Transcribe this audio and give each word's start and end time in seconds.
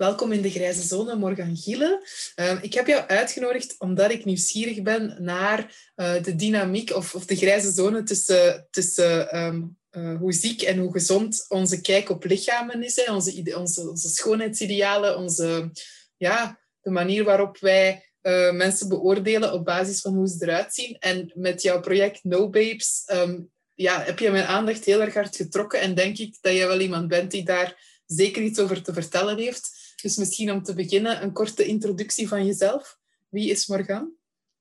Welkom 0.00 0.32
in 0.32 0.42
de 0.42 0.50
Grijze 0.50 0.82
Zone, 0.82 1.14
Morgan 1.14 1.56
Giele. 1.56 2.06
Uh, 2.36 2.62
ik 2.62 2.74
heb 2.74 2.86
jou 2.86 3.06
uitgenodigd 3.06 3.74
omdat 3.78 4.10
ik 4.10 4.24
nieuwsgierig 4.24 4.82
ben 4.82 5.16
naar 5.18 5.74
uh, 5.96 6.22
de 6.22 6.36
dynamiek 6.36 6.94
of, 6.94 7.14
of, 7.14 7.24
de 7.24 7.36
grijze 7.36 7.70
zone 7.70 8.02
tussen, 8.02 8.66
tussen 8.70 9.38
um, 9.38 9.78
uh, 9.90 10.18
hoe 10.18 10.32
ziek 10.32 10.62
en 10.62 10.78
hoe 10.78 10.92
gezond 10.92 11.44
onze 11.48 11.80
kijk 11.80 12.08
op 12.08 12.24
lichamen 12.24 12.82
is. 12.82 12.96
Hè. 12.96 13.12
Onze, 13.12 13.56
onze, 13.56 13.88
onze 13.88 14.08
schoonheidsidealen, 14.08 15.16
onze, 15.18 15.70
ja, 16.16 16.60
de 16.80 16.90
manier 16.90 17.24
waarop 17.24 17.58
wij 17.58 18.10
uh, 18.22 18.52
mensen 18.52 18.88
beoordelen 18.88 19.52
op 19.52 19.64
basis 19.64 20.00
van 20.00 20.14
hoe 20.14 20.28
ze 20.28 20.36
eruit 20.40 20.74
zien. 20.74 20.96
En 20.98 21.32
met 21.34 21.62
jouw 21.62 21.80
project 21.80 22.24
No 22.24 22.48
Babes 22.48 23.02
um, 23.12 23.50
ja, 23.74 24.02
heb 24.02 24.18
je 24.18 24.30
mijn 24.30 24.46
aandacht 24.46 24.84
heel 24.84 25.00
erg 25.00 25.14
hard 25.14 25.36
getrokken. 25.36 25.80
En 25.80 25.94
denk 25.94 26.18
ik 26.18 26.36
dat 26.40 26.52
je 26.52 26.66
wel 26.66 26.80
iemand 26.80 27.08
bent 27.08 27.30
die 27.30 27.44
daar 27.44 28.02
zeker 28.06 28.42
iets 28.42 28.58
over 28.58 28.82
te 28.82 28.92
vertellen 28.92 29.38
heeft. 29.38 29.79
Dus 30.02 30.16
misschien 30.16 30.52
om 30.52 30.62
te 30.62 30.74
beginnen 30.74 31.22
een 31.22 31.32
korte 31.32 31.64
introductie 31.64 32.28
van 32.28 32.46
jezelf. 32.46 32.98
Wie 33.28 33.50
is 33.50 33.66
Morgan? 33.66 34.12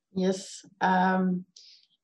Yes. 0.10 0.66
Um, 0.78 1.46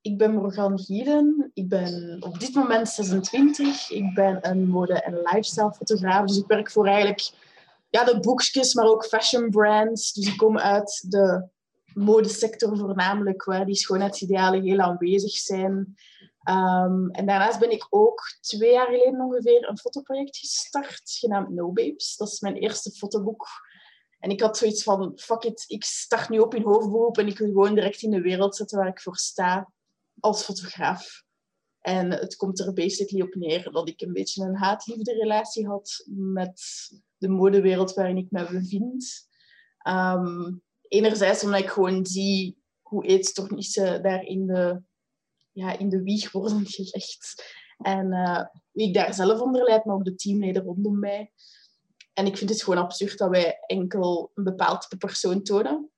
ik 0.02 0.17
ben 0.17 0.33
Morgan 0.33 0.80
Gieden. 0.80 1.52
Ik 1.53 1.69
ben 1.69 2.17
op 2.19 2.39
dit 2.39 2.53
moment 2.53 2.89
26. 2.89 3.89
Ik 3.89 4.14
ben 4.14 4.38
een 4.42 4.67
mode- 4.67 5.02
en 5.02 5.14
lifestyle 5.14 5.73
fotograaf. 5.73 6.27
Dus 6.27 6.38
ik 6.38 6.47
werk 6.47 6.72
voor 6.72 6.86
eigenlijk 6.86 7.31
ja, 7.89 8.03
de 8.03 8.19
boekjes, 8.19 8.73
maar 8.73 8.86
ook 8.86 9.05
fashion 9.05 9.49
brands. 9.49 10.14
Dus 10.14 10.27
ik 10.27 10.38
kom 10.38 10.58
uit 10.58 11.05
de 11.09 11.47
modesector 11.94 12.77
voornamelijk, 12.77 13.44
waar 13.44 13.66
die 13.66 13.75
schoonheidsidealen 13.75 14.61
heel 14.61 14.80
aanwezig 14.80 15.31
zijn. 15.31 15.95
Um, 16.50 17.10
en 17.12 17.26
daarnaast 17.26 17.60
ben 17.60 17.72
ik 17.72 17.88
ook 17.90 18.22
twee 18.42 18.72
jaar 18.72 18.86
geleden 18.86 19.22
ongeveer 19.22 19.70
een 19.70 19.78
fotoproject 19.78 20.38
gestart, 20.38 21.02
genaamd 21.20 21.50
No 21.50 21.72
Babes. 21.72 22.16
Dat 22.16 22.28
is 22.28 22.40
mijn 22.40 22.56
eerste 22.56 22.92
fotoboek. 22.92 23.48
En 24.20 24.30
ik 24.30 24.42
had 24.42 24.58
zoiets 24.58 24.84
van, 24.84 25.14
fuck 25.16 25.44
it, 25.44 25.64
ik 25.68 25.84
start 25.84 26.30
nu 26.30 26.40
op 26.40 26.56
in 26.56 26.64
hoofdberoep 26.64 27.18
en 27.18 27.28
ik 27.28 27.38
wil 27.38 27.48
gewoon 27.48 27.76
direct 27.76 28.02
in 28.02 28.11
de 28.11 28.22
wereld 28.22 28.55
zetten 28.55 28.78
waar 28.78 28.88
ik 28.88 29.02
voor 29.02 29.17
sta 29.17 29.72
als 30.20 30.44
fotograaf. 30.44 31.23
En 31.80 32.11
het 32.11 32.36
komt 32.36 32.60
er 32.60 32.73
basically 32.73 33.23
op 33.23 33.36
neer 33.36 33.72
dat 33.72 33.89
ik 33.89 34.02
een 34.02 34.14
beetje 34.14 34.44
een 34.44 34.55
haat-liefde 34.55 35.14
relatie 35.14 35.67
had 35.67 36.04
met 36.08 36.61
de 37.17 37.28
modewereld 37.28 37.94
waarin 37.94 38.17
ik 38.17 38.32
me 38.32 38.52
bevind. 38.52 39.28
Um, 39.88 40.64
enerzijds 40.82 41.44
omdat 41.44 41.60
ik 41.60 41.70
gewoon 41.70 42.05
zie 42.05 42.58
hoe 42.82 43.05
eetstoornissen 43.05 44.04
daar 44.04 44.23
in 44.23 44.48
de 44.48 44.82
ja, 45.55 45.77
in 45.77 45.89
de 45.89 46.04
wieg 46.04 46.32
worden 46.32 46.66
gelegd. 46.77 47.54
En 47.77 48.10
wie 48.71 48.88
ik 48.88 48.93
daar 48.93 49.14
zelf 49.14 49.39
onder 49.39 49.64
leid, 49.64 49.86
maar 49.86 49.95
ook 49.95 50.05
de 50.05 50.16
teamleden 50.16 50.64
rondom 50.64 50.99
mij. 50.99 51.32
En 52.14 52.26
ik 52.26 52.38
vind 52.38 52.49
het 52.49 52.64
gewoon 52.64 52.83
absurd 52.83 53.17
dat 53.17 53.30
wij 53.30 53.60
enkel 53.66 54.32
een 54.33 54.43
bepaald 54.43 54.82
type 54.82 54.98
persoon 54.98 55.43
tonen. 55.43 55.89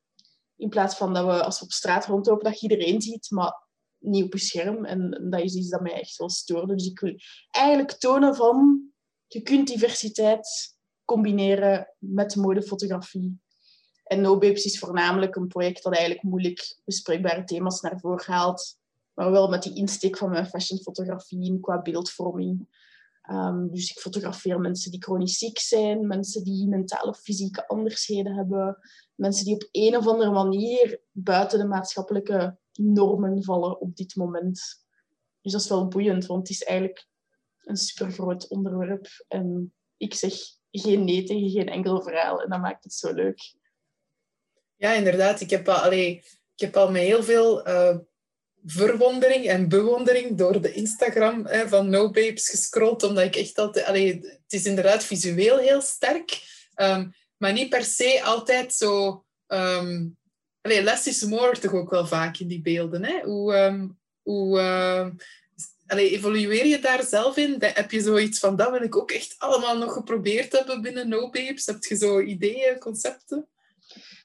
In 0.56 0.70
plaats 0.70 0.96
van 0.96 1.14
dat 1.14 1.26
we 1.26 1.44
als 1.44 1.60
we 1.60 1.66
op 1.66 1.72
straat 1.72 2.06
rondlopen, 2.06 2.44
dat 2.44 2.60
je 2.60 2.70
iedereen 2.70 3.02
ziet, 3.02 3.32
maar 3.32 3.68
niet 3.98 4.24
op 4.24 4.34
je 4.34 4.40
scherm. 4.40 4.86
En 4.86 5.28
dat 5.30 5.42
is 5.42 5.56
iets 5.56 5.70
dat 5.70 5.82
mij 5.82 5.94
echt 5.94 6.18
wel 6.18 6.30
stoorde. 6.30 6.76
Dus 6.76 6.88
ik 6.88 7.00
wil 7.00 7.16
eigenlijk 7.50 7.92
tonen 7.92 8.36
van, 8.36 8.90
je 9.28 9.42
kunt 9.42 9.68
diversiteit 9.68 10.76
combineren 11.06 11.94
met 11.98 12.36
modefotografie. 12.36 13.40
En 14.04 14.22
No 14.22 14.38
Babes 14.38 14.66
is 14.66 14.80
voornamelijk 14.80 15.36
een 15.36 15.48
project 15.48 15.84
dat 15.84 15.94
eigenlijk 15.94 16.24
moeilijk 16.24 16.80
bespreekbare 16.86 17.44
thema's 17.44 17.82
naar 17.82 18.00
voren 18.00 18.26
haalt 18.26 18.78
maar 19.18 19.32
wel 19.32 19.50
met 19.50 19.64
die 19.64 19.76
insteek 19.76 20.18
van 20.18 20.30
mijn 20.30 20.46
fashionfotografie 20.46 21.60
qua 21.60 21.82
beeldvorming. 21.82 22.68
Um, 23.30 23.72
dus 23.72 23.92
ik 23.92 24.00
fotografeer 24.00 24.60
mensen 24.60 24.92
die 24.92 25.04
chronisch 25.04 25.38
ziek 25.38 25.60
zijn, 25.60 26.08
mensen 26.08 26.44
die 26.44 26.68
mentale 26.68 27.10
of 27.10 27.20
fysieke 27.20 27.68
andersheden 27.68 28.36
hebben, 28.36 28.78
mensen 29.16 29.46
die 29.46 29.54
op 29.54 29.68
een 29.72 29.98
of 29.98 30.08
andere 30.08 30.32
manier 30.32 31.02
buiten 31.12 31.60
de 31.60 31.66
maatschappelijke 31.66 32.58
normen 32.74 33.44
vallen 33.44 33.80
op 33.80 33.96
dit 33.96 34.16
moment. 34.16 34.86
Dus 35.42 35.52
dat 35.52 35.62
is 35.62 35.70
wel 35.70 35.88
boeiend, 35.88 36.26
want 36.26 36.48
het 36.48 36.50
is 36.50 36.64
eigenlijk 36.64 37.08
een 37.60 37.78
super 37.78 38.12
groot 38.12 38.48
onderwerp. 38.48 39.08
En 39.28 39.74
ik 39.98 40.14
zeg 40.14 40.34
geen 40.72 41.04
nee 41.04 41.24
tegen 41.24 41.50
geen 41.50 41.70
enkel 41.70 42.02
verhaal 42.02 42.42
en 42.42 42.50
dat 42.50 42.60
maakt 42.60 42.84
het 42.84 42.94
zo 42.94 43.14
leuk. 43.14 43.56
Ja, 44.76 44.94
inderdaad. 44.94 45.40
Ik 45.42 45.50
heb 45.50 45.68
al, 45.68 45.76
allee, 45.76 46.16
ik 46.56 46.60
heb 46.60 46.76
al 46.76 46.92
met 46.92 47.02
heel 47.02 47.24
veel 47.24 47.68
uh, 47.68 47.98
verwondering 48.68 49.48
en 49.48 49.70
bewondering 49.70 50.38
door 50.38 50.62
de 50.62 50.74
Instagram 50.74 51.46
hè, 51.46 51.68
van 51.68 51.90
No 51.90 52.10
Babes 52.10 52.50
gescrolld, 52.50 53.04
omdat 53.04 53.24
ik 53.24 53.36
echt 53.36 53.58
altijd... 53.58 53.86
Het 53.86 54.54
is 54.54 54.66
inderdaad 54.66 55.04
visueel 55.04 55.58
heel 55.58 55.82
sterk, 55.82 56.42
um, 56.76 57.14
maar 57.38 57.54
niet 57.54 57.70
per 57.70 57.84
se 57.84 58.22
altijd 58.24 58.74
zo... 58.74 59.24
Um, 59.48 60.18
allee, 60.62 60.84
less 60.84 61.08
is 61.08 61.24
more 61.24 61.60
toch 61.60 61.74
ook 61.74 61.90
wel 61.90 62.08
vaak 62.08 62.38
in 62.38 62.48
die 62.48 62.62
beelden. 62.62 63.04
Hè? 63.04 63.22
Hoe, 63.24 63.56
um, 63.56 64.00
hoe 64.22 64.60
allee, 65.88 66.10
evolueer 66.10 66.66
je 66.66 66.80
daar 66.80 67.04
zelf 67.04 67.38
in? 67.38 67.56
Heb 67.60 67.92
je 67.92 68.02
zoiets 68.02 68.40
van, 68.40 68.56
dat 68.56 68.72
wil 68.72 68.82
ik 68.82 68.98
ook 68.98 69.12
echt 69.12 69.36
allemaal 69.38 69.78
nog 69.78 69.94
geprobeerd 69.94 70.52
hebben 70.52 70.82
binnen 70.82 71.10
No 71.10 71.30
Babes? 71.30 71.66
Heb 71.66 71.84
je 71.84 71.96
zo 71.96 72.22
ideeën, 72.22 72.80
concepten? 72.80 73.48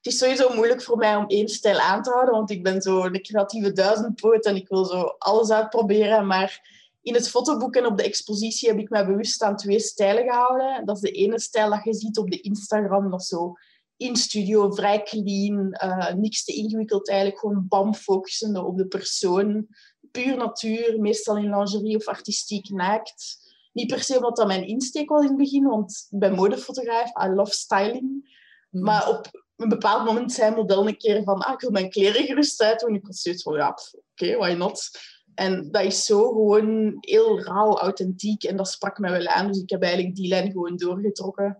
Het 0.02 0.12
is 0.12 0.18
sowieso 0.18 0.54
moeilijk 0.54 0.82
voor 0.82 0.96
mij 0.96 1.16
om 1.16 1.26
één 1.26 1.48
stijl 1.48 1.78
aan 1.78 2.02
te 2.02 2.10
houden, 2.10 2.34
want 2.34 2.50
ik 2.50 2.62
ben 2.62 2.82
zo 2.82 3.04
een 3.04 3.22
creatieve 3.22 3.72
duizendpoot 3.72 4.44
en 4.44 4.56
ik 4.56 4.68
wil 4.68 4.84
zo 4.84 5.00
alles 5.18 5.50
uitproberen. 5.50 6.26
Maar 6.26 6.70
in 7.02 7.14
het 7.14 7.28
fotoboek 7.28 7.74
en 7.74 7.86
op 7.86 7.96
de 7.96 8.02
expositie 8.02 8.68
heb 8.68 8.78
ik 8.78 8.90
mij 8.90 9.06
bewust 9.06 9.42
aan 9.42 9.56
twee 9.56 9.80
stijlen 9.80 10.24
gehouden. 10.24 10.86
Dat 10.86 10.96
is 10.96 11.02
de 11.02 11.10
ene 11.10 11.40
stijl 11.40 11.70
dat 11.70 11.84
je 11.84 11.94
ziet 11.94 12.18
op 12.18 12.30
de 12.30 12.40
Instagram, 12.40 13.10
dat 13.10 13.24
zo 13.24 13.54
in 13.96 14.16
studio, 14.16 14.70
vrij 14.70 15.02
clean, 15.02 15.78
uh, 15.84 16.12
niks 16.12 16.44
te 16.44 16.52
ingewikkeld 16.52 17.08
eigenlijk, 17.08 17.40
gewoon 17.40 17.66
bam 17.68 17.94
focusende 17.94 18.64
op 18.64 18.76
de 18.76 18.86
persoon. 18.86 19.66
Puur 20.10 20.36
natuur, 20.36 21.00
meestal 21.00 21.36
in 21.36 21.56
lingerie 21.56 21.96
of 21.96 22.06
artistiek 22.06 22.68
naakt. 22.68 23.36
Niet 23.72 23.86
per 23.86 24.02
se 24.02 24.16
omdat 24.16 24.36
dat 24.36 24.46
mijn 24.46 24.66
insteek 24.66 25.08
was 25.08 25.22
in 25.22 25.28
het 25.28 25.36
begin, 25.36 25.64
want 25.64 26.06
ik 26.10 26.18
ben 26.18 26.34
modefotograaf, 26.34 27.24
I 27.26 27.28
love 27.28 27.52
styling. 27.52 28.30
Mm. 28.70 28.82
Maar 28.82 29.08
op 29.08 29.41
een 29.62 29.68
bepaald 29.68 30.04
moment 30.04 30.32
zei 30.32 30.54
model 30.54 30.88
een 30.88 30.96
keer 30.96 31.22
van, 31.22 31.40
ah, 31.40 31.52
ik 31.52 31.60
wil 31.60 31.70
mijn 31.70 31.90
kleren 31.90 32.24
gerust 32.24 32.62
uit 32.62 32.80
doen. 32.80 32.94
Ik 32.94 33.06
was 33.06 33.20
zoiets 33.20 33.42
van, 33.42 33.54
ja, 33.54 33.78
oké, 34.10 34.36
why 34.36 34.52
not? 34.52 34.90
En 35.34 35.70
dat 35.70 35.84
is 35.84 36.04
zo 36.04 36.28
gewoon 36.28 36.96
heel 37.00 37.40
rauw, 37.40 37.78
authentiek. 37.78 38.42
En 38.42 38.56
dat 38.56 38.68
sprak 38.68 38.98
mij 38.98 39.10
wel 39.10 39.26
aan. 39.26 39.46
Dus 39.46 39.62
ik 39.62 39.70
heb 39.70 39.82
eigenlijk 39.82 40.14
die 40.16 40.28
lijn 40.28 40.50
gewoon 40.50 40.76
doorgetrokken. 40.76 41.58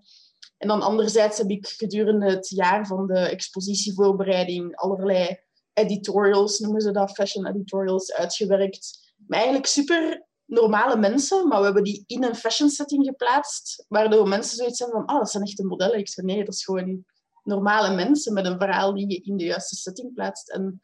En 0.59 0.69
dan 0.69 0.83
anderzijds 0.83 1.39
heb 1.39 1.51
ik 1.51 1.67
gedurende 1.67 2.31
het 2.31 2.49
jaar 2.49 2.87
van 2.87 3.07
de 3.07 3.19
expositievoorbereiding 3.19 4.77
allerlei 4.77 5.39
editorials, 5.73 6.59
noemen 6.59 6.81
ze 6.81 6.91
dat, 6.91 7.11
fashion 7.11 7.47
editorials, 7.47 8.13
uitgewerkt. 8.13 9.15
Maar 9.27 9.39
eigenlijk 9.39 9.67
super 9.67 10.27
normale 10.45 10.97
mensen, 10.97 11.49
maar 11.49 11.59
we 11.59 11.65
hebben 11.65 11.85
die 11.85 12.05
in 12.07 12.25
een 12.25 12.35
fashion 12.35 12.69
setting 12.69 13.05
geplaatst, 13.05 13.85
waardoor 13.89 14.29
mensen 14.29 14.57
zoiets 14.57 14.79
hebben 14.79 14.99
van, 14.99 15.07
ah, 15.07 15.19
dat 15.19 15.31
zijn 15.31 15.45
echte 15.45 15.65
modellen. 15.65 15.99
Ik 15.99 16.09
zei, 16.09 16.27
nee, 16.27 16.45
dat 16.45 16.55
is 16.55 16.65
gewoon 16.65 17.05
normale 17.43 17.95
mensen 17.95 18.33
met 18.33 18.47
een 18.47 18.59
verhaal 18.59 18.95
die 18.95 19.11
je 19.11 19.21
in 19.21 19.37
de 19.37 19.45
juiste 19.45 19.77
setting 19.77 20.15
plaatst. 20.15 20.51
En 20.51 20.81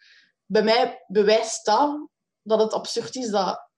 bij 0.46 0.62
mij 0.62 1.05
bewijst 1.06 1.64
dat 1.64 2.08
dat 2.43 2.60
het 2.60 2.72
absurd 2.72 3.16
is 3.16 3.31
dat 3.31 3.69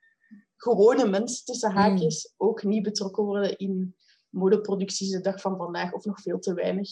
gewone 0.57 1.09
mensen 1.09 1.45
tussen 1.45 1.71
haakjes 1.71 2.25
mm. 2.25 2.47
ook 2.47 2.63
niet 2.63 2.83
betrokken 2.83 3.25
worden 3.25 3.59
in 3.59 3.97
modeproducties 4.29 5.11
de 5.11 5.21
dag 5.21 5.41
van 5.41 5.57
vandaag, 5.57 5.93
of 5.93 6.05
nog 6.05 6.21
veel 6.21 6.39
te 6.39 6.55
weinig. 6.55 6.89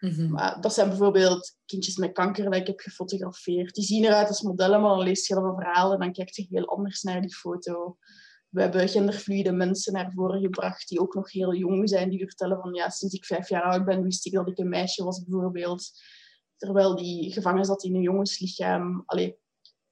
Mhm. 0.00 0.30
Maar 0.30 0.60
dat 0.60 0.74
zijn 0.74 0.88
bijvoorbeeld 0.88 1.56
kindjes 1.64 1.96
met 1.96 2.12
kanker 2.12 2.44
dat 2.44 2.54
ik 2.54 2.66
heb 2.66 2.80
gefotografeerd. 2.80 3.74
Die 3.74 3.84
zien 3.84 4.04
eruit 4.04 4.28
als 4.28 4.42
modellen, 4.42 4.80
maar 4.80 4.90
dan 4.90 5.04
lees 5.04 5.26
je 5.26 5.34
dat 5.34 5.54
verhaal 5.54 5.92
en 5.92 5.98
dan 5.98 6.12
kijkt 6.12 6.36
je 6.36 6.46
heel 6.50 6.66
anders 6.66 7.02
naar 7.02 7.20
die 7.20 7.34
foto. 7.34 7.96
We 8.52 8.60
hebben 8.60 8.88
genderfluide 8.88 9.52
mensen 9.52 9.92
naar 9.92 10.12
voren 10.14 10.40
gebracht 10.40 10.88
die 10.88 11.00
ook 11.00 11.14
nog 11.14 11.32
heel 11.32 11.54
jong 11.54 11.88
zijn. 11.88 12.10
Die 12.10 12.18
vertellen 12.18 12.60
van 12.60 12.74
ja, 12.74 12.88
sinds 12.88 13.14
ik 13.14 13.24
vijf 13.24 13.48
jaar 13.48 13.62
oud 13.62 13.84
ben, 13.84 14.02
wist 14.02 14.26
ik 14.26 14.32
dat 14.32 14.48
ik 14.48 14.58
een 14.58 14.68
meisje 14.68 15.04
was 15.04 15.24
bijvoorbeeld. 15.24 15.90
Terwijl 16.56 16.96
die 16.96 17.32
gevangen 17.32 17.64
zat 17.64 17.84
in 17.84 17.94
een 17.94 18.02
jongenslichaam. 18.02 19.02
Allee, 19.06 19.26
het 19.26 19.36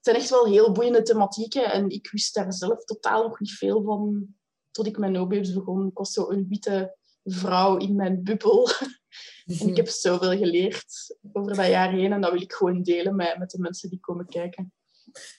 zijn 0.01 0.17
echt 0.17 0.31
wel 0.31 0.47
heel 0.47 0.73
boeiende 0.73 1.03
thematieken. 1.03 1.73
En 1.73 1.89
ik 1.89 2.11
wist 2.11 2.35
daar 2.35 2.53
zelf 2.53 2.85
totaal 2.85 3.23
nog 3.23 3.41
niet 3.41 3.53
veel 3.53 3.83
van 3.83 4.27
tot 4.71 4.87
ik 4.87 4.99
met 4.99 5.11
no-babes 5.11 5.53
begon. 5.53 5.87
Ik 5.87 5.99
was 5.99 6.13
zo 6.13 6.31
een 6.31 6.47
witte 6.49 6.97
vrouw 7.25 7.77
in 7.77 7.97
mijn 7.97 8.23
bubbel. 8.23 8.69
en 9.61 9.69
ik 9.69 9.77
heb 9.77 9.89
zoveel 9.89 10.39
geleerd 10.39 11.19
over 11.33 11.55
dat 11.55 11.67
jaar 11.67 11.91
heen. 11.91 12.13
En 12.13 12.21
dat 12.21 12.33
wil 12.33 12.43
ik 12.43 12.53
gewoon 12.53 12.83
delen 12.83 13.17
met, 13.17 13.39
met 13.39 13.51
de 13.51 13.59
mensen 13.59 13.91
die 13.91 14.01
komen 14.01 14.27
kijken. 14.27 14.73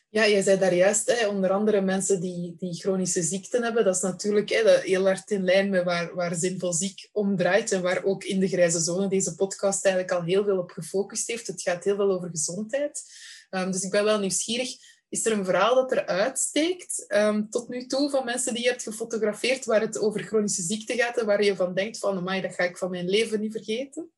Ja, 0.09 0.23
je 0.23 0.43
zei 0.43 0.59
daar 0.59 0.73
juist, 0.73 1.11
hè, 1.11 1.27
onder 1.27 1.49
andere 1.49 1.81
mensen 1.81 2.21
die, 2.21 2.55
die 2.57 2.73
chronische 2.73 3.21
ziekten 3.21 3.63
hebben. 3.63 3.83
Dat 3.83 3.95
is 3.95 4.01
natuurlijk 4.01 4.49
hè, 4.49 4.79
heel 4.79 5.05
hard 5.05 5.31
in 5.31 5.43
lijn 5.43 5.69
met 5.69 5.83
waar, 5.83 6.15
waar 6.15 6.35
Zinvol 6.35 6.73
Ziek 6.73 7.09
om 7.11 7.37
draait. 7.37 7.71
En 7.71 7.81
waar 7.81 8.03
ook 8.03 8.23
in 8.23 8.39
de 8.39 8.47
grijze 8.47 8.79
zone 8.79 9.07
deze 9.07 9.35
podcast 9.35 9.85
eigenlijk 9.85 10.15
al 10.15 10.23
heel 10.23 10.43
veel 10.43 10.57
op 10.57 10.71
gefocust 10.71 11.27
heeft. 11.27 11.47
Het 11.47 11.61
gaat 11.61 11.83
heel 11.83 11.95
veel 11.95 12.11
over 12.11 12.29
gezondheid. 12.29 13.03
Um, 13.49 13.71
dus 13.71 13.83
ik 13.83 13.91
ben 13.91 14.03
wel 14.03 14.19
nieuwsgierig. 14.19 14.75
Is 15.09 15.25
er 15.25 15.31
een 15.31 15.45
verhaal 15.45 15.75
dat 15.75 15.91
er 15.91 16.05
uitsteekt 16.05 17.05
um, 17.07 17.49
tot 17.49 17.69
nu 17.69 17.85
toe 17.85 18.09
van 18.09 18.25
mensen 18.25 18.53
die 18.53 18.63
je 18.63 18.69
hebt 18.69 18.83
gefotografeerd 18.83 19.65
waar 19.65 19.81
het 19.81 19.99
over 19.99 20.23
chronische 20.23 20.61
ziekte 20.61 20.95
gaat 20.95 21.17
en 21.17 21.25
waar 21.25 21.43
je 21.43 21.55
van 21.55 21.73
denkt 21.73 21.97
van, 21.97 22.17
amai, 22.17 22.41
dat 22.41 22.55
ga 22.55 22.63
ik 22.63 22.77
van 22.77 22.89
mijn 22.89 23.09
leven 23.09 23.39
niet 23.39 23.51
vergeten? 23.51 24.11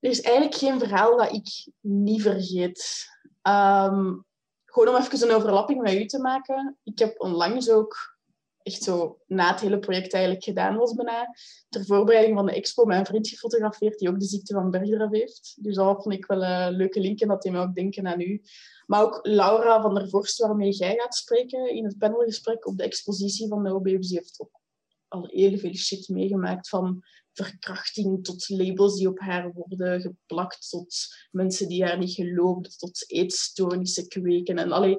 Er 0.00 0.10
is 0.10 0.20
eigenlijk 0.20 0.56
geen 0.56 0.78
verhaal 0.78 1.16
dat 1.16 1.32
ik 1.32 1.72
niet 1.80 2.22
vergeet. 2.22 3.06
Um, 3.48 4.24
gewoon 4.64 4.88
om 4.88 5.02
even 5.02 5.28
een 5.28 5.36
overlapping 5.36 5.82
met 5.82 5.94
u 5.94 6.06
te 6.06 6.18
maken. 6.18 6.78
Ik 6.82 6.98
heb 6.98 7.20
onlangs 7.20 7.70
ook 7.70 8.16
echt 8.62 8.82
zo 8.82 9.18
na 9.26 9.50
het 9.50 9.60
hele 9.60 9.78
project 9.78 10.12
eigenlijk 10.12 10.44
gedaan 10.44 10.76
was 10.76 10.94
bijna, 10.94 11.34
ter 11.68 11.84
voorbereiding 11.84 12.36
van 12.36 12.46
de 12.46 12.52
expo 12.52 12.84
mijn 12.84 13.06
vriend 13.06 13.28
gefotografeerd 13.28 13.98
die 13.98 14.08
ook 14.08 14.20
de 14.20 14.26
ziekte 14.26 14.54
van 14.54 14.70
Bergerac 14.70 15.14
heeft. 15.14 15.56
Dus 15.60 15.74
dat 15.74 16.02
vond 16.02 16.14
ik 16.14 16.26
wel 16.26 16.42
een 16.42 16.72
leuke 16.72 17.00
link 17.00 17.20
en 17.20 17.28
dat 17.28 17.42
deed 17.42 17.52
me 17.52 17.60
ook 17.60 17.74
denken 17.74 18.06
aan 18.06 18.20
u. 18.20 18.42
Maar 18.86 19.02
ook 19.02 19.18
Laura 19.22 19.80
van 19.82 19.94
der 19.94 20.08
Vorst, 20.08 20.38
waarmee 20.38 20.70
jij 20.70 20.94
gaat 20.94 21.14
spreken 21.14 21.74
in 21.74 21.84
het 21.84 21.98
panelgesprek 21.98 22.66
op 22.66 22.76
de 22.76 22.82
expositie 22.84 23.48
van 23.48 23.64
de 23.64 23.74
OBFZ, 23.74 24.10
heeft 24.10 24.40
ook 24.40 24.60
al 25.08 25.26
heel 25.26 25.58
veel 25.58 25.74
shit 25.74 26.08
meegemaakt. 26.08 26.68
Van 26.68 27.04
verkrachting 27.32 28.24
tot 28.24 28.48
labels 28.48 28.96
die 28.96 29.08
op 29.08 29.20
haar 29.20 29.52
worden 29.52 30.00
geplakt, 30.00 30.68
tot 30.70 31.06
mensen 31.30 31.68
die 31.68 31.84
haar 31.84 31.98
niet 31.98 32.12
geloofden, 32.12 32.72
tot 32.76 33.04
eetstoornissen 33.06 34.08
kweken. 34.08 34.58
En 34.58 34.72
allee, 34.72 34.94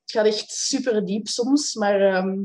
het 0.00 0.10
gaat 0.10 0.26
echt 0.26 0.50
super 0.50 1.06
diep 1.06 1.28
soms, 1.28 1.74
maar 1.74 2.00
ehm, 2.00 2.42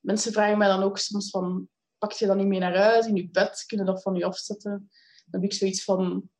mensen 0.00 0.32
vragen 0.32 0.58
mij 0.58 0.68
dan 0.68 0.82
ook 0.82 0.98
soms 0.98 1.30
van, 1.30 1.68
pak 1.98 2.12
je 2.12 2.26
dat 2.26 2.36
niet 2.36 2.46
mee 2.46 2.58
naar 2.58 2.76
huis, 2.76 3.06
in 3.06 3.16
je 3.16 3.28
bed, 3.30 3.64
kunnen 3.66 3.86
dat 3.86 4.02
van 4.02 4.14
je 4.14 4.24
afzetten? 4.24 4.90
Dan 5.26 5.40
heb 5.40 5.50
ik 5.50 5.56
zoiets 5.56 5.84
van, 5.84 6.30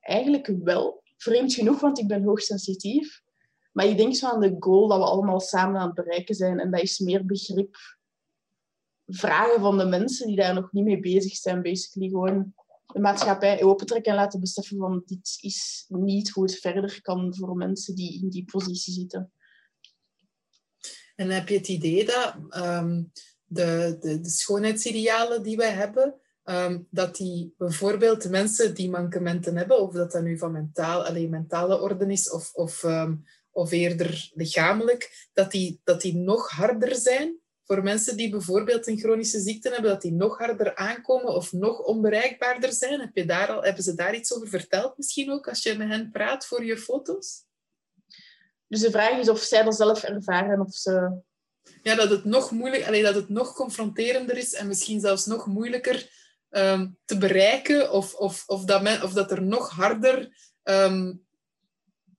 eigenlijk 0.00 0.52
wel. 0.62 1.02
Vreemd 1.16 1.54
genoeg, 1.54 1.80
want 1.80 1.98
ik 1.98 2.06
ben 2.06 2.22
hoogsensitief. 2.22 3.22
Maar 3.72 3.86
ik 3.86 3.96
denk 3.96 4.14
zo 4.14 4.26
aan 4.28 4.40
de 4.40 4.56
goal 4.58 4.88
dat 4.88 4.98
we 4.98 5.04
allemaal 5.04 5.40
samen 5.40 5.80
aan 5.80 5.86
het 5.86 5.94
bereiken 5.94 6.34
zijn. 6.34 6.60
En 6.60 6.70
dat 6.70 6.82
is 6.82 6.98
meer 6.98 7.26
begrip 7.26 7.97
vragen 9.08 9.60
van 9.60 9.78
de 9.78 9.86
mensen 9.86 10.26
die 10.26 10.36
daar 10.36 10.54
nog 10.54 10.72
niet 10.72 10.84
mee 10.84 11.00
bezig 11.00 11.36
zijn. 11.36 11.62
Basically 11.62 12.08
gewoon 12.08 12.54
de 12.86 13.00
maatschappij 13.00 13.62
opentrekken 13.62 14.12
en 14.12 14.18
laten 14.18 14.40
beseffen 14.40 14.76
van 14.76 15.02
dit 15.06 15.38
is 15.40 15.84
niet 15.88 16.30
hoe 16.30 16.44
het 16.44 16.58
verder 16.58 17.00
kan 17.02 17.34
voor 17.36 17.56
mensen 17.56 17.94
die 17.94 18.20
in 18.22 18.28
die 18.28 18.44
positie 18.44 18.92
zitten. 18.92 19.32
En 21.16 21.30
heb 21.30 21.48
je 21.48 21.56
het 21.56 21.68
idee 21.68 22.04
dat 22.04 22.36
um, 22.56 23.12
de, 23.44 23.96
de, 24.00 24.20
de, 24.20 24.28
schoonheidsidealen 24.28 25.42
die 25.42 25.56
wij 25.56 25.72
hebben, 25.72 26.14
um, 26.44 26.86
dat 26.90 27.16
die 27.16 27.54
bijvoorbeeld 27.56 28.22
de 28.22 28.30
mensen 28.30 28.74
die 28.74 28.90
mankementen 28.90 29.56
hebben, 29.56 29.80
of 29.80 29.92
dat 29.92 30.12
dat 30.12 30.22
nu 30.22 30.38
van 30.38 30.52
mentaal, 30.52 31.04
alleen 31.04 31.30
mentale 31.30 31.80
orde 31.80 32.06
is 32.06 32.30
of, 32.30 32.52
of, 32.54 32.82
um, 32.82 33.24
of 33.50 33.70
eerder 33.70 34.30
lichamelijk, 34.34 35.28
dat 35.32 35.50
die, 35.50 35.80
dat 35.84 36.00
die 36.00 36.16
nog 36.16 36.50
harder 36.50 36.94
zijn 36.94 37.38
voor 37.68 37.82
mensen 37.82 38.16
die 38.16 38.30
bijvoorbeeld 38.30 38.86
een 38.86 38.98
chronische 38.98 39.40
ziekte 39.40 39.68
hebben, 39.68 39.90
dat 39.90 40.02
die 40.02 40.12
nog 40.12 40.38
harder 40.38 40.76
aankomen 40.76 41.34
of 41.34 41.52
nog 41.52 41.78
onbereikbaarder 41.78 42.72
zijn? 42.72 43.00
Heb 43.00 43.16
je 43.16 43.24
daar 43.24 43.48
al, 43.48 43.62
hebben 43.62 43.82
ze 43.82 43.94
daar 43.94 44.14
iets 44.14 44.34
over 44.34 44.48
verteld 44.48 44.96
misschien 44.96 45.30
ook, 45.30 45.48
als 45.48 45.62
je 45.62 45.76
met 45.76 45.88
hen 45.88 46.10
praat 46.10 46.46
voor 46.46 46.64
je 46.64 46.78
foto's? 46.78 47.44
Dus 48.66 48.80
de 48.80 48.90
vraag 48.90 49.18
is 49.18 49.28
of 49.28 49.40
zij 49.40 49.62
dat 49.62 49.76
zelf 49.76 50.02
ervaren 50.02 50.60
of 50.60 50.74
ze... 50.74 51.20
Ja, 51.82 51.94
dat 51.94 52.10
het 52.10 52.24
nog 52.24 52.50
moeilijk, 52.50 52.86
alleen 52.86 53.02
dat 53.02 53.14
het 53.14 53.28
nog 53.28 53.54
confronterender 53.54 54.36
is 54.36 54.54
en 54.54 54.66
misschien 54.66 55.00
zelfs 55.00 55.26
nog 55.26 55.46
moeilijker 55.46 56.10
um, 56.50 56.98
te 57.04 57.18
bereiken 57.18 57.92
of, 57.92 58.14
of, 58.14 58.44
of, 58.46 58.64
dat 58.64 58.82
men, 58.82 59.02
of 59.02 59.12
dat 59.12 59.30
er 59.30 59.42
nog 59.42 59.70
harder 59.70 60.28
um, 60.62 61.26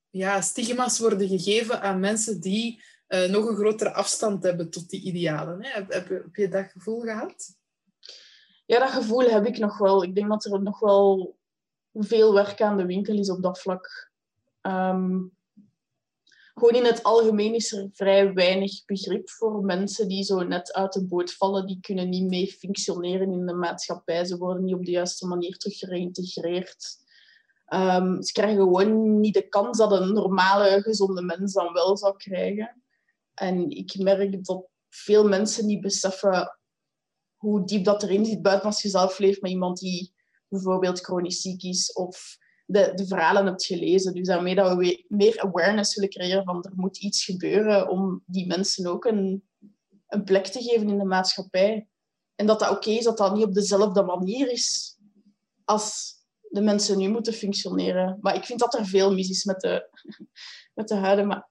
ja, 0.09 0.41
stigma's 0.41 0.99
worden 0.99 1.27
gegeven 1.27 1.81
aan 1.81 1.99
mensen 1.99 2.39
die 2.39 2.83
uh, 3.09 3.29
nog 3.29 3.45
een 3.45 3.55
grotere 3.55 3.93
afstand 3.93 4.43
hebben 4.43 4.69
tot 4.69 4.89
die 4.89 5.01
idealen. 5.01 5.63
Hè? 5.63 5.69
Heb, 5.69 5.91
heb, 5.93 6.35
je 6.35 6.47
dat 6.47 6.71
gevoel 6.71 7.01
gehad? 7.01 7.57
Ja, 8.65 8.79
dat 8.79 8.89
gevoel 8.89 9.29
heb 9.29 9.45
ik 9.45 9.57
nog 9.57 9.77
wel. 9.77 10.03
Ik 10.03 10.15
denk 10.15 10.29
dat 10.29 10.45
er 10.45 10.61
nog 10.61 10.79
wel 10.79 11.37
veel 11.93 12.33
werk 12.33 12.61
aan 12.61 12.77
de 12.77 12.85
winkel 12.85 13.17
is 13.17 13.29
op 13.29 13.41
dat 13.41 13.59
vlak. 13.59 14.11
Um, 14.61 15.37
gewoon 16.53 16.83
in 16.83 16.85
het 16.85 17.03
algemeen 17.03 17.53
is 17.53 17.71
er 17.71 17.89
vrij 17.93 18.33
weinig 18.33 18.85
begrip 18.85 19.29
voor 19.29 19.63
mensen 19.63 20.07
die 20.07 20.23
zo 20.23 20.43
net 20.43 20.73
uit 20.73 20.93
de 20.93 21.05
boot 21.05 21.33
vallen. 21.33 21.65
Die 21.65 21.79
kunnen 21.81 22.09
niet 22.09 22.29
mee 22.29 22.47
functioneren 22.47 23.31
in 23.31 23.45
de 23.45 23.53
maatschappij. 23.53 24.25
Ze 24.25 24.37
worden 24.37 24.63
niet 24.63 24.75
op 24.75 24.85
de 24.85 24.91
juiste 24.91 25.27
manier 25.27 25.57
terug 25.57 25.77
geïntegreerd. 25.77 26.97
Um, 27.73 28.23
ze 28.23 28.31
krijgen 28.31 28.57
gewoon 28.57 29.19
niet 29.19 29.33
de 29.33 29.47
kans 29.47 29.77
dat 29.77 29.91
een 29.91 30.13
normale, 30.13 30.81
gezonde 30.81 31.21
mens 31.21 31.53
dan 31.53 31.73
wel 31.73 31.97
zou 31.97 32.17
krijgen. 32.17 32.81
En 33.39 33.69
ik 33.69 33.97
merk 33.97 34.45
dat 34.45 34.67
veel 34.89 35.27
mensen 35.27 35.65
niet 35.65 35.81
beseffen 35.81 36.59
hoe 37.35 37.65
diep 37.65 37.83
dat 37.83 38.03
erin 38.03 38.25
zit, 38.25 38.41
buiten 38.41 38.65
als 38.65 38.81
je 38.81 38.89
zelf 38.89 39.19
leeft 39.19 39.41
met 39.41 39.51
iemand 39.51 39.79
die 39.79 40.13
bijvoorbeeld 40.47 40.99
chronisch 40.99 41.41
ziek 41.41 41.63
is 41.63 41.93
of 41.93 42.37
de, 42.65 42.91
de 42.95 43.07
verhalen 43.07 43.45
hebt 43.45 43.65
gelezen. 43.65 44.13
Dus 44.13 44.27
daarmee 44.27 44.55
dat 44.55 44.77
we 44.77 45.05
meer 45.07 45.39
awareness 45.39 45.95
willen 45.95 46.09
creëren 46.09 46.43
van 46.43 46.63
er 46.63 46.73
moet 46.75 46.97
iets 46.97 47.23
gebeuren 47.23 47.89
om 47.89 48.23
die 48.25 48.47
mensen 48.47 48.87
ook 48.87 49.05
een, 49.05 49.43
een 50.07 50.23
plek 50.23 50.45
te 50.45 50.61
geven 50.61 50.89
in 50.89 50.97
de 50.97 51.05
maatschappij. 51.05 51.87
En 52.35 52.45
dat 52.45 52.59
dat 52.59 52.71
oké 52.71 52.89
is, 52.89 53.03
dat 53.03 53.17
dat 53.17 53.33
niet 53.33 53.43
op 53.43 53.53
dezelfde 53.53 54.03
manier 54.03 54.51
is 54.51 54.97
als 55.65 56.17
de 56.49 56.61
mensen 56.61 56.97
nu 56.97 57.09
moeten 57.09 57.33
functioneren. 57.33 58.17
Maar 58.21 58.35
ik 58.35 58.45
vind 58.45 58.59
dat 58.59 58.73
er 58.73 58.85
veel 58.85 59.13
mis 59.13 59.29
is 59.29 59.43
met 59.43 59.59
de, 59.59 59.89
met 60.79 60.87
de 60.87 60.95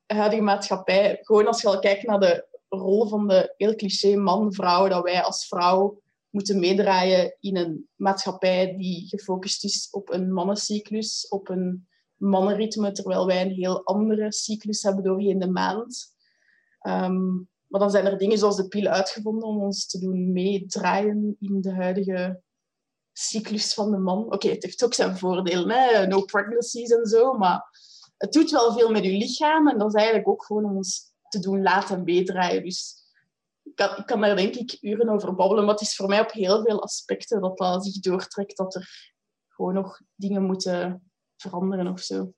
huidige, 0.06 0.42
maatschappij. 0.42 1.18
Gewoon 1.22 1.46
als 1.46 1.60
je 1.60 1.68
al 1.68 1.78
kijkt 1.78 2.06
naar 2.06 2.20
de 2.20 2.46
rol 2.68 3.08
van 3.08 3.28
de 3.28 3.54
heel 3.56 3.74
cliché 3.74 4.16
man-vrouw, 4.16 4.88
dat 4.88 5.02
wij 5.02 5.22
als 5.22 5.46
vrouw 5.46 6.00
moeten 6.30 6.58
meedraaien 6.58 7.36
in 7.40 7.56
een 7.56 7.88
maatschappij 7.94 8.76
die 8.76 9.08
gefocust 9.08 9.64
is 9.64 9.88
op 9.90 10.10
een 10.10 10.32
mannencyclus, 10.32 11.28
op 11.28 11.48
een 11.48 11.88
mannenritme, 12.14 12.92
terwijl 12.92 13.26
wij 13.26 13.42
een 13.42 13.52
heel 13.52 13.84
andere 13.84 14.32
cyclus 14.32 14.82
hebben 14.82 15.04
doorheen 15.04 15.38
de 15.38 15.50
maand. 15.50 16.14
Um, 16.82 17.48
maar 17.66 17.80
dan 17.80 17.90
zijn 17.90 18.06
er 18.06 18.18
dingen 18.18 18.38
zoals 18.38 18.56
de 18.56 18.68
pil 18.68 18.86
uitgevonden 18.86 19.48
om 19.48 19.62
ons 19.62 19.86
te 19.86 19.98
doen 19.98 20.32
meedraaien 20.32 21.36
in 21.40 21.60
de 21.60 21.72
huidige 21.72 22.40
cyclus 23.12 23.74
van 23.74 23.90
de 23.90 23.98
man. 23.98 24.32
Oké, 24.32 24.48
het 24.48 24.62
heeft 24.62 24.84
ook 24.84 24.94
zijn 24.94 25.16
voordelen, 25.16 25.70
hè? 25.70 26.06
no 26.06 26.22
pregnancies 26.22 26.90
en 26.90 27.06
zo, 27.06 27.32
maar 27.32 27.70
het 28.18 28.32
doet 28.32 28.50
wel 28.50 28.72
veel 28.72 28.90
met 28.90 29.04
je 29.04 29.10
lichaam 29.10 29.68
en 29.68 29.78
dat 29.78 29.88
is 29.88 29.94
eigenlijk 29.94 30.28
ook 30.28 30.44
gewoon 30.44 30.64
om 30.64 30.76
ons 30.76 31.12
te 31.28 31.38
doen 31.38 31.62
laten 31.62 32.04
meedraaien. 32.04 32.62
Dus 32.62 32.96
ik 33.62 33.74
kan, 33.74 34.04
kan 34.04 34.20
daar 34.20 34.36
denk 34.36 34.54
ik 34.54 34.78
uren 34.80 35.08
over 35.08 35.34
babbelen, 35.34 35.64
maar 35.64 35.72
het 35.72 35.82
is 35.82 35.96
voor 35.96 36.08
mij 36.08 36.20
op 36.20 36.32
heel 36.32 36.62
veel 36.64 36.82
aspecten 36.82 37.40
dat 37.40 37.58
dat 37.58 37.84
zich 37.84 38.02
doortrekt, 38.02 38.56
dat 38.56 38.74
er 38.74 39.14
gewoon 39.48 39.74
nog 39.74 40.00
dingen 40.14 40.42
moeten 40.42 41.10
veranderen 41.36 41.86
of 41.86 42.00
zo. 42.00 42.32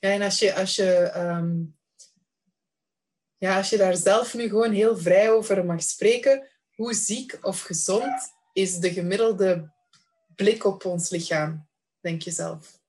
Ja, 0.00 0.10
en 0.10 0.22
als 0.22 0.38
je, 0.38 0.54
als 0.54 0.76
je, 0.76 0.92
ehm, 0.92 1.62
ja, 3.36 3.56
als 3.56 3.70
je 3.70 3.76
daar 3.76 3.96
zelf 3.96 4.34
nu 4.34 4.48
gewoon 4.48 4.72
heel 4.72 4.96
vrij 4.96 5.30
over 5.30 5.64
mag 5.64 5.82
spreken, 5.82 6.48
hoe 6.74 6.94
ziek 6.94 7.38
of 7.40 7.60
gezond 7.60 8.32
is 8.52 8.78
de 8.78 8.92
gemiddelde 8.92 9.72
blik 10.34 10.64
op 10.64 10.84
ons 10.84 11.10
lichaam, 11.10 11.68
denk 12.00 12.22
je 12.22 12.30
zelf? 12.30 12.79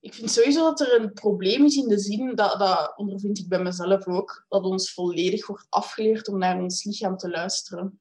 Ik 0.00 0.14
vind 0.14 0.30
sowieso 0.30 0.60
dat 0.62 0.80
er 0.80 1.00
een 1.00 1.12
probleem 1.12 1.64
is 1.64 1.76
in 1.76 1.88
de 1.88 1.98
zin, 1.98 2.34
dat, 2.34 2.58
dat 2.58 2.92
ondervind 2.96 3.38
ik 3.38 3.48
bij 3.48 3.62
mezelf 3.62 4.06
ook, 4.06 4.44
dat 4.48 4.64
ons 4.64 4.92
volledig 4.92 5.46
wordt 5.46 5.66
afgeleerd 5.68 6.28
om 6.28 6.38
naar 6.38 6.60
ons 6.62 6.84
lichaam 6.84 7.16
te 7.16 7.30
luisteren. 7.30 8.00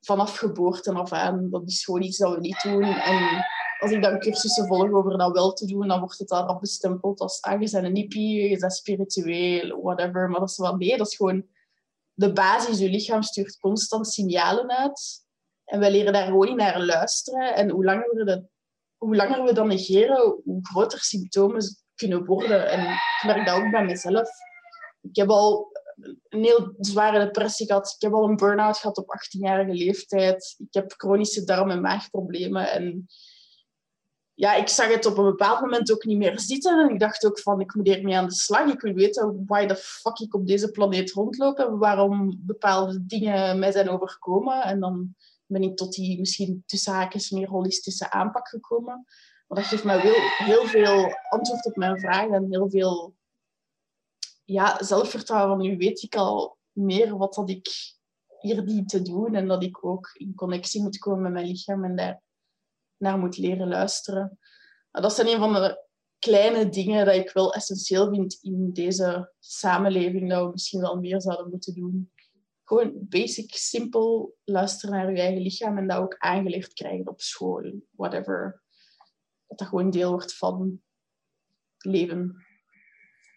vanaf 0.00 0.36
geboorte 0.36 0.92
af 0.92 1.12
aan. 1.12 1.50
Dat 1.50 1.62
is 1.66 1.84
gewoon 1.84 2.02
iets 2.02 2.18
dat 2.18 2.34
we 2.34 2.40
niet 2.40 2.62
doen. 2.62 2.82
En 2.82 3.44
als 3.78 3.90
ik 3.90 4.02
dan 4.02 4.18
cursussen 4.18 4.66
volg 4.66 4.92
over 4.92 5.18
dat 5.18 5.32
wel 5.32 5.52
te 5.52 5.66
doen, 5.66 5.88
dan 5.88 5.98
wordt 6.00 6.18
het 6.18 6.28
daarop 6.28 6.60
bestempeld 6.60 7.20
als 7.20 7.40
ah, 7.40 7.60
je 7.60 7.90
hippie, 7.92 8.48
je 8.48 8.58
bent 8.58 8.74
spiritueel, 8.74 9.82
whatever. 9.82 10.28
Maar 10.28 10.40
dat 10.40 10.50
is 10.50 10.58
wel 10.58 10.76
nee, 10.76 10.96
dat 10.96 11.06
is 11.06 11.16
gewoon 11.16 11.46
de 12.12 12.32
basis. 12.32 12.78
Je 12.78 12.90
lichaam 12.90 13.22
stuurt 13.22 13.58
constant 13.58 14.08
signalen 14.08 14.70
uit. 14.70 15.26
En 15.64 15.80
wij 15.80 15.90
leren 15.90 16.12
daar 16.12 16.26
gewoon 16.26 16.46
niet 16.46 16.56
naar 16.56 16.80
luisteren. 16.80 17.54
En 17.54 17.70
hoe 17.70 17.84
langer 17.84 18.14
we, 18.14 18.24
dat, 18.24 18.42
hoe 18.98 19.16
langer 19.16 19.44
we 19.44 19.52
dat 19.52 19.66
negeren, 19.66 20.40
hoe 20.44 20.58
groter 20.62 20.98
symptomen 20.98 21.62
kunnen 21.94 22.24
worden. 22.24 22.70
En 22.70 22.80
ik 22.80 23.22
merk 23.24 23.46
dat 23.46 23.56
ook 23.56 23.70
bij 23.70 23.84
mezelf. 23.84 24.28
Ik 25.00 25.16
heb 25.16 25.28
al 25.28 25.76
een 26.28 26.44
heel 26.44 26.74
zware 26.78 27.18
depressie 27.24 27.66
gehad. 27.66 27.94
Ik 27.94 28.02
heb 28.02 28.12
al 28.12 28.28
een 28.28 28.36
burn-out 28.36 28.78
gehad 28.78 28.96
op 28.96 29.14
18-jarige 29.16 29.72
leeftijd. 29.72 30.54
Ik 30.58 30.74
heb 30.74 30.92
chronische 30.96 31.44
darm- 31.44 31.70
en 31.70 31.80
maagproblemen. 31.80 32.70
En 32.70 33.06
ja, 34.38 34.54
ik 34.54 34.68
zag 34.68 34.88
het 34.88 35.06
op 35.06 35.18
een 35.18 35.24
bepaald 35.24 35.60
moment 35.60 35.92
ook 35.92 36.04
niet 36.04 36.18
meer 36.18 36.40
zitten. 36.40 36.78
En 36.78 36.94
ik 36.94 37.00
dacht 37.00 37.26
ook 37.26 37.40
van, 37.40 37.60
ik 37.60 37.74
moet 37.74 37.86
hiermee 37.86 38.16
aan 38.16 38.28
de 38.28 38.34
slag. 38.34 38.72
Ik 38.72 38.80
wil 38.80 38.92
weten 38.92 39.44
why 39.46 39.66
the 39.66 39.76
fuck 39.76 40.18
ik 40.18 40.34
op 40.34 40.46
deze 40.46 40.70
planeet 40.70 41.12
rondloop 41.12 41.58
en 41.58 41.78
waarom 41.78 42.38
bepaalde 42.40 43.06
dingen 43.06 43.58
mij 43.58 43.72
zijn 43.72 43.88
overkomen. 43.88 44.62
En 44.62 44.80
dan 44.80 45.14
ben 45.46 45.62
ik 45.62 45.76
tot 45.76 45.92
die 45.92 46.18
misschien 46.18 46.62
tussen 46.66 46.92
haakjes 46.92 47.30
meer 47.30 47.48
holistische 47.48 48.10
aanpak 48.10 48.48
gekomen. 48.48 49.04
Maar 49.46 49.58
dat 49.58 49.66
geeft 49.66 49.84
mij 49.84 50.00
heel, 50.00 50.46
heel 50.46 50.66
veel 50.66 51.12
antwoord 51.28 51.66
op 51.66 51.76
mijn 51.76 52.00
vragen 52.00 52.34
en 52.34 52.46
heel 52.50 52.70
veel 52.70 53.14
ja, 54.44 54.84
zelfvertrouwen. 54.84 55.58
Nu 55.58 55.76
weet 55.76 56.02
ik 56.02 56.16
al 56.16 56.56
meer 56.72 57.16
wat 57.16 57.34
dat 57.34 57.50
ik 57.50 57.68
hier 58.40 58.66
dien 58.66 58.86
te 58.86 59.02
doen 59.02 59.34
en 59.34 59.46
dat 59.46 59.62
ik 59.62 59.84
ook 59.84 60.10
in 60.12 60.34
connectie 60.34 60.82
moet 60.82 60.98
komen 60.98 61.22
met 61.22 61.32
mijn 61.32 61.46
lichaam 61.46 61.84
en 61.84 61.96
daar 61.96 62.26
naar 62.98 63.18
moet 63.18 63.36
leren 63.36 63.68
luisteren. 63.68 64.38
Dat 64.90 65.14
zijn 65.14 65.28
een 65.28 65.38
van 65.38 65.52
de 65.52 65.86
kleine 66.18 66.68
dingen 66.68 67.06
dat 67.06 67.14
ik 67.14 67.30
wel 67.30 67.54
essentieel 67.54 68.08
vind 68.10 68.38
in 68.42 68.72
deze 68.72 69.32
samenleving, 69.38 70.30
dat 70.30 70.44
we 70.44 70.50
misschien 70.50 70.80
wel 70.80 71.00
meer 71.00 71.20
zouden 71.20 71.50
moeten 71.50 71.74
doen. 71.74 72.12
Gewoon 72.64 72.92
basic, 72.94 73.54
simpel 73.54 74.36
luisteren 74.44 74.94
naar 74.94 75.10
je 75.10 75.20
eigen 75.20 75.42
lichaam 75.42 75.78
en 75.78 75.86
dat 75.86 75.98
ook 75.98 76.16
aangeleerd 76.18 76.72
krijgen 76.72 77.08
op 77.08 77.20
school, 77.20 77.80
whatever. 77.90 78.62
Dat 79.46 79.58
dat 79.58 79.68
gewoon 79.68 79.90
deel 79.90 80.10
wordt 80.10 80.36
van 80.36 80.82
leven. 81.78 82.46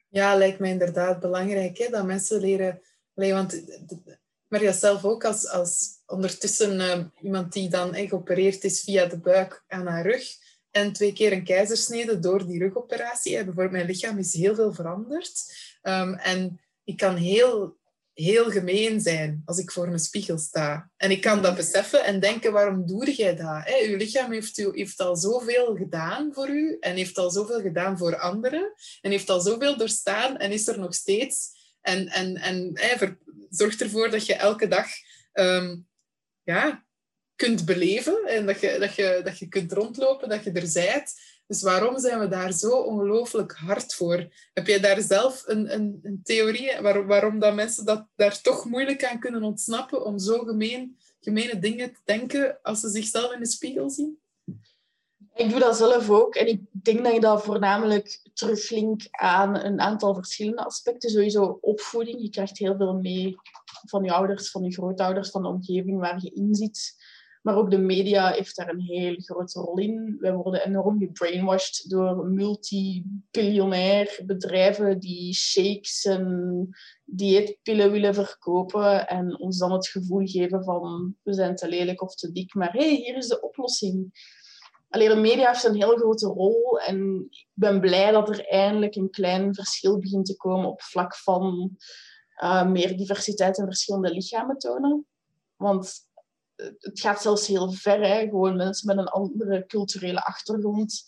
Ja, 0.10 0.36
lijkt 0.36 0.60
mij 0.60 0.72
inderdaad 0.72 1.20
belangrijk 1.20 1.78
hè, 1.78 1.90
dat 1.90 2.06
mensen 2.06 2.40
leren. 2.40 2.82
Want 3.14 3.54
ik 3.54 4.20
merk 4.48 4.74
zelf 4.74 5.06
ook 5.06 5.26
als, 5.26 5.50
als 5.50 6.01
ondertussen 6.12 6.80
uh, 6.80 7.00
iemand 7.22 7.54
die 7.54 7.70
dan 7.70 7.94
eh, 7.94 8.10
geopereerd 8.10 8.64
is 8.64 8.82
via 8.82 9.06
de 9.06 9.20
buik 9.20 9.64
aan 9.68 9.88
haar 9.88 10.06
rug 10.06 10.24
en 10.72 10.94
twee 10.94 11.14
keer 11.14 11.32
een 11.32 11.44
keizersnede 11.44 12.20
door 12.20 12.48
die 12.48 12.60
rugoperatie. 12.60 13.36
Hè. 13.36 13.44
Bijvoorbeeld, 13.44 13.72
mijn 13.72 13.86
lichaam 13.86 14.18
is 14.18 14.34
heel 14.34 14.56
veel 14.56 14.74
veranderd. 14.74 15.54
Um, 15.84 16.14
en 16.14 16.62
ik 16.84 16.98
kan 16.98 17.16
heel 17.16 17.80
heel 18.14 18.52
gemeen 18.52 19.02
zijn 19.02 19.42
als 19.46 19.58
ik 19.58 19.72
voor 19.72 19.88
een 19.88 20.00
spiegel 20.00 20.38
sta. 20.38 20.90
En 20.98 21.12
ik 21.12 21.22
kan 21.22 21.42
dat 21.42 21.56
beseffen 21.56 22.04
en 22.04 22.20
denken, 22.20 22.52
waarom 22.52 22.86
doe 22.86 23.12
jij 23.12 23.36
dat? 23.36 23.62
Hè? 23.64 23.86
Uw 23.88 23.96
lichaam 23.98 24.32
heeft, 24.32 24.58
u, 24.58 24.70
heeft 24.74 25.00
al 25.00 25.16
zoveel 25.16 25.76
gedaan 25.76 26.34
voor 26.34 26.50
u 26.50 26.78
en 26.80 26.96
heeft 26.96 27.18
al 27.18 27.32
zoveel 27.32 27.62
gedaan 27.62 27.98
voor 27.98 28.18
anderen 28.18 28.74
en 29.02 29.12
heeft 29.12 29.30
al 29.30 29.42
zoveel 29.42 29.78
doorstaan 29.78 30.38
en 30.38 30.52
is 30.52 30.68
er 30.68 30.80
nog 30.80 30.94
steeds. 30.94 31.50
En, 31.82 32.08
en, 32.08 32.36
en 32.36 32.72
hè, 32.74 33.16
zorgt 33.50 33.82
ervoor 33.82 34.10
dat 34.10 34.26
je 34.26 34.34
elke 34.34 34.68
dag 34.68 34.88
um, 35.34 35.88
ja, 36.44 36.86
kunt 37.36 37.66
beleven 37.66 38.26
en 38.26 38.46
dat 38.46 38.60
je, 38.60 38.78
dat, 38.80 38.96
je, 38.96 39.22
dat 39.24 39.40
je 39.40 39.48
kunt 39.48 39.72
rondlopen, 39.72 40.30
dat 40.30 40.44
je 40.44 40.52
er 40.52 40.68
zijt. 40.68 41.14
Dus 41.48 41.62
waarom 41.62 42.00
zijn 42.00 42.20
we 42.20 42.28
daar 42.28 42.52
zo 42.52 42.70
ongelooflijk 42.70 43.52
hard 43.52 43.94
voor? 43.94 44.28
Heb 44.54 44.68
jij 44.68 44.80
daar 44.80 45.02
zelf 45.02 45.44
een, 45.46 45.74
een, 45.74 46.00
een 46.02 46.20
theorie 46.24 46.82
waar, 46.82 47.06
waarom 47.06 47.40
dat 47.40 47.56
mensen 47.56 47.86
dat, 47.86 48.08
daar 48.16 48.42
toch 48.42 48.66
moeilijk 48.66 49.04
aan 49.04 49.20
kunnen 49.20 49.44
ontsnappen 49.44 50.06
om 50.06 50.20
zo 50.20 50.44
gemeen, 50.44 50.98
gemene 51.20 51.60
dingen 51.60 51.94
te 51.94 52.00
denken 52.06 52.60
als 52.62 52.80
ze 52.80 52.90
zichzelf 52.90 53.34
in 53.34 53.40
de 53.40 53.48
spiegel 53.48 53.90
zien? 53.90 54.20
Ik 55.36 55.50
doe 55.50 55.60
dat 55.60 55.78
zelf 55.78 56.10
ook. 56.10 56.36
En 56.36 56.48
ik 56.48 56.62
denk 56.72 57.04
dat 57.04 57.14
je 57.14 57.20
dat 57.20 57.44
voornamelijk 57.44 58.30
teruglink 58.34 59.08
aan 59.12 59.60
een 59.60 59.80
aantal 59.80 60.14
verschillende 60.14 60.66
aspecten. 60.66 61.10
Sowieso 61.10 61.58
opvoeding. 61.62 62.22
Je 62.22 62.30
krijgt 62.30 62.58
heel 62.58 62.76
veel 62.76 62.94
mee 62.94 63.36
van 63.88 64.04
je 64.04 64.12
ouders, 64.12 64.52
van 64.52 64.64
je 64.64 64.72
grootouders, 64.72 65.30
van 65.30 65.42
de 65.42 65.48
omgeving 65.48 66.00
waar 66.00 66.20
je 66.22 66.32
in 66.32 66.56
zit. 66.56 67.00
Maar 67.42 67.56
ook 67.56 67.72
de 67.72 67.78
media 67.78 68.32
heeft 68.32 68.56
daar 68.56 68.70
een 68.70 68.82
heel 68.82 69.16
grote 69.18 69.60
rol 69.60 69.78
in. 69.78 70.18
Wij 70.20 70.34
worden 70.34 70.66
enorm 70.66 71.00
gebrainwashed 71.00 71.90
door 71.90 72.26
multibiljonair 72.26 74.20
bedrijven 74.26 75.00
die 75.00 75.34
shakes 75.34 76.06
en 76.06 76.70
dieetpillen 77.06 77.92
willen 77.92 78.14
verkopen 78.14 79.08
en 79.08 79.40
ons 79.40 79.58
dan 79.58 79.72
het 79.72 79.88
gevoel 79.88 80.28
geven 80.28 80.64
van 80.64 81.16
we 81.24 81.34
zijn 81.34 81.56
te 81.56 81.68
lelijk 81.68 82.02
of 82.02 82.16
te 82.16 82.32
dik, 82.32 82.54
maar 82.54 82.72
hé, 82.72 82.80
hey, 82.80 82.96
hier 82.96 83.18
is 83.18 83.28
de 83.28 83.42
oplossing. 83.42 84.12
Alleen 84.92 85.10
de 85.10 85.16
media 85.16 85.48
heeft 85.48 85.64
een 85.64 85.76
heel 85.76 85.96
grote 85.96 86.28
rol 86.28 86.80
en 86.80 87.28
ik 87.30 87.48
ben 87.54 87.80
blij 87.80 88.12
dat 88.12 88.30
er 88.30 88.48
eindelijk 88.48 88.96
een 88.96 89.10
klein 89.10 89.56
verschil 89.56 90.00
begint 90.00 90.26
te 90.26 90.38
komen 90.38 90.70
op 90.70 90.82
vlak 90.82 91.16
van 91.16 91.76
uh, 92.44 92.66
meer 92.66 92.98
diversiteit 92.98 93.58
en 93.58 93.66
verschillende 93.66 94.14
lichamen 94.14 94.58
tonen. 94.58 95.06
Want 95.56 96.10
het 96.78 97.00
gaat 97.00 97.22
zelfs 97.22 97.48
heel 97.48 97.72
ver. 97.72 98.08
Hè? 98.08 98.20
Gewoon 98.20 98.56
mensen 98.56 98.88
met 98.88 98.98
een 98.98 99.12
andere 99.12 99.66
culturele 99.66 100.24
achtergrond. 100.24 101.04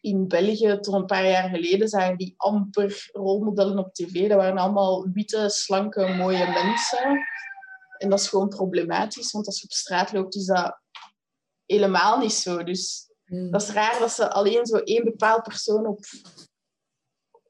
In 0.00 0.28
België, 0.28 0.78
tot 0.80 0.94
een 0.94 1.06
paar 1.06 1.28
jaar 1.28 1.48
geleden, 1.48 1.88
zagen 1.88 2.16
die 2.16 2.34
amper 2.36 3.08
rolmodellen 3.12 3.78
op 3.78 3.94
tv. 3.94 4.28
Dat 4.28 4.38
waren 4.38 4.58
allemaal 4.58 5.08
witte, 5.12 5.48
slanke, 5.48 6.08
mooie 6.08 6.46
mensen. 6.46 7.20
En 7.98 8.10
dat 8.10 8.20
is 8.20 8.28
gewoon 8.28 8.48
problematisch, 8.48 9.32
want 9.32 9.46
als 9.46 9.60
je 9.60 9.64
op 9.64 9.72
straat 9.72 10.12
loopt, 10.12 10.34
is 10.34 10.46
dat 10.46 10.80
helemaal 11.66 12.18
niet 12.18 12.32
zo. 12.32 12.64
Dus 12.64 13.11
hmm. 13.32 13.50
dat 13.50 13.62
is 13.62 13.70
raar 13.70 13.98
dat 13.98 14.12
ze 14.12 14.30
alleen 14.30 14.66
zo 14.66 14.76
één 14.76 15.04
bepaald 15.04 15.42
persoon 15.42 15.86
op 15.86 16.04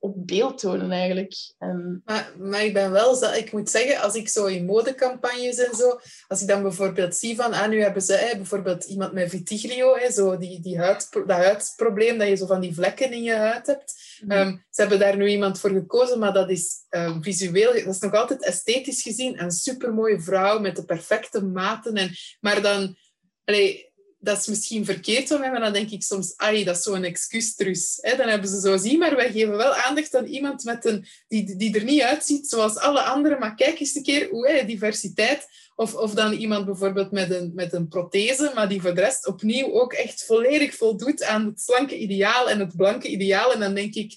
op 0.03 0.27
beeld 0.27 0.59
tonen 0.59 0.91
eigenlijk. 0.91 1.35
En... 1.59 2.03
Maar, 2.05 2.33
maar 2.39 2.65
ik 2.65 2.73
ben 2.73 2.91
wel, 2.91 3.35
ik 3.35 3.53
moet 3.53 3.71
zeggen, 3.71 4.01
als 4.01 4.15
ik 4.15 4.29
zo 4.29 4.47
in 4.47 4.65
modecampagnes 4.65 5.59
en 5.59 5.75
zo, 5.75 6.01
als 6.29 6.43
ik 6.43 6.49
dan 6.49 6.63
bijvoorbeeld 6.63 7.17
zie 7.17 7.37
van, 7.37 7.53
ah, 7.53 7.69
nu 7.69 7.83
hebben 7.83 8.03
ze 8.03 8.15
hè, 8.15 8.37
bijvoorbeeld 8.37 8.85
iemand 8.85 9.13
met 9.13 9.31
vitiglio, 9.31 9.97
hè, 9.97 10.11
zo 10.11 10.39
die, 10.39 10.61
die 10.61 10.79
huid, 10.79 11.09
dat 11.13 11.31
huidsprobleem, 11.31 12.19
dat 12.19 12.29
je 12.29 12.35
zo 12.35 12.47
van 12.47 12.61
die 12.61 12.75
vlekken 12.75 13.13
in 13.13 13.23
je 13.23 13.35
huid 13.35 13.67
hebt. 13.67 13.95
Mm. 14.25 14.31
Um, 14.31 14.65
ze 14.71 14.81
hebben 14.81 14.99
daar 14.99 15.17
nu 15.17 15.29
iemand 15.29 15.61
voor 15.61 15.71
gekozen, 15.71 16.19
maar 16.19 16.33
dat 16.33 16.51
is 16.51 16.75
um, 16.91 17.23
visueel, 17.23 17.73
dat 17.73 17.95
is 17.95 17.99
nog 17.99 18.15
altijd 18.15 18.45
esthetisch 18.45 19.03
gezien 19.03 19.43
een 19.43 19.51
supermooie 19.51 20.21
vrouw 20.21 20.59
met 20.59 20.77
de 20.77 20.85
perfecte 20.85 21.45
maten. 21.45 21.95
En, 21.95 22.11
maar 22.41 22.63
dan... 22.63 22.97
Allee, 23.45 23.92
dat 24.23 24.39
is 24.39 24.47
misschien 24.47 24.85
verkeerd 24.85 25.29
van 25.29 25.41
mij, 25.41 25.51
maar 25.51 25.61
dan 25.61 25.73
denk 25.73 25.91
ik 25.91 26.03
soms, 26.03 26.37
ai, 26.37 26.65
dat 26.65 26.77
is 26.77 26.83
zo'n 26.83 27.05
excuustrus. 27.05 27.99
Dan 28.17 28.29
hebben 28.29 28.49
ze 28.49 28.61
zo 28.61 28.77
zien, 28.77 28.99
maar 28.99 29.17
wij 29.17 29.31
geven 29.33 29.57
wel 29.57 29.75
aandacht 29.75 30.15
aan 30.15 30.27
iemand 30.27 30.65
met 30.65 30.85
een, 30.85 31.07
die, 31.29 31.57
die 31.57 31.79
er 31.79 31.85
niet 31.85 32.03
uitziet 32.03 32.49
zoals 32.49 32.77
alle 32.77 33.03
anderen. 33.03 33.39
Maar 33.39 33.55
kijk 33.55 33.81
eens 33.81 33.95
een 33.95 34.03
keer 34.03 34.29
hoe 34.29 34.65
diversiteit. 34.67 35.49
Of, 35.75 35.95
of 35.95 36.15
dan 36.15 36.33
iemand 36.33 36.65
bijvoorbeeld 36.65 37.11
met 37.11 37.31
een, 37.31 37.53
met 37.55 37.73
een 37.73 37.89
prothese, 37.89 38.53
maar 38.55 38.69
die 38.69 38.81
voor 38.81 38.95
de 38.95 39.01
rest 39.01 39.27
opnieuw 39.27 39.73
ook 39.73 39.93
echt 39.93 40.25
volledig 40.25 40.75
voldoet 40.75 41.23
aan 41.23 41.47
het 41.47 41.61
slanke 41.61 41.99
ideaal 41.99 42.51
en 42.51 42.59
het 42.59 42.77
blanke 42.77 43.09
ideaal. 43.09 43.53
En 43.53 43.61
dan 43.61 43.75
denk 43.75 43.95
ik, 43.95 44.15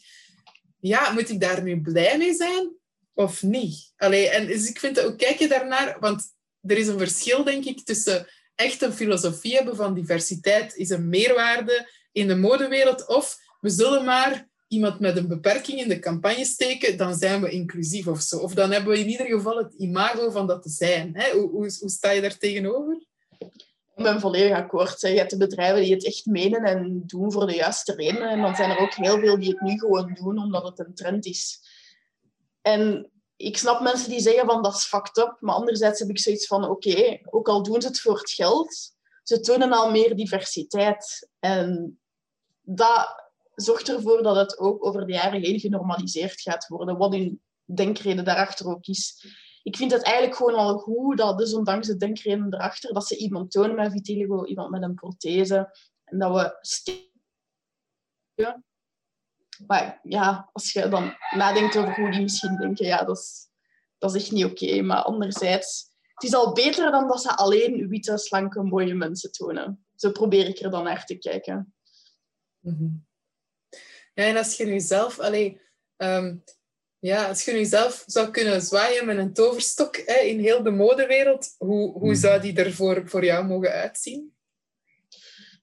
ja, 0.80 1.12
moet 1.12 1.30
ik 1.30 1.40
daar 1.40 1.64
nu 1.64 1.82
blij 1.82 2.18
mee 2.18 2.34
zijn 2.34 2.76
of 3.14 3.44
niet? 3.44 3.94
Allee, 3.98 4.30
en 4.30 4.48
dus 4.48 4.70
ik 4.70 4.80
vind 4.80 5.00
ook, 5.00 5.18
kijk 5.18 5.40
je 5.40 5.48
daarnaar, 5.48 5.98
want 6.00 6.24
er 6.62 6.78
is 6.78 6.88
een 6.88 6.98
verschil, 6.98 7.44
denk 7.44 7.66
ik, 7.66 7.86
tussen 7.86 8.28
echt 8.56 8.82
een 8.82 8.94
filosofie 8.94 9.56
hebben 9.56 9.76
van 9.76 9.94
diversiteit 9.94 10.76
is 10.76 10.90
een 10.90 11.10
meerwaarde 11.10 11.90
in 12.12 12.28
de 12.28 12.36
modewereld. 12.36 13.08
Of 13.08 13.40
we 13.62 13.70
zullen 13.70 14.06
maar 14.06 14.48
iemand 14.68 15.00
met 15.00 15.18
een 15.18 15.28
beperking 15.28 15.80
in 15.80 15.90
de 15.90 16.00
campagne 16.00 16.46
steken, 16.46 16.98
dan 16.98 17.16
zijn 17.16 17.42
we 17.42 17.50
inclusief 17.50 18.08
of 18.08 18.22
zo. 18.22 18.38
Of 18.38 18.54
dan 18.54 18.72
hebben 18.72 18.92
we 18.92 19.00
in 19.00 19.10
ieder 19.10 19.26
geval 19.26 19.58
het 19.58 19.74
imago 19.74 20.32
van 20.32 20.48
dat 20.48 20.64
te 20.64 20.70
zijn. 20.70 21.12
Hè? 21.14 21.32
Hoe, 21.32 21.50
hoe, 21.50 21.78
hoe 21.80 21.90
sta 21.90 22.10
je 22.10 22.22
daar 22.22 22.38
tegenover? 22.38 23.06
Ik 23.96 24.04
ben 24.04 24.20
volledig 24.20 24.58
akkoord. 24.58 25.02
Je 25.02 25.08
hebt 25.08 25.30
de 25.30 25.38
bedrijven 25.38 25.82
die 25.82 25.94
het 25.94 26.06
echt 26.06 26.26
menen 26.26 26.64
en 26.64 27.04
doen 27.06 27.32
voor 27.32 27.48
de 27.48 27.56
juiste 27.56 27.96
redenen. 27.96 28.30
En 28.30 28.42
dan 28.42 28.56
zijn 28.56 28.70
er 28.70 28.78
ook 28.78 28.94
heel 28.94 29.20
veel 29.20 29.40
die 29.40 29.50
het 29.50 29.62
nu 29.62 29.80
gewoon 29.80 30.14
doen 30.14 30.38
omdat 30.40 30.64
het 30.64 30.80
een 30.80 30.96
trend 30.96 31.26
is. 31.26 31.60
Ik 33.36 33.58
snap 33.58 33.82
mensen 33.82 34.10
die 34.10 34.20
zeggen 34.20 34.46
van 34.46 34.64
dat 34.64 34.76
is 34.76 34.84
fucked 34.84 35.18
up, 35.18 35.38
maar 35.40 35.56
anderzijds 35.56 36.00
heb 36.00 36.10
ik 36.10 36.20
zoiets 36.20 36.48
van 36.48 36.70
oké, 36.70 37.20
ook 37.26 37.48
al 37.48 37.64
doen 37.64 37.82
ze 37.82 37.88
het 37.88 38.00
voor 38.00 38.18
het 38.18 38.32
geld, 38.32 38.94
ze 39.24 39.40
tonen 39.40 39.72
al 39.72 39.92
meer 39.92 40.16
diversiteit. 40.16 41.30
En 41.40 42.00
dat 42.62 43.24
zorgt 43.56 43.90
ervoor 43.90 44.24
dat 44.24 44.36
het 44.36 44.60
ook 44.60 44.86
over 44.86 45.06
de 45.06 45.14
jaren 45.14 45.42
heen 45.42 45.60
genormaliseerd 45.60 46.42
gaat 46.42 46.68
worden, 46.68 46.98
wat 46.98 47.14
hun 47.14 47.42
denkreden 47.64 48.26
daarachter 48.26 48.68
ook 48.68 48.86
is. 48.86 49.26
ik 49.64 49.78
vind 49.78 49.92
het 49.92 50.04
eigenlijk 50.04 50.36
gewoon 50.36 50.56
al 50.56 50.78
goed 50.78 51.18
dat, 51.18 51.38
dus 51.38 51.54
ondanks 51.54 51.88
de 51.88 51.98
denkreden 51.98 52.54
erachter, 52.54 52.94
dat 52.94 53.08
ze 53.08 53.18
iemand 53.18 53.52
tonen 53.52 53.76
met 53.76 53.92
vitiligo, 53.92 54.46
iemand 54.46 54.70
met 54.70 54.82
een 54.82 54.94
prothese. 54.94 55.78
En 56.04 56.20
dat 56.20 56.34
we. 56.34 56.58
Maar 59.68 60.00
ja, 60.04 60.50
als 60.54 60.74
je 60.74 60.90
dan 60.90 61.16
nadenkt 61.36 61.78
over 61.78 61.96
hoe 61.96 62.12
die 62.12 62.22
misschien 62.22 62.58
denken, 62.58 62.86
ja, 62.86 63.04
dat 63.04 63.18
is, 63.18 63.48
dat 63.98 64.16
is 64.16 64.22
echt 64.22 64.32
niet 64.32 64.46
oké. 64.46 64.82
Maar 64.82 65.02
anderzijds, 65.02 65.90
het 66.14 66.24
is 66.24 66.34
al 66.34 66.54
beter 66.54 66.92
dan 66.92 67.08
dat 67.08 67.22
ze 67.22 67.36
alleen 67.36 67.88
witte, 67.88 68.18
slanke, 68.18 68.64
mooie 68.64 68.94
mensen 68.94 69.32
tonen. 69.32 69.86
Zo 69.96 70.12
probeer 70.12 70.48
ik 70.48 70.60
er 70.60 70.72
dan 70.72 70.84
naar 70.84 71.06
te 71.06 71.18
kijken. 71.18 71.74
Mhm. 72.60 72.88
Ja, 74.14 74.24
en 74.24 74.38
als 74.38 74.58
je 74.58 74.66
nu 74.66 74.80
zelf... 74.80 75.20
Allee, 75.20 75.62
um, 75.98 76.44
ja, 77.00 77.28
als 77.28 77.46
je 77.46 77.52
nu 77.52 77.66
zelf 77.66 78.04
zou 78.06 78.32
kunnen 78.32 78.62
zwaaien 78.62 79.06
met 79.06 79.18
een 79.18 79.34
toverstok 79.34 79.98
hè, 80.06 80.20
in 80.20 80.40
heel 80.40 80.64
de 80.64 80.72
modewereld, 80.72 81.56
hoe, 81.58 81.92
hoe 81.92 82.12
mhm. 82.12 82.16
zou 82.16 82.42
die 82.42 82.56
er 82.56 82.74
voor, 82.74 83.10
voor 83.10 83.26
jou 83.26 83.46
mogen 83.46 83.72
uitzien? 83.72 84.35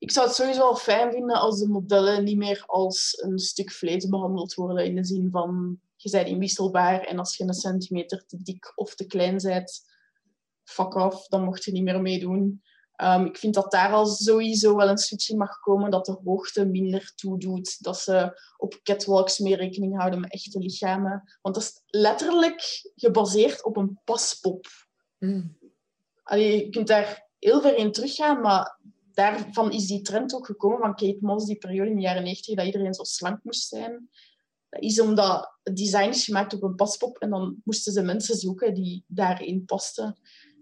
Ik 0.02 0.10
zou 0.10 0.26
het 0.26 0.36
sowieso 0.36 0.58
wel 0.60 0.76
fijn 0.76 1.12
vinden 1.12 1.36
als 1.36 1.58
de 1.58 1.68
modellen 1.68 2.24
niet 2.24 2.36
meer 2.36 2.64
als 2.66 3.22
een 3.22 3.38
stuk 3.38 3.70
vlees 3.72 4.08
behandeld 4.08 4.54
worden. 4.54 4.84
In 4.84 4.94
de 4.94 5.04
zin 5.04 5.28
van, 5.30 5.80
je 5.96 6.10
bent 6.10 6.28
inwisselbaar 6.28 7.00
en 7.00 7.18
als 7.18 7.36
je 7.36 7.44
een 7.44 7.54
centimeter 7.54 8.26
te 8.26 8.42
dik 8.42 8.72
of 8.74 8.94
te 8.94 9.06
klein 9.06 9.36
bent, 9.36 9.82
fuck 10.64 10.94
off, 10.94 11.28
dan 11.28 11.44
mocht 11.44 11.64
je 11.64 11.72
niet 11.72 11.82
meer 11.82 12.00
meedoen. 12.00 12.62
Um, 12.96 13.26
ik 13.26 13.36
vind 13.36 13.54
dat 13.54 13.70
daar 13.70 13.92
al 13.92 14.06
sowieso 14.06 14.76
wel 14.76 14.88
een 14.88 14.98
switch 14.98 15.30
in 15.30 15.36
mag 15.36 15.60
komen, 15.60 15.90
dat 15.90 16.06
de 16.06 16.18
hoogte 16.24 16.64
minder 16.64 17.12
toedoet. 17.14 17.82
Dat 17.82 17.98
ze 17.98 18.42
op 18.56 18.80
catwalks 18.82 19.38
meer 19.38 19.56
rekening 19.56 19.98
houden 19.98 20.20
met 20.20 20.32
echte 20.32 20.58
lichamen. 20.58 21.38
Want 21.42 21.54
dat 21.54 21.64
is 21.64 21.82
letterlijk 21.86 22.90
gebaseerd 22.94 23.64
op 23.64 23.76
een 23.76 24.00
paspop. 24.04 24.66
Mm. 25.18 25.58
Allee, 26.22 26.64
je 26.64 26.70
kunt 26.70 26.86
daar 26.86 27.28
heel 27.38 27.60
ver 27.60 27.76
in 27.76 27.92
teruggaan, 27.92 28.40
maar 28.40 28.80
daarvan 29.14 29.72
is 29.72 29.86
die 29.86 30.02
trend 30.02 30.34
ook 30.34 30.46
gekomen 30.46 30.78
van 30.78 30.94
Kate 30.94 31.18
Moss, 31.20 31.46
die 31.46 31.58
periode 31.58 31.90
in 31.90 31.96
de 31.96 32.02
jaren 32.02 32.22
90, 32.22 32.54
dat 32.54 32.66
iedereen 32.66 32.94
zo 32.94 33.02
slank 33.02 33.40
moest 33.42 33.68
zijn. 33.68 34.10
Dat 34.68 34.82
is 34.82 35.00
omdat 35.00 35.58
het 35.62 35.76
design 35.76 36.08
is 36.08 36.24
gemaakt 36.24 36.54
op 36.54 36.62
een 36.62 36.74
paspop 36.74 37.18
en 37.18 37.30
dan 37.30 37.60
moesten 37.64 37.92
ze 37.92 38.02
mensen 38.02 38.36
zoeken 38.36 38.74
die 38.74 39.04
daarin 39.06 39.64
pasten. 39.64 40.18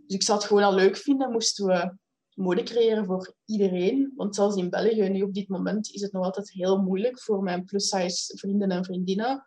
Dus 0.07 0.17
ik 0.17 0.23
zou 0.23 0.39
het 0.39 0.47
gewoon 0.47 0.63
al 0.63 0.75
leuk 0.75 0.97
vinden, 0.97 1.33
moesten 1.33 1.67
we 1.67 1.97
mode 2.35 2.63
creëren 2.63 3.05
voor 3.07 3.35
iedereen. 3.45 4.13
Want 4.17 4.35
zelfs 4.35 4.57
in 4.57 4.71
België, 4.71 5.09
nu 5.09 5.23
op 5.23 5.35
dit 5.35 5.49
moment, 5.49 5.91
is 5.93 6.01
het 6.01 6.13
nog 6.13 6.25
altijd 6.25 6.51
heel 6.51 6.79
moeilijk 6.79 7.21
voor 7.21 7.43
mijn 7.43 7.65
plus-size 7.65 8.37
vrienden 8.39 8.71
en 8.71 8.85
vriendinnen 8.85 9.45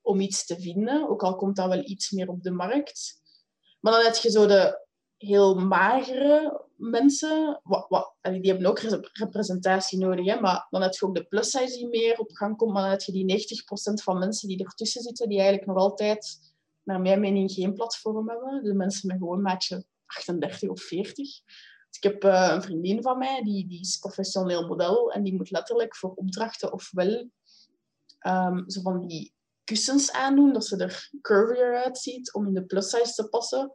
om 0.00 0.20
iets 0.20 0.46
te 0.46 0.60
vinden. 0.60 1.08
Ook 1.08 1.22
al 1.22 1.36
komt 1.36 1.56
dat 1.56 1.68
wel 1.68 1.84
iets 1.84 2.10
meer 2.10 2.28
op 2.28 2.42
de 2.42 2.50
markt. 2.50 3.20
Maar 3.80 3.92
dan 3.92 4.04
heb 4.04 4.14
je 4.14 4.30
zo 4.30 4.46
de 4.46 4.86
heel 5.16 5.54
magere 5.54 6.65
mensen. 6.76 7.60
Wat, 7.62 8.14
die 8.20 8.50
hebben 8.50 8.66
ook 8.66 8.78
representatie 9.12 9.98
nodig. 9.98 10.26
Hè? 10.26 10.40
Maar 10.40 10.66
dan 10.70 10.82
heb 10.82 10.92
je 10.92 11.06
ook 11.06 11.14
de 11.14 11.24
plus-size 11.24 11.76
die 11.76 11.88
meer 11.88 12.18
op 12.18 12.30
gang 12.32 12.56
komt. 12.56 12.72
Maar 12.72 12.82
dan 12.82 12.90
heb 12.90 13.00
je 13.00 13.12
die 13.12 13.60
90% 14.00 14.02
van 14.02 14.18
mensen 14.18 14.48
die 14.48 14.64
ertussen 14.64 15.02
zitten, 15.02 15.28
die 15.28 15.38
eigenlijk 15.38 15.68
nog 15.68 15.76
altijd, 15.76 16.38
naar 16.82 17.00
mijn 17.00 17.20
mening, 17.20 17.52
geen 17.52 17.74
platform 17.74 18.28
hebben. 18.28 18.64
De 18.64 18.74
mensen 18.74 19.08
met 19.08 19.18
gewoon 19.18 19.42
maatje 19.42 19.84
38 20.06 20.68
of 20.68 20.82
40 20.82 21.40
ik 21.96 22.02
heb 22.02 22.24
uh, 22.24 22.50
een 22.54 22.62
vriendin 22.62 23.02
van 23.02 23.18
mij, 23.18 23.42
die, 23.42 23.66
die 23.68 23.80
is 23.80 23.98
professioneel 23.98 24.66
model 24.66 25.12
en 25.12 25.22
die 25.22 25.34
moet 25.34 25.50
letterlijk 25.50 25.96
voor 25.96 26.12
opdrachten 26.14 26.72
ofwel 26.72 27.30
um, 28.26 28.70
zo 28.70 28.80
van 28.80 29.06
die 29.06 29.34
kussens 29.64 30.12
aandoen, 30.12 30.52
dat 30.52 30.66
ze 30.66 30.76
er 30.76 31.10
curvier 31.20 31.84
uitziet 31.84 32.32
om 32.32 32.46
in 32.46 32.54
de 32.54 32.64
plus 32.64 32.90
size 32.90 33.12
te 33.12 33.28
passen, 33.28 33.72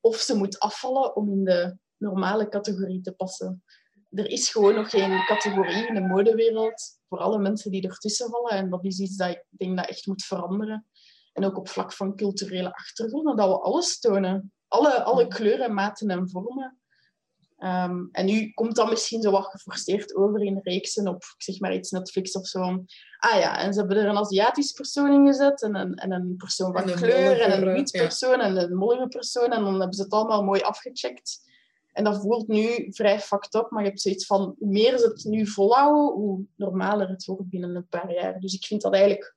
of 0.00 0.16
ze 0.16 0.36
moet 0.36 0.58
afvallen 0.58 1.16
om 1.16 1.30
in 1.30 1.44
de 1.44 1.78
normale 2.00 2.48
categorie 2.48 3.00
te 3.00 3.12
passen. 3.12 3.64
Er 4.10 4.26
is 4.26 4.48
gewoon 4.48 4.74
nog 4.74 4.90
geen 4.90 5.24
categorie 5.26 5.86
in 5.86 5.94
de 5.94 6.00
modewereld 6.00 6.82
voor 7.08 7.18
alle 7.18 7.38
mensen 7.38 7.70
die 7.70 7.88
ertussen 7.88 8.30
vallen. 8.30 8.50
En 8.50 8.70
dat 8.70 8.84
is 8.84 8.98
iets 8.98 9.16
dat 9.16 9.28
ik 9.28 9.44
denk 9.48 9.76
dat 9.76 9.88
echt 9.88 10.06
moet 10.06 10.24
veranderen. 10.24 10.86
En 11.32 11.44
ook 11.44 11.58
op 11.58 11.68
vlak 11.68 11.92
van 11.92 12.16
culturele 12.16 12.74
achtergronden, 12.74 13.36
dat 13.36 13.48
we 13.48 13.60
alles 13.60 13.98
tonen. 13.98 14.52
Alle, 14.68 15.02
alle 15.02 15.26
kleuren, 15.26 15.74
maten 15.74 16.10
en 16.10 16.30
vormen. 16.30 16.80
Um, 17.58 18.08
en 18.12 18.26
nu 18.26 18.50
komt 18.50 18.76
dat 18.76 18.88
misschien 18.88 19.22
zo 19.22 19.30
wat 19.30 19.46
geforceerd 19.46 20.14
over 20.14 20.42
in 20.42 20.60
reeksen 20.62 21.08
op, 21.08 21.24
zeg 21.36 21.60
maar 21.60 21.74
iets, 21.74 21.90
Netflix 21.90 22.32
of 22.32 22.46
zo. 22.46 22.60
Ah 23.18 23.38
ja, 23.38 23.58
en 23.58 23.72
ze 23.72 23.78
hebben 23.78 23.96
er 23.96 24.06
een 24.06 24.16
Aziatisch 24.16 24.72
persoon 24.72 25.12
in 25.12 25.26
gezet 25.26 25.62
en 25.62 25.74
een, 25.74 25.94
en 25.94 26.12
een 26.12 26.36
persoon 26.36 26.72
van 26.72 26.84
kleur 26.84 27.40
en 27.40 27.52
een 27.52 27.72
wit 27.72 27.90
persoon 27.90 28.40
en 28.40 28.56
een 28.56 28.76
mollige 28.76 29.08
persoon. 29.08 29.50
En 29.52 29.62
dan 29.64 29.72
hebben 29.72 29.92
ze 29.92 30.02
het 30.02 30.12
allemaal 30.12 30.44
mooi 30.44 30.60
afgecheckt. 30.60 31.49
En 32.00 32.06
dat 32.06 32.20
voelt 32.20 32.48
nu 32.48 32.86
vrij 32.90 33.20
fucked 33.20 33.54
up, 33.54 33.70
maar 33.70 33.82
je 33.82 33.88
hebt 33.88 34.00
zoiets 34.00 34.26
van, 34.26 34.54
hoe 34.58 34.68
meer 34.68 34.98
ze 34.98 35.06
het 35.06 35.24
nu 35.24 35.46
volhouden, 35.46 36.14
hoe 36.14 36.44
normaler 36.56 37.08
het 37.08 37.24
wordt 37.24 37.48
binnen 37.48 37.74
een 37.74 37.88
paar 37.88 38.12
jaar. 38.12 38.40
Dus 38.40 38.54
ik 38.54 38.64
vind 38.64 38.82
dat 38.82 38.92
eigenlijk 38.92 39.34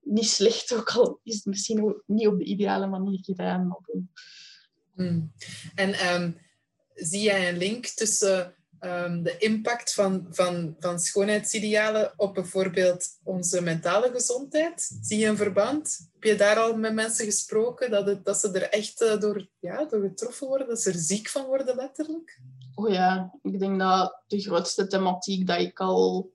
niet 0.00 0.28
slecht, 0.28 0.74
ook 0.74 0.90
al 0.90 1.20
is 1.22 1.34
het 1.34 1.44
misschien 1.44 2.02
niet 2.06 2.26
op 2.26 2.38
de 2.38 2.44
ideale 2.44 2.86
manier 2.86 3.18
gedaan. 3.22 3.66
Maar... 3.66 3.78
Hmm. 4.94 5.32
En... 5.74 6.14
Um 6.14 6.44
zie 6.96 7.22
jij 7.22 7.48
een 7.48 7.56
link 7.56 7.86
tussen 7.86 8.54
um, 8.80 9.22
de 9.22 9.36
impact 9.38 9.94
van, 9.94 10.26
van, 10.30 10.76
van 10.80 10.98
schoonheidsidealen 10.98 12.12
op 12.16 12.34
bijvoorbeeld 12.34 13.06
onze 13.22 13.60
mentale 13.60 14.10
gezondheid? 14.10 14.98
Zie 15.00 15.18
je 15.18 15.26
een 15.26 15.36
verband? 15.36 16.08
Heb 16.12 16.22
je 16.22 16.34
daar 16.34 16.56
al 16.56 16.76
met 16.76 16.94
mensen 16.94 17.24
gesproken 17.24 17.90
dat, 17.90 18.06
het, 18.06 18.24
dat 18.24 18.38
ze 18.38 18.50
er 18.50 18.68
echt 18.70 19.02
uh, 19.02 19.20
door, 19.20 19.48
ja, 19.60 19.84
door 19.84 20.00
getroffen 20.00 20.46
worden, 20.46 20.68
dat 20.68 20.80
ze 20.80 20.90
er 20.90 20.98
ziek 20.98 21.28
van 21.28 21.44
worden 21.44 21.76
letterlijk? 21.76 22.40
Oh 22.74 22.90
ja, 22.90 23.32
ik 23.42 23.58
denk 23.58 23.78
dat 23.78 24.22
de 24.26 24.40
grootste 24.40 24.86
thematiek 24.86 25.46
dat 25.46 25.60
ik 25.60 25.80
al 25.80 26.34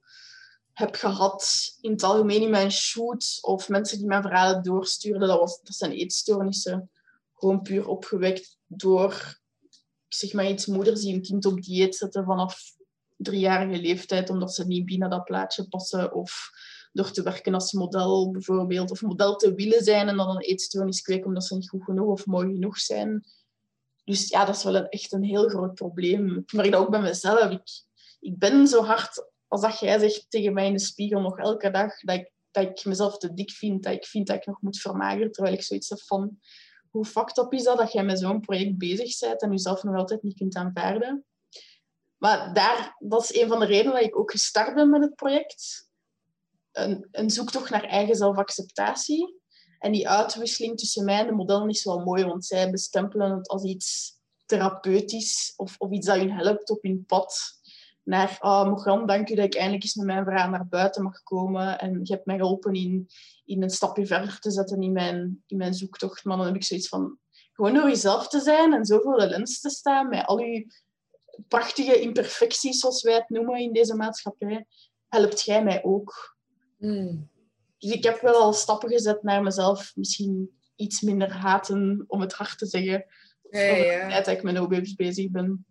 heb 0.74 0.96
gehad 0.96 1.74
in 1.82 1.92
het 1.92 2.04
algemeen 2.04 2.42
in 2.42 2.50
mijn 2.50 2.72
shoot 2.72 3.38
of 3.42 3.70
mensen 3.70 3.98
die 3.98 4.08
mijn 4.08 4.22
verhalen 4.22 4.64
doorstuurden, 4.64 5.28
dat, 5.28 5.40
was, 5.40 5.62
dat 5.62 5.76
zijn 5.76 5.92
eetstoornissen. 5.92 6.90
Gewoon 7.34 7.62
puur 7.62 7.88
opgewekt 7.88 8.58
door 8.68 9.40
zeg 10.14 10.34
maar 10.34 10.50
iets, 10.50 10.66
moeders 10.66 11.02
die 11.02 11.14
een 11.14 11.22
kind 11.22 11.46
op 11.46 11.62
dieet 11.62 11.96
zetten 11.96 12.24
vanaf 12.26 12.60
driejarige 13.18 13.82
leeftijd, 13.82 14.30
omdat 14.30 14.54
ze 14.54 14.68
niet 14.68 14.86
binnen 14.86 15.10
dat 15.10 15.24
plaatje 15.24 15.68
passen. 15.68 16.14
Of 16.14 16.50
door 16.92 17.12
te 17.12 17.24
werken 17.24 17.54
als 17.54 17.72
model 17.72 18.32
bijvoorbeeld. 18.32 18.92
Of 18.92 19.02
model 19.02 19.36
te 19.36 19.54
willen 19.54 19.84
zijn 19.84 20.08
en 20.08 20.18
dan 20.18 20.30
een 20.30 20.42
eetstoornis 20.42 21.02
kweken 21.02 21.26
omdat 21.26 21.46
ze 21.46 21.56
niet 21.56 21.70
goed 21.70 21.84
genoeg 21.84 22.08
of 22.08 22.26
mooi 22.26 22.54
genoeg 22.54 22.78
zijn. 22.78 23.26
Dus 24.04 24.28
ja, 24.30 24.46
dat 24.46 24.56
is 24.56 24.64
wel 24.64 24.86
echt 24.88 25.12
een 25.12 25.24
heel 25.24 25.50
groot 25.50 25.74
probleem. 25.74 26.38
Ik 26.38 26.54
merk 26.54 26.72
dat 26.72 26.82
ook 26.82 26.90
bij 26.90 27.02
mezelf. 27.02 27.52
Ik, 27.52 27.84
ik 28.20 28.38
ben 28.38 28.68
zo 28.68 28.84
hard, 28.84 29.30
als 29.48 29.62
dat 29.62 29.80
jij 29.80 30.00
zegt 30.00 30.26
tegen 30.30 30.54
mij 30.54 30.66
in 30.66 30.74
de 30.74 30.80
spiegel 30.80 31.22
nog 31.22 31.38
elke 31.38 31.72
dag, 31.72 32.00
dat 32.00 32.16
ik, 32.16 32.32
dat 32.52 32.64
ik 32.64 32.86
mezelf 32.86 33.18
te 33.18 33.34
dik 33.34 33.52
vind, 33.52 33.84
dat 33.84 33.94
ik 33.94 34.06
vind 34.06 34.28
dat 34.28 34.36
ik 34.36 34.46
nog 34.46 34.62
moet 34.62 34.80
vermageren, 34.80 35.32
terwijl 35.32 35.56
ik 35.56 35.64
zoiets 35.64 35.90
heb 35.90 36.02
van 36.02 36.40
hoe 36.92 37.06
fucked 37.06 37.46
is 37.50 37.64
dat 37.64 37.78
dat 37.78 37.92
jij 37.92 38.04
met 38.04 38.20
zo'n 38.20 38.42
project 38.42 38.78
bezig 38.78 39.20
bent 39.20 39.42
en 39.42 39.52
jezelf 39.52 39.84
nog 39.84 39.96
altijd 39.96 40.24
niet 40.24 40.38
kunt 40.38 40.56
aanvaarden? 40.56 41.26
Maar 42.18 42.54
daar, 42.54 42.96
dat 43.00 43.24
is 43.24 43.42
een 43.42 43.48
van 43.48 43.60
de 43.60 43.66
redenen 43.66 43.94
dat 43.94 44.04
ik 44.04 44.20
ook 44.20 44.32
gestart 44.32 44.76
ben 44.76 44.90
met 44.90 45.02
het 45.02 45.16
project. 45.16 45.90
Een, 46.72 47.08
een 47.12 47.30
zoektocht 47.30 47.70
naar 47.70 47.84
eigen 47.84 48.16
zelfacceptatie. 48.16 49.40
En 49.80 49.92
die 49.92 50.10
uitwisseling 50.10 50.78
tussen 50.78 51.06
mij 51.06 51.20
en 51.20 51.28
de 51.28 51.34
modellen 51.34 51.70
is 51.70 51.84
wel 51.84 52.00
mooi, 52.00 52.26
want 52.26 52.46
zij 52.46 52.72
bestempelen 52.72 53.38
het 53.38 53.48
als 53.48 53.64
iets 53.64 54.20
therapeutisch 54.46 55.54
of, 55.56 55.76
of 55.78 55.92
iets 55.92 56.08
dat 56.08 56.18
hun 56.18 56.32
helpt 56.32 56.70
op 56.70 56.84
hun 56.84 57.06
pad 57.06 57.61
naar 58.04 58.38
oh, 58.40 58.68
Morgan, 58.68 59.08
dank 59.08 59.30
u 59.30 59.36
dat 59.36 59.46
ik 59.46 59.56
eindelijk 59.56 59.84
eens 59.84 59.96
met 59.96 60.06
mijn 60.06 60.24
verhaal 60.24 60.50
naar 60.50 60.68
buiten 60.68 61.04
mag 61.04 61.24
komen. 61.24 61.80
En 61.80 62.00
je 62.04 62.14
hebt 62.14 62.26
mij 62.26 62.38
geholpen 62.38 62.74
in, 62.74 63.08
in 63.46 63.64
een 63.64 63.70
stapje 63.70 64.06
verder 64.06 64.40
te 64.40 64.52
zetten 64.52 64.82
in 64.82 64.92
mijn, 64.92 65.44
in 65.48 65.58
mijn 65.58 65.74
zoektocht. 65.74 66.24
Maar 66.24 66.38
dan 66.38 66.46
heb 66.46 66.56
ik 66.56 66.64
zoiets 66.64 66.88
van, 66.88 67.18
gewoon 67.54 67.74
door 67.74 67.88
jezelf 67.88 68.28
te 68.28 68.40
zijn 68.40 68.74
en 68.74 68.86
zoveel 68.86 69.18
de 69.18 69.28
lens 69.28 69.60
te 69.60 69.70
staan 69.70 70.10
met 70.10 70.26
al 70.26 70.40
je 70.40 70.68
prachtige 71.48 72.02
imperfecties, 72.02 72.80
zoals 72.80 73.02
wij 73.02 73.14
het 73.14 73.30
noemen 73.30 73.60
in 73.60 73.74
deze 73.74 73.96
maatschappij, 73.96 74.66
helpt 75.08 75.42
jij 75.42 75.64
mij 75.64 75.84
ook. 75.84 76.38
Hmm. 76.78 77.30
Dus 77.78 77.92
ik 77.92 78.04
heb 78.04 78.22
wel 78.22 78.42
al 78.42 78.54
stappen 78.54 78.90
gezet 78.90 79.24
naar 79.24 79.44
mezelf 79.44 79.92
misschien 79.96 80.60
iets 80.76 81.02
minder 81.02 81.32
haten, 81.32 82.04
om 82.08 82.22
het 82.22 82.34
hard 82.34 82.58
te 82.58 82.66
zeggen. 82.66 83.06
Ja, 83.50 84.08
dat 84.08 84.28
ik 84.28 84.44
met 84.44 84.54
no 84.54 84.68
bezig 84.96 85.30
ben. 85.30 85.66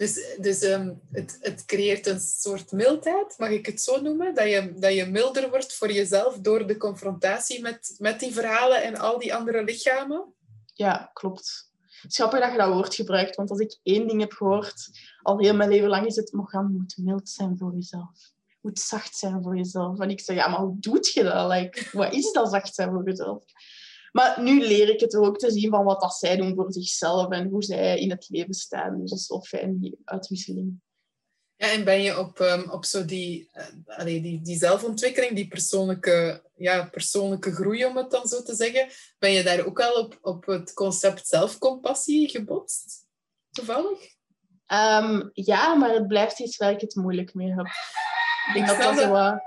Dus, 0.00 0.36
dus 0.38 0.62
um, 0.62 1.00
het, 1.12 1.38
het 1.40 1.64
creëert 1.64 2.06
een 2.06 2.20
soort 2.20 2.72
mildheid, 2.72 3.34
mag 3.38 3.48
ik 3.48 3.66
het 3.66 3.80
zo 3.80 4.00
noemen? 4.00 4.34
Dat 4.34 4.48
je, 4.48 4.72
dat 4.76 4.94
je 4.94 5.06
milder 5.06 5.50
wordt 5.50 5.74
voor 5.74 5.92
jezelf 5.92 6.38
door 6.38 6.66
de 6.66 6.76
confrontatie 6.76 7.60
met, 7.62 7.94
met 7.98 8.20
die 8.20 8.32
verhalen 8.32 8.82
en 8.82 8.96
al 8.96 9.18
die 9.18 9.34
andere 9.34 9.64
lichamen? 9.64 10.34
Ja, 10.74 11.10
klopt. 11.12 11.70
Het 12.00 12.10
is 12.10 12.16
grappig 12.16 12.40
dat 12.40 12.52
je 12.52 12.58
dat 12.58 12.72
woord 12.72 12.94
gebruikt, 12.94 13.36
want 13.36 13.50
als 13.50 13.58
ik 13.58 13.78
één 13.82 14.06
ding 14.08 14.20
heb 14.20 14.32
gehoord, 14.32 14.90
al 15.22 15.38
heel 15.38 15.54
mijn 15.54 15.70
leven 15.70 15.88
lang 15.88 16.06
is 16.06 16.16
het, 16.16 16.32
Morgan, 16.32 16.72
moet 16.72 16.96
mild 16.96 17.28
zijn 17.28 17.58
voor 17.58 17.74
jezelf. 17.74 18.32
Moet 18.60 18.78
zacht 18.78 19.16
zijn 19.16 19.42
voor 19.42 19.56
jezelf. 19.56 19.98
En 19.98 20.10
ik 20.10 20.20
zeg, 20.20 20.36
ja, 20.36 20.48
maar 20.48 20.60
hoe 20.60 20.76
doe 20.78 20.98
je 21.12 21.22
dat? 21.22 21.50
Like, 21.50 21.88
wat 21.92 22.12
is 22.12 22.32
dat 22.32 22.50
zacht 22.50 22.74
zijn 22.74 22.90
voor 22.90 23.04
jezelf? 23.04 23.44
Maar 24.12 24.42
nu 24.42 24.66
leer 24.66 24.88
ik 24.88 25.00
het 25.00 25.16
ook 25.16 25.38
te 25.38 25.50
zien 25.50 25.70
van 25.70 25.84
wat 25.84 26.00
dat 26.00 26.14
zij 26.14 26.36
doen 26.36 26.54
voor 26.54 26.72
zichzelf 26.72 27.30
en 27.30 27.48
hoe 27.48 27.62
zij 27.62 27.98
in 27.98 28.10
het 28.10 28.28
leven 28.28 28.54
staan. 28.54 29.00
Dus 29.00 29.10
dat 29.10 29.18
is 29.18 29.28
wel 29.28 29.42
fijn, 29.42 29.78
die 29.78 29.98
uitwisseling. 30.04 30.80
Ja, 31.56 31.70
en 31.70 31.84
ben 31.84 32.02
je 32.02 32.18
op, 32.18 32.38
um, 32.38 32.70
op 32.70 32.84
zo 32.84 33.04
die, 33.04 33.50
uh, 33.86 34.04
die, 34.04 34.40
die 34.42 34.58
zelfontwikkeling, 34.58 35.34
die 35.34 35.48
persoonlijke, 35.48 36.44
ja, 36.54 36.84
persoonlijke 36.84 37.52
groei, 37.52 37.84
om 37.84 37.96
het 37.96 38.10
dan 38.10 38.26
zo 38.26 38.42
te 38.42 38.54
zeggen, 38.54 38.88
ben 39.18 39.30
je 39.30 39.42
daar 39.42 39.66
ook 39.66 39.80
al 39.80 39.92
op, 39.92 40.18
op 40.22 40.46
het 40.46 40.72
concept 40.72 41.26
zelfcompassie 41.26 42.28
gebotst? 42.28 43.06
Toevallig? 43.50 43.98
Um, 44.72 45.30
ja, 45.32 45.74
maar 45.74 45.90
het 45.90 46.06
blijft 46.06 46.40
iets 46.40 46.56
waar 46.56 46.70
ik 46.70 46.80
het 46.80 46.94
moeilijk 46.94 47.34
mee 47.34 47.54
heb. 47.54 47.66
Ik 48.46 48.54
denk 48.54 48.66
dat 48.66 49.08
wat 49.08 49.42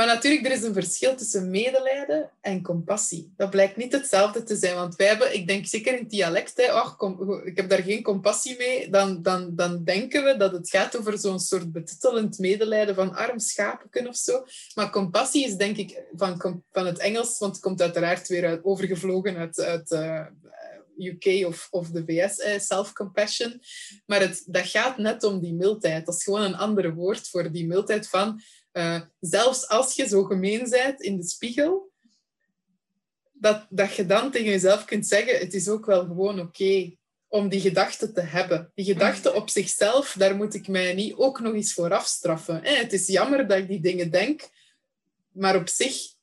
maar 0.00 0.08
natuurlijk, 0.08 0.46
er 0.46 0.52
is 0.52 0.62
een 0.62 0.72
verschil 0.72 1.16
tussen 1.16 1.50
medelijden 1.50 2.30
en 2.40 2.62
compassie. 2.62 3.32
Dat 3.36 3.50
blijkt 3.50 3.76
niet 3.76 3.92
hetzelfde 3.92 4.42
te 4.42 4.56
zijn, 4.56 4.74
want 4.74 4.96
wij 4.96 5.06
hebben, 5.06 5.34
ik 5.34 5.46
denk 5.46 5.66
zeker 5.66 5.98
in 5.98 6.06
dialect, 6.06 6.52
hè, 6.56 6.96
kom, 6.96 7.40
ik 7.44 7.56
heb 7.56 7.68
daar 7.68 7.82
geen 7.82 8.02
compassie 8.02 8.56
mee, 8.56 8.90
dan, 8.90 9.22
dan, 9.22 9.56
dan 9.56 9.84
denken 9.84 10.24
we 10.24 10.36
dat 10.36 10.52
het 10.52 10.70
gaat 10.70 10.96
over 10.98 11.18
zo'n 11.18 11.40
soort 11.40 11.72
betitelend 11.72 12.38
medelijden 12.38 12.94
van 12.94 13.14
arm 13.14 13.38
schapen 13.38 14.08
of 14.08 14.16
zo. 14.16 14.44
Maar 14.74 14.90
compassie 14.90 15.44
is 15.44 15.56
denk 15.56 15.76
ik 15.76 16.02
van, 16.16 16.62
van 16.72 16.86
het 16.86 16.98
Engels, 16.98 17.38
want 17.38 17.52
het 17.52 17.64
komt 17.64 17.82
uiteraard 17.82 18.28
weer 18.28 18.60
overgevlogen 18.62 19.36
uit, 19.36 19.60
uit 19.60 19.90
uh, 19.90 20.26
UK 21.00 21.46
of, 21.46 21.68
of 21.70 21.90
de 21.90 22.04
VS, 22.06 22.38
eh, 22.38 22.58
self-compassion. 22.58 23.62
Maar 24.06 24.20
het, 24.20 24.42
dat 24.46 24.66
gaat 24.66 24.98
net 24.98 25.24
om 25.24 25.40
die 25.40 25.54
mildheid. 25.54 26.06
Dat 26.06 26.14
is 26.14 26.24
gewoon 26.24 26.42
een 26.42 26.56
ander 26.56 26.94
woord 26.94 27.28
voor 27.28 27.52
die 27.52 27.66
mildheid 27.66 28.08
van 28.08 28.40
uh, 28.72 29.00
zelfs 29.20 29.68
als 29.68 29.94
je 29.94 30.06
zo 30.06 30.24
gemeen 30.24 30.70
bent 30.70 31.00
in 31.00 31.16
de 31.16 31.24
spiegel, 31.24 31.90
dat, 33.32 33.66
dat 33.68 33.94
je 33.94 34.06
dan 34.06 34.30
tegen 34.30 34.50
jezelf 34.50 34.84
kunt 34.84 35.06
zeggen, 35.06 35.38
het 35.38 35.54
is 35.54 35.68
ook 35.68 35.86
wel 35.86 36.04
gewoon 36.04 36.40
oké 36.40 36.94
om 37.28 37.48
die 37.48 37.60
gedachte 37.60 38.12
te 38.12 38.20
hebben. 38.20 38.72
Die 38.74 38.84
gedachte 38.84 39.32
op 39.32 39.50
zichzelf, 39.50 40.14
daar 40.18 40.36
moet 40.36 40.54
ik 40.54 40.68
mij 40.68 40.94
niet 40.94 41.14
ook 41.14 41.40
nog 41.40 41.54
eens 41.54 41.74
voor 41.74 41.94
afstraffen. 41.94 42.64
Eh, 42.64 42.78
het 42.78 42.92
is 42.92 43.06
jammer 43.06 43.48
dat 43.48 43.58
ik 43.58 43.68
die 43.68 43.80
dingen 43.80 44.10
denk, 44.10 44.48
maar 45.32 45.56
op 45.56 45.68
zich 45.68 46.18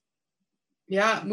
ja, 0.85 1.27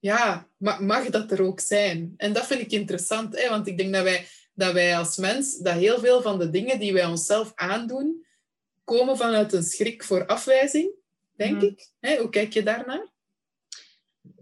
ja, 0.00 0.48
mag 0.58 1.10
dat 1.10 1.32
er 1.32 1.42
ook 1.42 1.60
zijn. 1.60 2.14
En 2.16 2.32
dat 2.32 2.46
vind 2.46 2.60
ik 2.60 2.70
interessant, 2.70 3.46
want 3.48 3.66
ik 3.66 3.76
denk 3.76 3.92
dat 3.92 4.02
wij, 4.02 4.26
dat 4.54 4.72
wij 4.72 4.96
als 4.96 5.16
mens, 5.16 5.58
dat 5.58 5.74
heel 5.74 5.98
veel 5.98 6.22
van 6.22 6.38
de 6.38 6.50
dingen 6.50 6.78
die 6.78 6.92
wij 6.92 7.06
onszelf 7.06 7.52
aandoen, 7.54 8.26
komen 8.88 9.16
vanuit 9.16 9.52
een 9.52 9.62
schrik 9.62 10.04
voor 10.04 10.26
afwijzing, 10.26 10.94
denk 11.32 11.56
mhm. 11.56 11.64
ik. 11.64 12.18
hoe 12.18 12.28
kijk 12.28 12.52
je 12.52 12.62
daarnaar? 12.62 13.08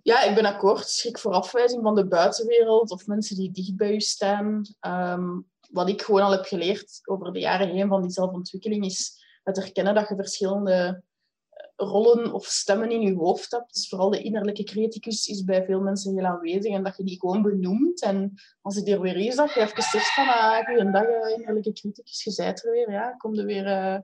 Ja, 0.03 0.23
ik 0.23 0.35
ben 0.35 0.45
akkoord. 0.45 0.89
Schrik 0.89 1.19
voor 1.19 1.33
afwijzing 1.33 1.83
van 1.83 1.95
de 1.95 2.07
buitenwereld 2.07 2.91
of 2.91 3.07
mensen 3.07 3.37
die 3.37 3.51
dicht 3.51 3.77
bij 3.77 3.93
je 3.93 4.01
staan. 4.01 4.63
Ehm, 4.81 5.41
wat 5.71 5.89
ik 5.89 6.03
gewoon 6.03 6.23
al 6.23 6.31
heb 6.31 6.45
geleerd 6.45 7.01
over 7.05 7.33
de 7.33 7.39
jaren 7.39 7.69
heen 7.69 7.89
van 7.89 8.03
die 8.03 8.11
zelfontwikkeling 8.11 8.85
is 8.85 9.25
het 9.43 9.57
herkennen 9.57 9.95
dat 9.95 10.09
je 10.09 10.15
verschillende 10.15 11.03
rollen 11.77 12.33
of 12.33 12.47
stemmen 12.47 12.91
in 12.91 13.01
je 13.01 13.15
hoofd 13.15 13.51
hebt. 13.51 13.75
Dus 13.75 13.89
vooral 13.89 14.11
de 14.11 14.23
innerlijke 14.23 14.65
criticus 14.65 15.27
is 15.27 15.45
bij 15.45 15.65
veel 15.65 15.81
mensen 15.81 16.15
heel 16.15 16.27
aanwezig 16.27 16.73
en 16.73 16.85
dat 16.85 16.97
je 16.97 17.05
die 17.05 17.19
gewoon 17.21 17.43
benoemt. 17.43 18.03
En 18.03 18.35
als 18.61 18.77
het 18.77 18.89
er 18.89 19.01
weer 19.01 19.17
is, 19.17 19.37
dat 19.37 19.53
je 19.53 19.61
even 19.61 19.83
zegt 19.83 20.15
van 20.15 20.29
ah, 20.29 20.65
goeiedag 20.65 21.03
eh, 21.03 21.33
innerlijke 21.33 21.73
criticus, 21.73 22.25
je 22.25 22.31
zijt 22.31 22.65
er 22.65 22.73
weer. 22.73 22.91
Ja, 22.91 23.11
kom 23.11 23.39
er 23.39 23.45
weer, 23.45 23.67
uh, 23.67 23.99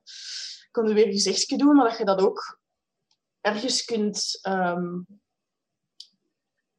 kom 0.70 0.86
er 0.86 0.94
weer 0.94 1.06
gezegdje 1.06 1.56
doen, 1.56 1.76
maar 1.76 1.88
dat 1.88 1.98
je 1.98 2.04
dat 2.04 2.20
ook 2.20 2.60
ergens 3.40 3.84
kunt 3.84 4.38
um, 4.48 5.06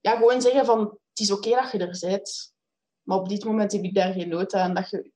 ja, 0.03 0.15
gewoon 0.15 0.41
zeggen 0.41 0.65
van 0.65 0.79
het 0.79 1.19
is 1.19 1.31
oké 1.31 1.49
dat 1.49 1.71
je 1.71 1.77
er 1.77 1.97
bent, 1.99 2.53
maar 3.01 3.17
op 3.17 3.29
dit 3.29 3.43
moment 3.43 3.71
heb 3.71 3.83
ik 3.83 3.95
daar 3.95 4.13
geen 4.13 4.29
nood 4.29 4.53
aan. 4.53 4.73
Dat 4.73 4.89
je 4.89 5.11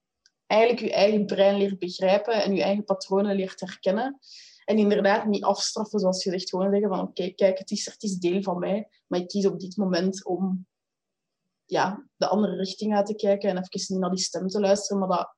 eigenlijk 0.45 0.81
je 0.81 0.93
eigen 0.93 1.25
brein 1.25 1.57
leert 1.57 1.79
begrijpen 1.79 2.33
en 2.33 2.55
je 2.55 2.63
eigen 2.63 2.83
patronen 2.83 3.35
leert 3.35 3.59
herkennen. 3.59 4.19
En 4.67 4.77
inderdaad 4.77 5.25
niet 5.25 5.43
afstraffen, 5.43 5.99
zoals 5.99 6.23
je 6.23 6.29
zegt. 6.29 6.49
Gewoon 6.49 6.71
zeggen 6.71 6.89
van, 6.89 6.99
oké, 6.99 7.29
kijk, 7.29 7.57
het 7.57 7.71
is, 7.71 7.85
het 7.85 8.03
is 8.03 8.17
deel 8.17 8.41
van 8.41 8.59
mij. 8.59 8.89
Maar 9.07 9.19
ik 9.19 9.27
kies 9.27 9.45
op 9.45 9.59
dit 9.59 9.77
moment 9.77 10.25
om 10.25 10.65
ja, 11.65 12.07
de 12.15 12.27
andere 12.27 12.55
richting 12.55 12.95
uit 12.95 13.05
te 13.05 13.15
kijken. 13.15 13.49
En 13.49 13.57
even 13.57 13.93
niet 13.93 13.99
naar 13.99 14.09
die 14.09 14.19
stem 14.19 14.47
te 14.47 14.59
luisteren. 14.59 14.99
Maar 14.99 15.17
dat, 15.17 15.35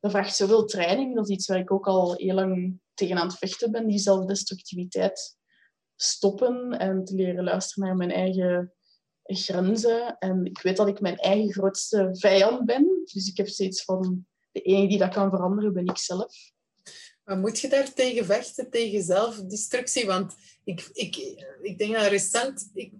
dat 0.00 0.10
vraagt 0.10 0.36
zoveel 0.36 0.64
training. 0.64 1.14
Dat 1.14 1.28
is 1.28 1.34
iets 1.34 1.46
waar 1.46 1.58
ik 1.58 1.72
ook 1.72 1.86
al 1.86 2.14
heel 2.14 2.34
lang 2.34 2.80
tegen 2.94 3.16
aan 3.16 3.26
het 3.26 3.38
vechten 3.38 3.70
ben. 3.70 3.86
Die 3.86 3.98
zelfdestructiviteit 3.98 5.36
stoppen 5.96 6.78
en 6.78 7.04
te 7.04 7.14
leren 7.14 7.44
luisteren 7.44 7.88
naar 7.88 7.96
mijn 7.96 8.12
eigen 8.12 8.72
grenzen. 9.22 10.18
En 10.18 10.44
ik 10.44 10.62
weet 10.62 10.76
dat 10.76 10.88
ik 10.88 11.00
mijn 11.00 11.16
eigen 11.16 11.52
grootste 11.52 12.08
vijand 12.12 12.64
ben. 12.64 13.02
Dus 13.12 13.28
ik 13.28 13.36
heb 13.36 13.48
steeds 13.48 13.84
van, 13.84 14.26
de 14.52 14.60
enige 14.60 14.88
die 14.88 14.98
dat 14.98 15.12
kan 15.14 15.30
veranderen, 15.30 15.72
ben 15.72 15.86
ik 15.86 15.98
zelf. 15.98 16.56
Maar 17.28 17.38
moet 17.38 17.60
je 17.60 17.68
daar 17.68 17.92
tegen 17.92 18.24
vechten, 18.24 18.70
tegen 18.70 19.02
zelfdestructie? 19.02 20.06
Want 20.06 20.34
ik, 20.64 20.88
ik, 20.92 21.16
ik 21.62 21.78
denk 21.78 21.94
dat 21.94 22.06
recent... 22.06 22.70
Ik, 22.74 22.92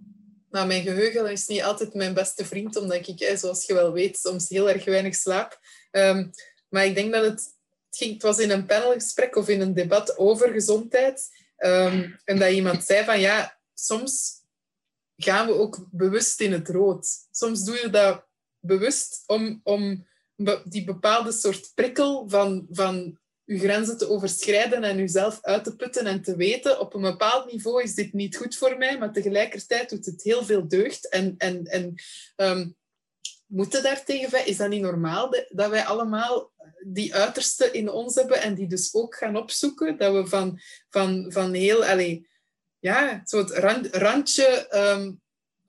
nou, 0.49 0.67
mijn 0.67 0.83
geheugen 0.83 1.31
is 1.31 1.47
niet 1.47 1.63
altijd 1.63 1.93
mijn 1.93 2.13
beste 2.13 2.45
vriend, 2.45 2.75
omdat 2.75 3.07
ik, 3.07 3.37
zoals 3.37 3.65
je 3.65 3.73
wel 3.73 3.91
weet, 3.91 4.17
soms 4.17 4.49
heel 4.49 4.69
erg 4.69 4.85
weinig 4.85 5.15
slaap. 5.15 5.59
Um, 5.91 6.31
maar 6.69 6.85
ik 6.85 6.95
denk 6.95 7.13
dat 7.13 7.23
het... 7.23 7.57
Het, 7.89 7.97
ging, 7.97 8.13
het 8.13 8.21
was 8.21 8.39
in 8.39 8.49
een 8.49 8.65
panelgesprek 8.65 9.35
of 9.35 9.47
in 9.47 9.61
een 9.61 9.73
debat 9.73 10.17
over 10.17 10.51
gezondheid. 10.51 11.29
Um, 11.57 12.19
en 12.23 12.39
dat 12.39 12.51
iemand 12.51 12.83
zei 12.83 13.05
van, 13.05 13.19
ja, 13.19 13.59
soms 13.73 14.33
gaan 15.17 15.47
we 15.47 15.53
ook 15.53 15.87
bewust 15.91 16.41
in 16.41 16.51
het 16.51 16.69
rood. 16.69 17.07
Soms 17.31 17.63
doe 17.63 17.75
je 17.75 17.89
dat 17.89 18.25
bewust 18.59 19.23
om, 19.25 19.61
om 19.63 20.07
die 20.63 20.83
bepaalde 20.83 21.31
soort 21.31 21.71
prikkel 21.75 22.29
van, 22.29 22.67
van 22.71 23.19
je 23.49 23.59
grenzen 23.59 23.97
te 23.97 24.09
overschrijden 24.09 24.83
en 24.83 24.97
jezelf 24.97 25.39
uit 25.41 25.63
te 25.63 25.75
putten 25.75 26.05
en 26.05 26.21
te 26.21 26.35
weten, 26.35 26.79
op 26.79 26.93
een 26.93 27.01
bepaald 27.01 27.51
niveau 27.51 27.83
is 27.83 27.93
dit 27.93 28.13
niet 28.13 28.37
goed 28.37 28.55
voor 28.55 28.77
mij, 28.77 28.97
maar 28.97 29.11
tegelijkertijd 29.11 29.89
doet 29.89 30.05
het 30.05 30.23
heel 30.23 30.45
veel 30.45 30.67
deugd. 30.67 31.09
En, 31.09 31.35
en, 31.37 31.65
en 31.65 31.95
um, 32.35 32.75
moeten 33.45 33.83
daartegen, 33.83 34.45
is 34.45 34.57
dat 34.57 34.69
niet 34.69 34.81
normaal 34.81 35.35
dat 35.49 35.69
wij 35.69 35.85
allemaal 35.85 36.51
die 36.85 37.15
uiterste 37.15 37.71
in 37.71 37.89
ons 37.89 38.15
hebben 38.15 38.41
en 38.41 38.55
die 38.55 38.67
dus 38.67 38.93
ook 38.93 39.15
gaan 39.15 39.37
opzoeken? 39.37 39.97
Dat 39.97 40.13
we 40.13 40.27
van, 40.27 40.59
van, 40.89 41.31
van 41.31 41.53
heel, 41.53 41.85
allez, 41.85 42.19
ja, 42.79 43.21
zo 43.25 43.37
het 43.37 43.89
randje 43.91 44.67
um, 44.71 45.21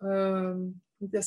um, 0.09 0.83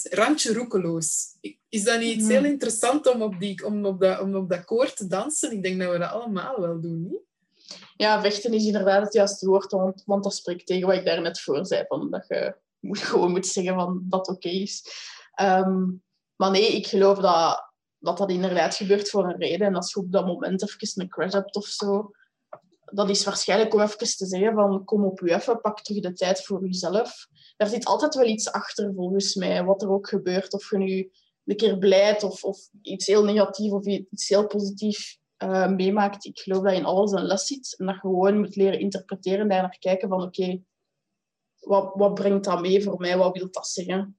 randje 0.09 0.53
roekeloos. 0.53 1.37
Is 1.69 1.83
dat 1.83 1.99
niet 1.99 2.15
iets 2.15 2.27
heel 2.27 2.45
interessant 2.45 3.07
om 3.07 3.21
op, 3.21 3.39
die, 3.39 3.65
om, 3.65 3.85
op 3.85 3.99
dat, 3.99 4.19
om 4.19 4.35
op 4.35 4.49
dat 4.49 4.65
koord 4.65 4.95
te 4.95 5.07
dansen? 5.07 5.51
Ik 5.51 5.63
denk 5.63 5.81
dat 5.81 5.91
we 5.91 5.97
dat 5.97 6.11
allemaal 6.11 6.61
wel 6.61 6.81
doen, 6.81 7.01
niet? 7.01 7.21
Ja, 7.95 8.21
vechten 8.21 8.53
is 8.53 8.65
inderdaad 8.65 9.03
het 9.03 9.13
juiste 9.13 9.47
woord, 9.47 9.71
want, 9.71 10.03
want 10.05 10.23
dat 10.23 10.35
spreekt 10.35 10.65
tegen 10.65 10.87
wat 10.87 10.95
ik 10.95 11.05
daar 11.05 11.21
net 11.21 11.41
voor 11.41 11.65
zei, 11.65 11.85
van 11.87 12.11
dat 12.11 12.25
je 12.27 12.55
moet, 12.79 12.99
gewoon 13.09 13.31
moet 13.31 13.47
zeggen 13.47 13.75
van 13.75 14.03
dat 14.09 14.27
oké 14.27 14.49
is. 14.49 14.85
Ehm, 15.33 15.83
maar 16.35 16.51
nee, 16.51 16.75
ik 16.75 16.87
geloof 16.87 17.19
dat, 17.19 17.71
dat 17.97 18.17
dat 18.17 18.29
inderdaad 18.29 18.75
gebeurt 18.75 19.09
voor 19.09 19.25
een 19.25 19.37
reden. 19.37 19.67
En 19.67 19.75
als 19.75 19.93
je 19.93 19.99
op 19.99 20.11
dat 20.11 20.25
moment 20.25 20.61
even 20.61 21.01
een 21.01 21.09
crash 21.09 21.33
hebt 21.33 21.55
of 21.55 21.65
zo, 21.65 22.11
dat 22.85 23.09
is 23.09 23.23
waarschijnlijk 23.23 23.73
om 23.73 23.81
even 23.81 23.97
te 23.97 24.25
zeggen 24.25 24.53
van 24.53 24.83
kom 24.83 25.05
op 25.05 25.19
je 25.19 25.33
even, 25.33 25.61
pak 25.61 25.81
terug 25.81 26.01
de 26.01 26.13
tijd 26.13 26.45
voor 26.45 26.65
jezelf. 26.65 27.27
Daar 27.63 27.71
zit 27.71 27.85
altijd 27.85 28.15
wel 28.15 28.25
iets 28.25 28.51
achter 28.51 28.93
volgens 28.95 29.35
mij, 29.35 29.63
wat 29.63 29.81
er 29.81 29.89
ook 29.89 30.07
gebeurt. 30.07 30.53
Of 30.53 30.69
je 30.69 30.77
nu 30.77 31.11
een 31.45 31.55
keer 31.55 31.77
blijft 31.77 32.23
of, 32.23 32.43
of 32.43 32.69
iets 32.81 33.07
heel 33.07 33.23
negatief 33.23 33.71
of 33.71 33.85
iets 33.85 34.29
heel 34.29 34.47
positief 34.47 35.17
uh, 35.43 35.67
meemaakt. 35.67 36.25
Ik 36.25 36.39
geloof 36.39 36.63
dat 36.63 36.73
in 36.73 36.85
alles 36.85 37.11
een 37.11 37.23
les 37.23 37.45
zit 37.47 37.75
en 37.77 37.85
dat 37.85 37.95
je 37.95 38.01
gewoon 38.01 38.39
moet 38.39 38.55
leren 38.55 38.79
interpreteren, 38.79 39.47
daar 39.47 39.61
naar 39.61 39.77
kijken 39.79 40.09
van 40.09 40.21
oké, 40.21 40.61
wat, 41.59 41.91
wat 41.95 42.13
brengt 42.13 42.45
dat 42.45 42.61
mee 42.61 42.83
voor 42.83 42.99
mij? 42.99 43.17
Wat 43.17 43.37
wil 43.37 43.47
dat 43.51 43.67
zeggen? 43.67 44.17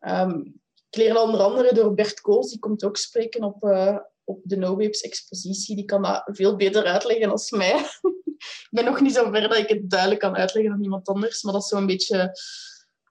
Um, 0.00 0.60
ik 0.90 0.96
leer 0.96 1.22
onder 1.22 1.40
andere 1.40 1.74
door 1.74 1.94
Bert 1.94 2.20
Koos, 2.20 2.50
die 2.50 2.58
komt 2.58 2.84
ook 2.84 2.96
spreken 2.96 3.42
op, 3.42 3.64
uh, 3.64 3.98
op 4.24 4.40
de 4.42 4.56
No 4.56 4.76
Waves 4.76 5.00
expositie. 5.00 5.76
Die 5.76 5.84
kan 5.84 6.02
dat 6.02 6.22
veel 6.24 6.56
beter 6.56 6.84
uitleggen 6.84 7.28
dan 7.28 7.58
mij. 7.58 7.84
ik 8.62 8.68
ben 8.70 8.84
nog 8.84 9.00
niet 9.00 9.14
zo 9.14 9.30
ver 9.30 9.48
dat 9.48 9.58
ik 9.58 9.68
het 9.68 9.90
duidelijk 9.90 10.20
kan 10.20 10.36
uitleggen 10.36 10.72
dan 10.72 10.82
iemand 10.82 11.08
anders, 11.08 11.42
maar 11.42 11.52
dat 11.52 11.62
is 11.62 11.68
zo'n 11.68 11.86
beetje 11.86 12.32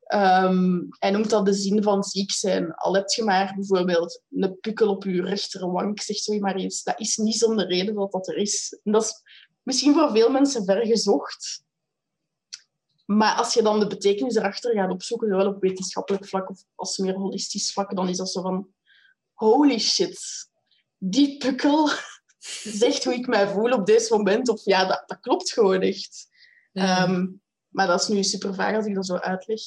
Um, 0.07 0.87
hij 0.99 1.11
noemt 1.11 1.29
dat 1.29 1.45
de 1.45 1.53
zin 1.53 1.83
van 1.83 2.03
ziek 2.03 2.31
zijn. 2.31 2.73
Al 2.73 2.95
heb 2.95 3.09
je 3.09 3.23
maar 3.23 3.53
bijvoorbeeld 3.55 4.21
een 4.29 4.57
pukkel 4.59 4.89
op 4.89 5.03
je 5.03 5.23
rechterwang, 5.23 5.91
ik 5.91 6.01
zeg 6.01 6.17
zo 6.17 6.39
maar 6.39 6.55
eens, 6.55 6.83
dat 6.83 6.99
is 6.99 7.17
niet 7.17 7.37
zonder 7.37 7.67
reden 7.67 7.95
dat 7.95 8.11
dat 8.11 8.27
er 8.27 8.37
is. 8.37 8.79
En 8.83 8.91
dat 8.91 9.03
is 9.03 9.21
misschien 9.63 9.93
voor 9.93 10.11
veel 10.11 10.29
mensen 10.29 10.65
ver 10.65 10.85
gezocht. 10.85 11.63
Maar 13.05 13.35
als 13.35 13.53
je 13.53 13.61
dan 13.61 13.79
de 13.79 13.87
betekenis 13.87 14.35
erachter 14.35 14.73
gaat 14.73 14.91
opzoeken, 14.91 15.27
zowel 15.27 15.47
op 15.47 15.61
wetenschappelijk 15.61 16.27
vlak 16.27 16.49
of 16.49 16.63
als 16.75 16.97
meer 16.97 17.15
holistisch 17.15 17.73
vlak, 17.73 17.95
dan 17.95 18.09
is 18.09 18.17
dat 18.17 18.31
zo 18.31 18.41
van... 18.41 18.67
Holy 19.33 19.79
shit, 19.79 20.49
die 20.97 21.37
pukkel 21.37 21.89
zegt 22.63 23.03
hoe 23.03 23.13
ik 23.13 23.27
mij 23.27 23.47
voel 23.47 23.71
op 23.71 23.85
deze 23.85 24.15
moment. 24.15 24.49
Of 24.49 24.65
ja, 24.65 24.85
dat, 24.85 25.03
dat 25.05 25.19
klopt 25.19 25.51
gewoon 25.51 25.81
echt. 25.81 26.27
Um, 26.73 27.41
maar 27.69 27.87
dat 27.87 28.01
is 28.01 28.07
nu 28.07 28.23
super 28.23 28.55
vaag 28.55 28.75
als 28.75 28.85
ik 28.85 28.95
dat 28.95 29.05
zo 29.05 29.15
uitleg. 29.15 29.61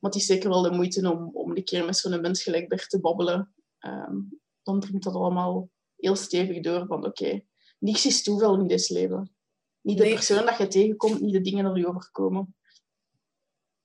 Maar 0.00 0.10
het 0.10 0.20
is 0.20 0.26
zeker 0.26 0.48
wel 0.48 0.62
de 0.62 0.70
moeite 0.70 1.10
om, 1.10 1.30
om 1.32 1.56
een 1.56 1.64
keer 1.64 1.84
met 1.84 1.96
zo'n 1.96 2.20
mens 2.20 2.42
gelijk 2.42 2.68
Bert 2.68 2.90
te 2.90 3.00
babbelen. 3.00 3.54
Ehm, 3.78 4.16
dan 4.62 4.80
dringt 4.80 5.04
dat 5.04 5.14
allemaal 5.14 5.70
heel 5.96 6.16
stevig 6.16 6.60
door 6.60 6.86
van 6.86 7.06
oké, 7.06 7.42
niks 7.78 8.06
is 8.06 8.22
toeval 8.22 8.58
in 8.60 8.66
dit 8.66 8.88
leven. 8.88 9.34
Niet 9.80 9.98
de 9.98 10.08
persoon 10.08 10.46
dat 10.46 10.58
je 10.58 10.66
tegenkomt, 10.66 11.20
niet 11.20 11.32
de 11.32 11.40
dingen 11.40 11.74
die 11.74 11.82
je 11.82 11.88
overkomen. 11.88 12.56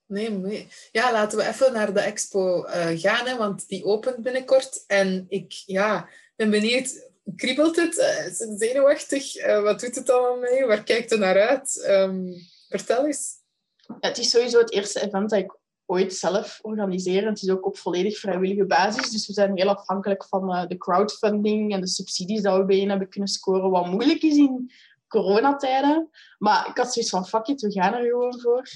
Nee. 0.06 0.68
Ja, 0.92 1.12
laten 1.12 1.38
we 1.38 1.48
even 1.48 1.74
naar 1.74 1.94
de 1.94 2.00
expo 2.00 2.66
uh, 2.66 3.00
gaan, 3.00 3.28
hè, 3.28 3.38
want 3.38 3.68
die 3.68 3.86
opent 3.86 4.24
binnenkort. 4.24 4.84
En 4.88 5.26
ik 5.30 5.52
ja, 5.66 6.10
ben 6.36 6.50
benieuwd, 6.50 7.12
kriebelt 7.36 7.76
het? 7.76 7.98
Uh, 7.98 8.28
is 8.28 8.40
het 8.40 8.60
zenuwachtig? 8.60 9.36
Uh, 9.36 9.62
wat 9.62 9.80
doet 9.80 9.96
het 9.96 10.10
allemaal 10.10 10.38
mee? 10.38 10.66
Waar 10.66 10.84
kijkt 10.84 11.10
het 11.10 11.20
naar 11.20 11.48
uit? 11.48 11.86
Um, 11.90 12.34
vertel 12.70 13.06
eens. 13.06 13.36
Het 14.00 14.18
is 14.18 14.30
sowieso 14.30 14.60
het 14.60 14.72
eerste 14.72 15.02
event 15.02 15.30
dat 15.30 15.40
ik 15.40 15.58
ooit 15.86 16.14
zelf 16.14 16.60
organiseer. 16.62 17.26
Het 17.26 17.42
is 17.42 17.50
ook 17.50 17.66
op 17.66 17.78
volledig 17.78 18.18
vrijwillige 18.18 18.66
basis. 18.66 19.10
Dus 19.10 19.28
we 19.28 19.34
zijn 19.34 19.58
heel 19.58 19.76
afhankelijk 19.76 20.26
van 20.26 20.68
de 20.68 20.78
crowdfunding 20.78 21.74
en 21.74 21.82
de 21.82 21.88
subsidies 21.88 22.42
dat 22.42 22.58
we 22.58 22.66
bijeen 22.66 22.90
hebben 22.90 23.10
kunnen 23.10 23.30
scoren. 23.30 23.70
Wat 23.70 23.86
moeilijk 23.86 24.22
is 24.22 24.36
in 24.36 24.72
coronatijden. 25.08 26.10
Maar 26.38 26.68
ik 26.68 26.78
had 26.78 26.94
zoiets 26.94 27.12
van, 27.12 27.28
fuck 27.28 27.48
it, 27.48 27.62
we 27.62 27.72
gaan 27.72 27.94
er 27.94 28.06
gewoon 28.06 28.40
voor. 28.40 28.68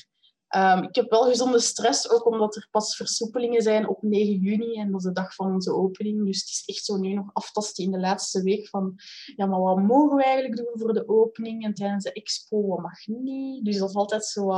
Um, 0.56 0.84
ik 0.84 0.96
heb 0.96 1.10
wel 1.10 1.24
gezonde 1.24 1.60
stress, 1.60 2.10
ook 2.10 2.26
omdat 2.26 2.56
er 2.56 2.68
pas 2.72 2.96
versoepelingen 2.96 3.62
zijn 3.62 3.88
op 3.88 4.02
9 4.02 4.34
juni. 4.34 4.74
En 4.74 4.92
dat 4.92 5.00
is 5.00 5.06
de 5.06 5.12
dag 5.12 5.36
van 5.36 5.54
onze 5.54 5.74
opening. 5.74 6.26
Dus 6.26 6.40
het 6.40 6.50
is 6.50 6.64
echt 6.66 6.86
zo 6.86 6.98
nu 6.98 7.14
nog 7.14 7.30
aftasten 7.34 7.84
in 7.84 7.92
de 7.92 8.00
laatste 8.00 8.44
week 8.44 8.68
van... 8.68 8.96
Ja, 9.36 9.46
maar 9.46 9.60
wat 9.60 9.78
mogen 9.78 10.18
we 10.18 10.24
eigenlijk 10.24 10.56
doen 10.56 10.72
voor 10.74 10.94
de 10.94 11.10
opening? 11.10 11.64
En 11.64 11.74
tijdens 11.74 12.04
de 12.04 12.12
expo, 12.12 12.68
wat 12.68 12.80
mag 12.80 13.08
niet? 13.08 13.66
Dus 13.66 13.78
dat 13.78 13.90
is 13.90 13.96
altijd 13.96 14.26
zo... 14.26 14.54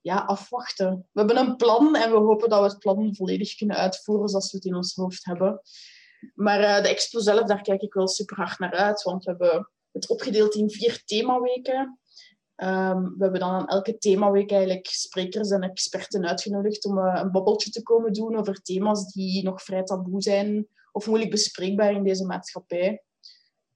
Ja, 0.00 0.16
afwachten. 0.16 1.08
We 1.12 1.18
hebben 1.20 1.36
een 1.36 1.56
plan 1.56 1.96
en 1.96 2.10
we 2.10 2.16
hopen 2.16 2.48
dat 2.48 2.60
we 2.60 2.66
het 2.66 2.78
plan 2.78 3.14
volledig 3.14 3.56
kunnen 3.56 3.76
uitvoeren 3.76 4.28
zoals 4.28 4.50
we 4.50 4.56
het 4.56 4.66
in 4.66 4.74
ons 4.74 4.94
hoofd 4.94 5.24
hebben. 5.24 5.60
Maar 6.34 6.60
uh, 6.60 6.82
de 6.82 6.88
expo 6.88 7.20
zelf, 7.20 7.46
daar 7.46 7.62
kijk 7.62 7.82
ik 7.82 7.94
wel 7.94 8.08
super 8.08 8.36
hard 8.36 8.58
naar 8.58 8.72
uit. 8.72 9.02
Want 9.02 9.24
we 9.24 9.30
hebben 9.30 9.70
het 9.92 10.08
opgedeeld 10.08 10.54
in 10.54 10.70
vier 10.70 11.02
themaweken. 11.04 11.98
Um, 12.56 13.14
we 13.16 13.22
hebben 13.22 13.40
dan 13.40 13.50
aan 13.50 13.68
elke 13.68 13.98
themaweek 13.98 14.50
eigenlijk 14.50 14.86
sprekers 14.86 15.50
en 15.50 15.62
experten 15.62 16.26
uitgenodigd 16.26 16.84
om 16.84 16.98
uh, 16.98 17.20
een 17.22 17.30
babbeltje 17.30 17.70
te 17.70 17.82
komen 17.82 18.12
doen 18.12 18.36
over 18.36 18.62
thema's 18.62 19.12
die 19.12 19.44
nog 19.44 19.62
vrij 19.62 19.82
taboe 19.82 20.22
zijn 20.22 20.68
of 20.92 21.06
moeilijk 21.06 21.30
bespreekbaar 21.30 21.92
in 21.92 22.02
deze 22.02 22.24
maatschappij. 22.24 23.02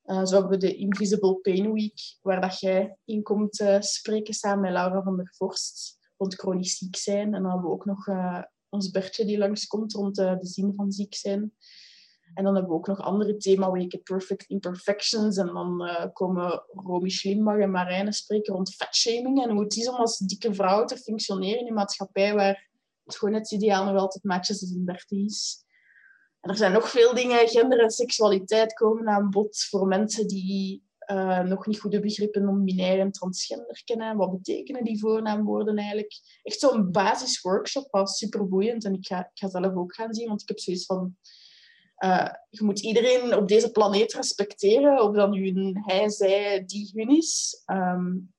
Uh, 0.05 0.25
zo 0.25 0.33
hebben 0.33 0.51
we 0.51 0.57
de 0.57 0.77
Invisible 0.77 1.35
Pain 1.35 1.73
Week, 1.73 2.19
waar 2.23 2.41
dat 2.41 2.61
jij 2.61 2.97
in 3.05 3.23
komt 3.23 3.61
uh, 3.61 3.81
spreken 3.81 4.35
samen 4.35 4.61
met 4.61 4.73
Laura 4.73 5.03
van 5.03 5.17
der 5.17 5.35
Vorst 5.37 5.99
rond 6.17 6.35
chronisch 6.35 6.77
ziek 6.77 6.97
zijn. 6.97 7.35
En 7.35 7.43
dan 7.43 7.51
hebben 7.51 7.69
we 7.69 7.75
ook 7.75 7.85
nog 7.85 8.09
ons 8.69 8.91
Bertje 8.91 9.25
die 9.25 9.39
langskomt 9.39 9.93
rond 9.93 10.15
de 10.15 10.39
zin 10.41 10.73
van 10.75 10.93
ziek 10.93 11.15
zijn. 11.15 11.53
En 12.35 12.45
dan 12.45 12.55
hebben 12.55 12.73
we 12.73 12.79
ook 12.79 12.87
nog 12.87 13.01
andere 13.01 13.37
themaweken, 13.37 14.03
Perfect 14.03 14.49
Imperfections. 14.49 15.37
En 15.37 15.47
dan 15.47 15.87
uh, 15.87 16.07
komen 16.13 16.63
Romy 16.67 17.09
Schlimbach 17.09 17.59
en 17.59 17.71
Marijne 17.71 18.13
spreken 18.13 18.55
rond 18.55 18.75
fatshaming. 18.75 19.43
En 19.43 19.51
hoe 19.51 19.63
het 19.63 19.77
is 19.77 19.89
om 19.89 19.95
als 19.95 20.19
dikke 20.19 20.55
vrouw 20.55 20.85
te 20.85 20.97
functioneren 20.97 21.61
in 21.61 21.67
een 21.67 21.75
maatschappij 21.75 22.35
waar 22.35 22.69
het 23.05 23.15
schoonheidsideaal 23.15 23.85
nog 23.85 24.01
altijd 24.01 24.25
maatjes 24.25 24.59
36 24.59 25.11
is. 25.11 25.65
En 26.41 26.51
er 26.51 26.57
zijn 26.57 26.73
nog 26.73 26.89
veel 26.89 27.15
dingen. 27.15 27.49
Gender 27.49 27.81
en 27.81 27.91
seksualiteit 27.91 28.73
komen 28.73 29.09
aan 29.09 29.31
bod 29.31 29.67
voor 29.71 29.87
mensen 29.87 30.27
die 30.27 30.89
uh, 31.11 31.41
nog 31.41 31.67
niet 31.67 31.81
goede 31.81 32.01
begrippen 32.01 32.45
non-binair 32.45 33.01
en 33.01 33.13
transgender 33.13 33.83
kennen. 33.85 34.17
Wat 34.17 34.31
betekenen 34.31 34.85
die 34.85 35.01
voornaamwoorden 35.01 35.77
eigenlijk? 35.77 36.21
Echt 36.43 36.61
zo'n 36.61 36.91
basisworkshop 36.91 37.89
was 37.91 38.19
super 38.19 38.49
boeiend. 38.49 38.85
En 38.85 38.95
ik 38.95 39.07
ga, 39.07 39.19
ik 39.19 39.31
ga 39.35 39.49
zelf 39.49 39.75
ook 39.75 39.95
gaan 39.95 40.15
zien, 40.15 40.29
want 40.29 40.43
ik 40.43 40.49
heb 40.49 40.59
zoiets 40.59 40.87
van 40.87 41.17
uh, 42.05 42.33
je 42.51 42.65
moet 42.65 42.81
iedereen 42.81 43.37
op 43.37 43.49
deze 43.49 43.71
planeet 43.71 44.13
respecteren, 44.13 45.03
of 45.03 45.15
dan 45.15 45.31
nu 45.31 45.49
een 45.49 45.83
hij, 45.87 46.09
zij, 46.09 46.65
die, 46.65 46.91
hun 46.95 47.17
is. 47.17 47.63
Um, 47.67 48.33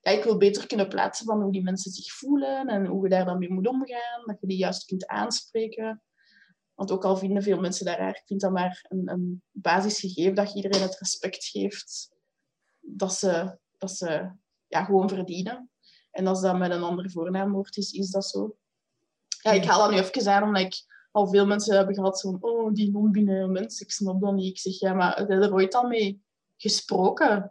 ja, 0.00 0.10
ik 0.10 0.24
wil 0.24 0.36
beter 0.36 0.66
kunnen 0.66 0.88
plaatsen 0.88 1.26
van 1.26 1.42
hoe 1.42 1.52
die 1.52 1.62
mensen 1.62 1.92
zich 1.92 2.12
voelen 2.12 2.68
en 2.68 2.86
hoe 2.86 3.02
je 3.02 3.08
daar 3.08 3.24
dan 3.24 3.38
mee 3.38 3.52
moet 3.52 3.66
omgaan, 3.66 4.22
dat 4.24 4.40
je 4.40 4.46
die 4.46 4.56
juist 4.56 4.84
kunt 4.84 5.06
aanspreken. 5.06 6.02
Want 6.74 6.90
ook 6.90 7.04
al 7.04 7.16
vinden 7.16 7.42
veel 7.42 7.60
mensen 7.60 7.84
daar 7.84 7.98
raar, 7.98 8.16
ik 8.16 8.26
vind 8.26 8.40
dat 8.40 8.52
maar 8.52 8.84
een, 8.88 9.08
een 9.08 9.42
basisgegeven 9.50 10.34
dat 10.34 10.48
je 10.48 10.56
iedereen 10.56 10.82
het 10.82 10.98
respect 10.98 11.44
geeft 11.44 12.10
dat 12.80 13.14
ze, 13.14 13.58
dat 13.78 13.90
ze 13.90 14.30
ja, 14.66 14.84
gewoon 14.84 15.08
verdienen. 15.08 15.70
En 16.10 16.26
als 16.26 16.40
dat 16.40 16.58
met 16.58 16.70
een 16.70 16.82
ander 16.82 17.10
voornaamwoord 17.10 17.76
is, 17.76 17.92
is 17.92 18.10
dat 18.10 18.24
zo. 18.26 18.56
Ja, 19.42 19.50
ik 19.50 19.64
haal 19.64 19.78
dat 19.78 19.90
nu 19.90 19.96
even 19.96 20.32
aan, 20.32 20.42
omdat 20.42 20.62
ik 20.62 20.84
al 21.12 21.28
veel 21.28 21.46
mensen 21.46 21.76
hebben 21.76 21.94
gehad 21.94 22.20
van, 22.20 22.36
oh, 22.40 22.72
die 22.72 22.90
non-binaire 22.90 23.48
mensen, 23.48 23.86
ik 23.86 23.92
snap 23.92 24.20
dat 24.20 24.34
niet. 24.34 24.50
Ik 24.50 24.58
zeg, 24.58 24.78
ja, 24.78 24.94
maar 24.94 25.16
heb 25.16 25.28
je 25.28 25.34
er 25.34 25.54
ooit 25.54 25.74
al 25.74 25.88
mee 25.88 26.22
gesproken? 26.56 27.50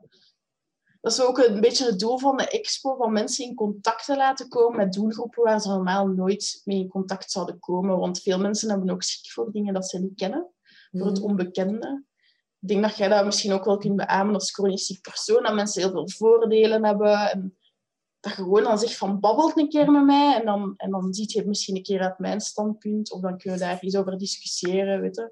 Dat 1.02 1.12
is 1.12 1.22
ook 1.22 1.38
een 1.38 1.62
beetje 1.62 1.86
het 1.86 2.00
doel 2.00 2.18
van 2.18 2.38
de 2.38 2.48
expo, 2.48 2.96
van 2.96 3.12
mensen 3.12 3.46
in 3.46 3.56
contact 3.56 4.06
te 4.06 4.16
laten 4.16 4.50
komen 4.50 4.78
met 4.78 4.94
doelgroepen 4.94 5.44
waar 5.44 5.62
ze 5.62 5.70
normaal 5.70 6.08
nooit 6.08 6.62
mee 6.64 6.80
in 6.80 6.88
contact 6.88 7.32
zouden 7.32 7.60
komen. 7.60 7.98
Want 7.98 8.22
veel 8.22 8.40
mensen 8.40 8.70
hebben 8.70 8.90
ook 8.90 9.04
schrik 9.04 9.32
voor 9.32 9.52
dingen 9.52 9.74
dat 9.74 9.90
ze 9.90 10.00
niet 10.00 10.16
kennen, 10.16 10.50
voor 10.92 11.06
het 11.06 11.20
mhm. 11.20 11.30
onbekende. 11.30 12.04
Ik 12.60 12.68
denk 12.68 12.82
dat 12.82 12.98
jij 12.98 13.08
dat 13.08 13.26
misschien 13.26 13.52
ook 13.52 13.66
wel 13.66 13.78
kunt 13.78 13.96
beamen 13.96 14.34
als 14.34 14.52
chronisch 14.52 14.86
ziek 14.86 15.02
persoon, 15.02 15.44
dat 15.44 15.54
mensen 15.54 15.82
heel 15.82 15.92
veel 15.92 16.10
voordelen 16.10 16.86
hebben 16.86 17.32
en 17.32 17.58
dat 18.22 18.36
je 18.36 18.42
gewoon 18.42 18.64
dan 18.64 18.80
zegt 18.80 18.98
van 18.98 19.20
babbelt 19.20 19.58
een 19.58 19.70
keer 19.70 19.92
met 19.92 20.06
mij 20.06 20.36
en 20.40 20.46
dan, 20.46 20.74
en 20.78 20.92
dan 20.92 21.14
ziet 21.14 21.32
je 21.32 21.40
het 21.40 21.48
misschien 21.48 21.76
een 21.76 21.84
keer 21.84 22.02
uit 22.02 22.20
mijn 22.20 22.42
standpunt 22.42 23.12
of 23.12 23.22
dan 23.22 23.38
kunnen 23.38 23.60
we 23.60 23.66
daar 23.66 23.84
iets 23.84 23.96
over 23.96 24.18
discussiëren, 24.18 25.02
weet 25.02 25.16
je. 25.16 25.32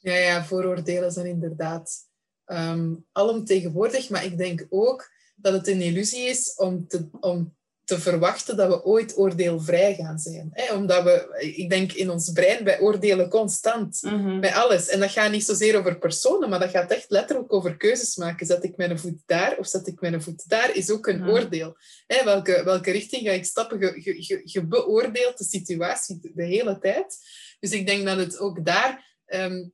Ja, 0.00 0.14
ja, 0.14 0.44
vooroordelen 0.44 1.12
zijn 1.12 1.26
inderdaad 1.26 2.08
um, 2.46 3.06
alomtegenwoordig, 3.12 4.10
maar 4.10 4.24
ik 4.24 4.38
denk 4.38 4.66
ook 4.68 5.10
dat 5.36 5.52
het 5.52 5.68
een 5.68 5.80
illusie 5.80 6.28
is 6.28 6.54
om 6.54 6.86
te, 6.86 7.08
om 7.20 7.56
te 7.92 8.00
verwachten 8.00 8.56
dat 8.56 8.68
we 8.68 8.84
ooit 8.84 9.18
oordeelvrij 9.18 9.94
gaan 9.94 10.18
zijn. 10.18 10.48
Hè? 10.52 10.74
Omdat 10.74 11.02
we, 11.04 11.44
ik 11.56 11.70
denk 11.70 11.92
in 11.92 12.10
ons 12.10 12.32
brein, 12.32 12.64
wij 12.64 12.80
oordelen 12.80 13.28
constant 13.28 14.02
mm 14.02 14.40
bij 14.40 14.54
alles. 14.54 14.88
En 14.88 15.00
dat 15.00 15.10
gaat 15.10 15.30
niet 15.30 15.44
zozeer 15.44 15.78
over 15.78 15.98
personen, 15.98 16.48
maar 16.48 16.58
dat 16.58 16.70
gaat 16.70 16.90
echt 16.90 17.10
letterlijk 17.10 17.52
over 17.52 17.76
keuzes 17.76 18.16
maken. 18.16 18.46
Zet 18.46 18.64
ik 18.64 18.76
mijn 18.76 18.98
voet 18.98 19.22
daar 19.26 19.56
of 19.58 19.66
zet 19.66 19.86
ik 19.86 20.00
mijn 20.00 20.22
voet 20.22 20.48
daar, 20.48 20.76
is 20.76 20.90
ook 20.90 21.06
een 21.06 21.20
mhm. 21.20 21.30
oordeel. 21.30 21.76
Hè? 22.06 22.24
Welke, 22.24 22.62
welke 22.64 22.90
richting 22.90 23.22
ga 23.22 23.30
ik 23.32 23.44
stappen? 23.44 23.78
Je, 23.80 24.26
je, 24.26 24.40
je 24.44 24.66
beoordeelt 24.66 25.38
de 25.38 25.44
situatie 25.44 26.20
de 26.34 26.44
hele 26.44 26.78
tijd. 26.78 27.18
Dus 27.60 27.70
ik 27.70 27.86
denk 27.86 28.04
dat 28.04 28.16
het 28.16 28.38
ook 28.38 28.64
daar... 28.64 29.16
Um, 29.26 29.72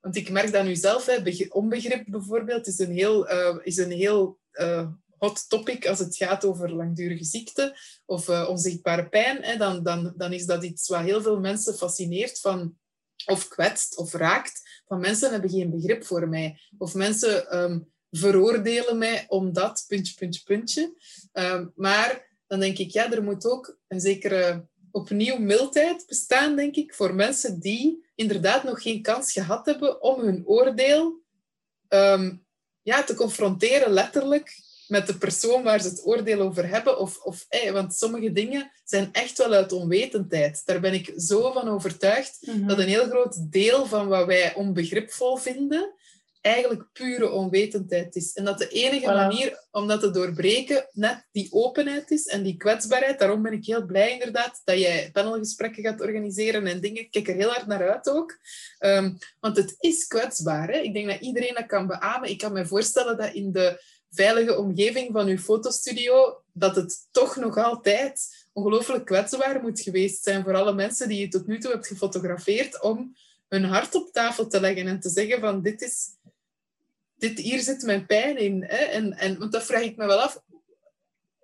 want 0.00 0.16
ik 0.16 0.30
merk 0.30 0.52
dat 0.52 0.64
nu 0.64 0.76
zelf, 0.76 1.06
hè, 1.06 1.46
onbegrip 1.48 2.04
bijvoorbeeld, 2.06 2.66
is 2.66 2.78
een 2.78 2.92
heel, 2.92 3.30
uh, 3.32 3.56
is 3.62 3.76
een 3.76 3.90
heel 3.90 4.38
uh, 4.52 4.86
hot 5.20 5.48
topic 5.48 5.86
als 5.86 5.98
het 5.98 6.16
gaat 6.16 6.44
over 6.44 6.74
langdurige 6.74 7.24
ziekte 7.24 7.76
of 8.06 8.28
uh, 8.28 8.46
onzichtbare 8.48 9.08
pijn, 9.08 9.42
hè, 9.42 9.56
dan, 9.56 9.82
dan, 9.82 10.14
dan 10.16 10.32
is 10.32 10.46
dat 10.46 10.64
iets 10.64 10.88
wat 10.88 11.00
heel 11.00 11.22
veel 11.22 11.40
mensen 11.40 11.74
fascineert 11.74 12.40
van, 12.40 12.78
of 13.26 13.48
kwetst 13.48 13.96
of 13.96 14.12
raakt. 14.12 14.82
Van 14.86 15.00
mensen 15.00 15.30
hebben 15.30 15.50
geen 15.50 15.70
begrip 15.70 16.04
voor 16.04 16.28
mij. 16.28 16.60
Of 16.78 16.94
mensen 16.94 17.58
um, 17.62 17.92
veroordelen 18.10 18.98
mij 18.98 19.24
omdat, 19.28 19.84
puntje, 19.88 20.14
puntje, 20.14 20.42
puntje. 20.44 20.94
Um, 21.32 21.72
maar 21.74 22.28
dan 22.46 22.60
denk 22.60 22.78
ik, 22.78 22.90
ja, 22.90 23.12
er 23.12 23.22
moet 23.22 23.46
ook 23.46 23.78
een 23.88 24.00
zekere 24.00 24.68
opnieuw 24.90 25.38
mildheid 25.38 26.06
bestaan, 26.06 26.56
denk 26.56 26.76
ik, 26.76 26.94
voor 26.94 27.14
mensen 27.14 27.60
die 27.60 28.08
inderdaad 28.14 28.64
nog 28.64 28.82
geen 28.82 29.02
kans 29.02 29.32
gehad 29.32 29.66
hebben 29.66 30.02
om 30.02 30.20
hun 30.20 30.46
oordeel 30.46 31.22
um, 31.88 32.46
ja, 32.82 33.04
te 33.04 33.14
confronteren, 33.14 33.92
letterlijk, 33.92 34.69
met 34.90 35.06
de 35.06 35.18
persoon 35.18 35.62
waar 35.62 35.80
ze 35.80 35.88
het 35.88 36.06
oordeel 36.06 36.40
over 36.40 36.68
hebben. 36.68 36.98
Of, 36.98 37.18
of, 37.22 37.46
want 37.72 37.94
sommige 37.94 38.32
dingen 38.32 38.70
zijn 38.84 39.08
echt 39.12 39.38
wel 39.38 39.52
uit 39.52 39.72
onwetendheid. 39.72 40.62
Daar 40.64 40.80
ben 40.80 40.94
ik 40.94 41.12
zo 41.16 41.52
van 41.52 41.68
overtuigd 41.68 42.38
mhm. 42.40 42.66
dat 42.66 42.78
een 42.78 42.88
heel 42.88 43.08
groot 43.08 43.52
deel 43.52 43.86
van 43.86 44.08
wat 44.08 44.26
wij 44.26 44.54
onbegripvol 44.54 45.36
vinden, 45.36 45.94
eigenlijk 46.40 46.88
pure 46.92 47.30
onwetendheid 47.30 48.16
is. 48.16 48.32
En 48.32 48.44
dat 48.44 48.58
de 48.58 48.68
enige 48.68 49.06
manier 49.06 49.66
om 49.70 49.86
dat 49.86 50.00
te 50.00 50.10
doorbreken 50.10 50.88
net 50.92 51.26
die 51.32 51.52
openheid 51.52 52.10
is 52.10 52.26
en 52.26 52.42
die 52.42 52.56
kwetsbaarheid. 52.56 53.18
Daarom 53.18 53.42
ben 53.42 53.52
ik 53.52 53.66
heel 53.66 53.86
blij 53.86 54.12
inderdaad 54.12 54.60
dat 54.64 54.78
jij 54.78 55.10
panelgesprekken 55.12 55.82
gaat 55.82 56.00
organiseren 56.00 56.66
en 56.66 56.80
dingen. 56.80 57.02
Ik 57.02 57.10
kijk 57.10 57.28
er 57.28 57.34
heel 57.34 57.50
hard 57.50 57.66
naar 57.66 57.90
uit 57.90 58.08
ook. 58.08 58.38
Um, 58.78 59.18
want 59.40 59.56
het 59.56 59.74
is 59.78 60.06
kwetsbaar. 60.06 60.68
Hè? 60.68 60.78
Ik 60.78 60.94
denk 60.94 61.08
dat 61.08 61.20
iedereen 61.20 61.54
dat 61.54 61.66
kan 61.66 61.86
beamen. 61.86 62.30
Ik 62.30 62.38
kan 62.38 62.52
me 62.52 62.66
voorstellen 62.66 63.16
dat 63.16 63.34
in 63.34 63.52
de 63.52 63.82
veilige 64.10 64.58
omgeving 64.58 65.12
van 65.12 65.26
uw 65.26 65.38
fotostudio, 65.38 66.42
dat 66.52 66.76
het 66.76 67.08
toch 67.10 67.36
nog 67.36 67.56
altijd 67.56 68.46
ongelooflijk 68.52 69.04
kwetsbaar 69.04 69.60
moet 69.60 69.80
geweest 69.80 70.22
zijn 70.22 70.42
voor 70.42 70.54
alle 70.54 70.72
mensen 70.72 71.08
die 71.08 71.20
je 71.20 71.28
tot 71.28 71.46
nu 71.46 71.58
toe 71.58 71.70
hebt 71.70 71.86
gefotografeerd, 71.86 72.82
om 72.82 73.16
hun 73.48 73.64
hart 73.64 73.94
op 73.94 74.12
tafel 74.12 74.46
te 74.46 74.60
leggen 74.60 74.86
en 74.86 75.00
te 75.00 75.08
zeggen 75.08 75.40
van 75.40 75.62
dit 75.62 75.82
is, 75.82 76.08
dit, 77.16 77.38
hier 77.38 77.60
zit 77.60 77.82
mijn 77.82 78.06
pijn 78.06 78.38
in. 78.38 78.62
Hè? 78.62 78.76
En, 78.76 79.12
en, 79.12 79.38
want 79.38 79.52
dat 79.52 79.64
vraag 79.64 79.82
ik 79.82 79.96
me 79.96 80.06
wel 80.06 80.20
af, 80.20 80.42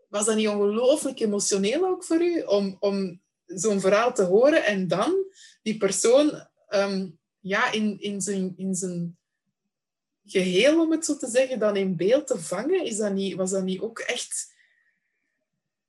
was 0.08 0.24
dat 0.24 0.36
niet 0.36 0.48
ongelooflijk 0.48 1.20
emotioneel 1.20 1.86
ook 1.86 2.04
voor 2.04 2.22
u, 2.22 2.40
om, 2.40 2.76
om 2.80 3.20
zo'n 3.46 3.80
verhaal 3.80 4.14
te 4.14 4.22
horen 4.22 4.64
en 4.64 4.88
dan 4.88 5.14
die 5.62 5.76
persoon 5.76 6.46
ehm, 6.68 7.08
ja, 7.40 7.72
in, 7.72 8.00
in, 8.00 8.20
zijn, 8.20 8.54
in 8.56 8.74
zijn 8.74 9.16
geheel, 10.26 10.80
om 10.80 10.90
het 10.90 11.04
zo 11.04 11.16
te 11.16 11.28
zeggen, 11.28 11.58
dan 11.58 11.76
in 11.76 11.96
beeld 11.96 12.26
te 12.26 12.38
vangen, 12.38 12.84
is 12.84 12.96
dat 12.96 13.12
niet, 13.12 13.34
was 13.34 13.50
dat 13.50 13.62
niet 13.62 13.80
ook 13.80 13.98
echt... 13.98 14.54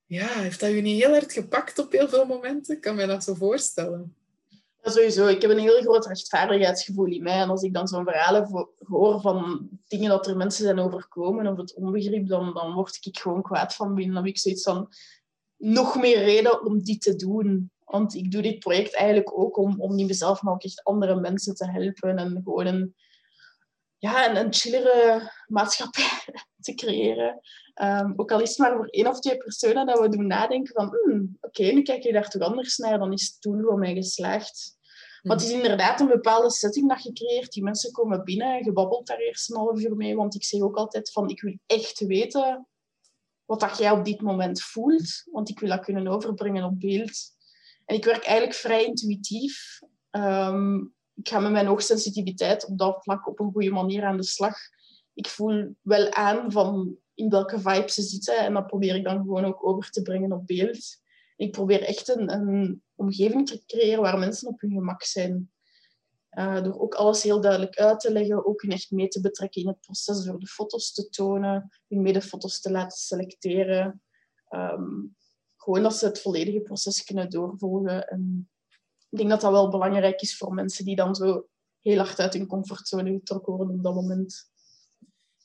Ja, 0.06 0.26
heeft 0.26 0.60
dat 0.60 0.70
je 0.70 0.80
niet 0.80 1.02
heel 1.02 1.12
hard 1.12 1.32
gepakt 1.32 1.78
op 1.78 1.92
heel 1.92 2.08
veel 2.08 2.26
momenten? 2.26 2.74
Ik 2.74 2.80
kan 2.80 2.94
me 2.94 3.06
dat 3.06 3.24
zo 3.24 3.34
voorstellen. 3.34 4.16
Sowieso. 4.82 5.26
Ik 5.26 5.42
heb 5.42 5.50
een 5.50 5.58
heel 5.58 5.80
groot 5.80 6.06
rechtvaardigheidsgevoel 6.06 7.06
in 7.06 7.22
mij. 7.22 7.40
En 7.40 7.48
als 7.48 7.62
ik 7.62 7.72
dan 7.74 7.88
zo'n 7.88 8.04
verhalen 8.04 8.68
hoor 8.78 9.20
van 9.20 9.68
dingen 9.88 10.08
dat 10.08 10.26
er 10.26 10.36
mensen 10.36 10.64
zijn 10.64 10.78
overkomen 10.78 11.46
of 11.46 11.56
het 11.56 11.74
onbegrip, 11.74 12.28
dan, 12.28 12.54
dan 12.54 12.74
word 12.74 12.98
ik 13.00 13.18
gewoon 13.18 13.42
kwaad 13.42 13.74
van 13.74 13.94
binnen. 13.94 14.14
Dan 14.14 14.24
heb 14.24 14.32
ik 14.32 14.38
zoiets 14.38 14.62
van 14.62 14.92
nog 15.56 16.00
meer 16.00 16.18
reden 16.18 16.64
om 16.64 16.82
dit 16.82 17.02
te 17.02 17.16
doen. 17.16 17.70
Want 17.84 18.14
ik 18.14 18.30
doe 18.30 18.42
dit 18.42 18.58
project 18.58 18.94
eigenlijk 18.94 19.38
ook 19.38 19.56
om, 19.56 19.80
om 19.80 19.94
niet 19.94 20.06
mezelf, 20.06 20.42
maar 20.42 20.54
ook 20.54 20.62
echt 20.62 20.84
andere 20.84 21.20
mensen 21.20 21.54
te 21.54 21.70
helpen. 21.70 22.18
En 22.18 22.40
gewoon 22.44 22.94
ja, 23.98 24.30
een, 24.30 24.36
een 24.36 24.52
chillere 24.52 25.32
maatschappij 25.46 26.34
te 26.60 26.74
creëren. 26.74 27.40
Um, 27.82 28.12
ook 28.16 28.32
al 28.32 28.40
is 28.40 28.48
het 28.48 28.58
maar 28.58 28.76
voor 28.76 28.86
één 28.86 29.06
of 29.06 29.20
twee 29.20 29.36
personen 29.36 29.86
dat 29.86 30.00
we 30.00 30.08
doen 30.08 30.26
nadenken 30.26 30.74
van 30.74 30.88
hmm, 30.88 31.36
oké, 31.40 31.62
nu 31.62 31.82
kijk 31.82 32.02
je 32.02 32.12
daar 32.12 32.28
toch 32.28 32.42
anders 32.42 32.76
naar, 32.76 32.98
dan 32.98 33.12
is 33.12 33.26
het 33.26 33.40
toen 33.40 33.62
voor 33.62 33.78
mij 33.78 33.94
geslaagd. 33.94 34.76
Maar 35.22 35.36
het 35.36 35.46
is 35.46 35.52
inderdaad 35.52 36.00
een 36.00 36.08
bepaalde 36.08 36.50
setting 36.50 36.88
dat 36.88 37.02
je 37.02 37.12
creëert. 37.12 37.52
Die 37.52 37.62
mensen 37.62 37.92
komen 37.92 38.24
binnen 38.24 38.56
en 38.58 38.64
je 38.64 38.72
babbelt 38.72 39.06
daar 39.06 39.18
eerst 39.18 39.50
een 39.50 39.56
half 39.56 39.80
uur 39.80 39.96
mee. 39.96 40.16
Want 40.16 40.34
ik 40.34 40.44
zeg 40.44 40.60
ook 40.60 40.76
altijd 40.76 41.12
van, 41.12 41.28
ik 41.28 41.40
wil 41.40 41.58
echt 41.66 42.00
weten 42.00 42.66
wat 43.44 43.60
dat 43.60 43.78
jij 43.78 43.90
op 43.90 44.04
dit 44.04 44.20
moment 44.20 44.62
voelt. 44.62 45.22
Want 45.32 45.48
ik 45.48 45.60
wil 45.60 45.68
dat 45.68 45.84
kunnen 45.84 46.08
overbrengen 46.08 46.64
op 46.64 46.80
beeld. 46.80 47.36
En 47.84 47.96
ik 47.96 48.04
werk 48.04 48.24
eigenlijk 48.24 48.58
vrij 48.58 48.84
intuïtief. 48.84 49.80
Um, 50.10 50.94
ik 51.18 51.28
ga 51.28 51.38
met 51.38 51.50
mijn 51.50 51.66
hoogsensitiviteit 51.66 52.66
op 52.66 52.78
dat 52.78 53.02
vlak 53.02 53.28
op 53.28 53.40
een 53.40 53.52
goede 53.52 53.70
manier 53.70 54.04
aan 54.04 54.16
de 54.16 54.24
slag. 54.24 54.56
Ik 55.14 55.26
voel 55.26 55.74
wel 55.80 56.12
aan 56.12 56.52
van 56.52 56.96
in 57.14 57.28
welke 57.28 57.60
vibe 57.60 57.90
ze 57.90 58.02
zitten. 58.02 58.38
En 58.38 58.54
dat 58.54 58.66
probeer 58.66 58.94
ik 58.94 59.04
dan 59.04 59.16
gewoon 59.16 59.44
ook 59.44 59.66
over 59.66 59.90
te 59.90 60.02
brengen 60.02 60.32
op 60.32 60.46
beeld. 60.46 61.00
Ik 61.36 61.52
probeer 61.52 61.82
echt 61.82 62.08
een, 62.08 62.32
een 62.32 62.82
omgeving 62.94 63.48
te 63.48 63.62
creëren 63.66 64.02
waar 64.02 64.18
mensen 64.18 64.48
op 64.48 64.60
hun 64.60 64.70
gemak 64.70 65.02
zijn. 65.02 65.50
Uh, 66.30 66.62
door 66.62 66.80
ook 66.80 66.94
alles 66.94 67.22
heel 67.22 67.40
duidelijk 67.40 67.76
uit 67.76 68.00
te 68.00 68.12
leggen, 68.12 68.46
ook 68.46 68.62
hun 68.62 68.70
echt 68.70 68.90
mee 68.90 69.08
te 69.08 69.20
betrekken 69.20 69.62
in 69.62 69.68
het 69.68 69.80
proces, 69.80 70.24
door 70.24 70.38
de 70.38 70.46
foto's 70.46 70.92
te 70.92 71.08
tonen, 71.08 71.70
hun 71.88 72.02
medefoto's 72.02 72.60
te 72.60 72.70
laten 72.70 72.98
selecteren. 72.98 74.02
Um, 74.50 75.16
gewoon 75.56 75.82
dat 75.82 75.96
ze 75.96 76.06
het 76.06 76.20
volledige 76.20 76.60
proces 76.60 77.04
kunnen 77.04 77.30
doorvolgen. 77.30 78.08
En 78.08 78.48
ik 79.10 79.18
denk 79.18 79.30
dat 79.30 79.40
dat 79.40 79.50
wel 79.50 79.70
belangrijk 79.70 80.20
is 80.20 80.36
voor 80.36 80.54
mensen 80.54 80.84
die 80.84 80.96
dan 80.96 81.14
zo 81.14 81.46
heel 81.80 81.98
hard 81.98 82.20
uit 82.20 82.32
hun 82.32 82.46
comfortzone 82.46 83.12
getrokken 83.12 83.52
worden 83.52 83.74
op 83.74 83.82
dat 83.82 83.94
moment. 83.94 84.50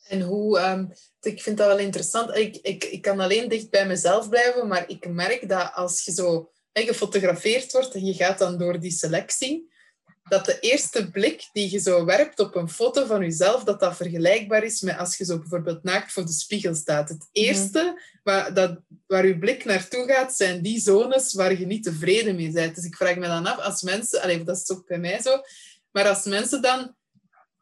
En 0.04 0.22
hoe, 0.22 0.60
um, 0.60 0.92
ik 1.22 1.42
vind 1.42 1.58
dat 1.58 1.68
wel 1.68 1.78
interessant. 1.78 2.36
Ik, 2.36 2.56
ik, 2.56 2.84
ik 2.84 3.02
kan 3.02 3.20
alleen 3.20 3.50
dicht 3.50 3.70
bij 3.70 3.88
mezelf 3.88 4.30
blijven, 4.30 4.68
maar 4.68 4.90
ik 4.90 5.08
merk 5.08 5.50
dat 5.50 5.74
als 5.74 6.04
je 6.04 6.12
zo 6.12 6.52
gefotografeerd 6.74 7.72
wordt 7.72 7.94
en 7.94 8.06
je 8.06 8.14
gaat 8.14 8.38
dan 8.38 8.58
door 8.58 8.80
die 8.80 8.92
selectie, 8.92 9.73
dat 10.24 10.46
de 10.46 10.60
eerste 10.60 11.12
blik 11.12 11.50
die 11.54 11.72
je 11.72 11.80
zo 11.80 12.06
werpt 12.06 12.40
op 12.40 12.56
een 12.56 12.70
foto 12.70 13.06
van 13.06 13.22
jezelf, 13.22 13.64
dat 13.64 13.80
dat 13.80 13.96
vergelijkbaar 13.96 14.64
is 14.64 14.82
met 14.82 14.98
als 14.98 15.18
je 15.18 15.26
zo 15.26 15.40
bijvoorbeeld 15.40 15.84
naakt 15.84 16.12
voor 16.12 16.26
de 16.26 16.32
spiegel 16.32 16.76
staat. 16.76 17.10
Het 17.10 17.18
mhm. 17.18 17.46
eerste 17.46 18.02
waar, 18.24 18.54
dat, 18.54 18.80
waar 19.08 19.28
je 19.28 19.38
blik 19.38 19.66
naartoe 19.66 20.08
gaat, 20.08 20.36
zijn 20.36 20.62
die 20.62 20.80
zones 20.80 21.34
waar 21.34 21.60
je 21.60 21.66
niet 21.66 21.84
tevreden 21.84 22.36
mee 22.36 22.52
bent. 22.52 22.76
Dus 22.76 22.86
ik 22.86 22.96
vraag 22.96 23.16
me 23.16 23.28
dan 23.28 23.46
af, 23.46 23.60
als 23.60 23.82
mensen, 23.82 24.22
allez, 24.22 24.44
dat 24.44 24.58
is 24.58 24.72
ook 24.72 24.88
bij 24.88 25.00
mij 25.00 25.22
zo, 25.22 25.42
maar 25.92 26.08
als 26.08 26.24
mensen 26.24 26.62
dan 26.62 26.96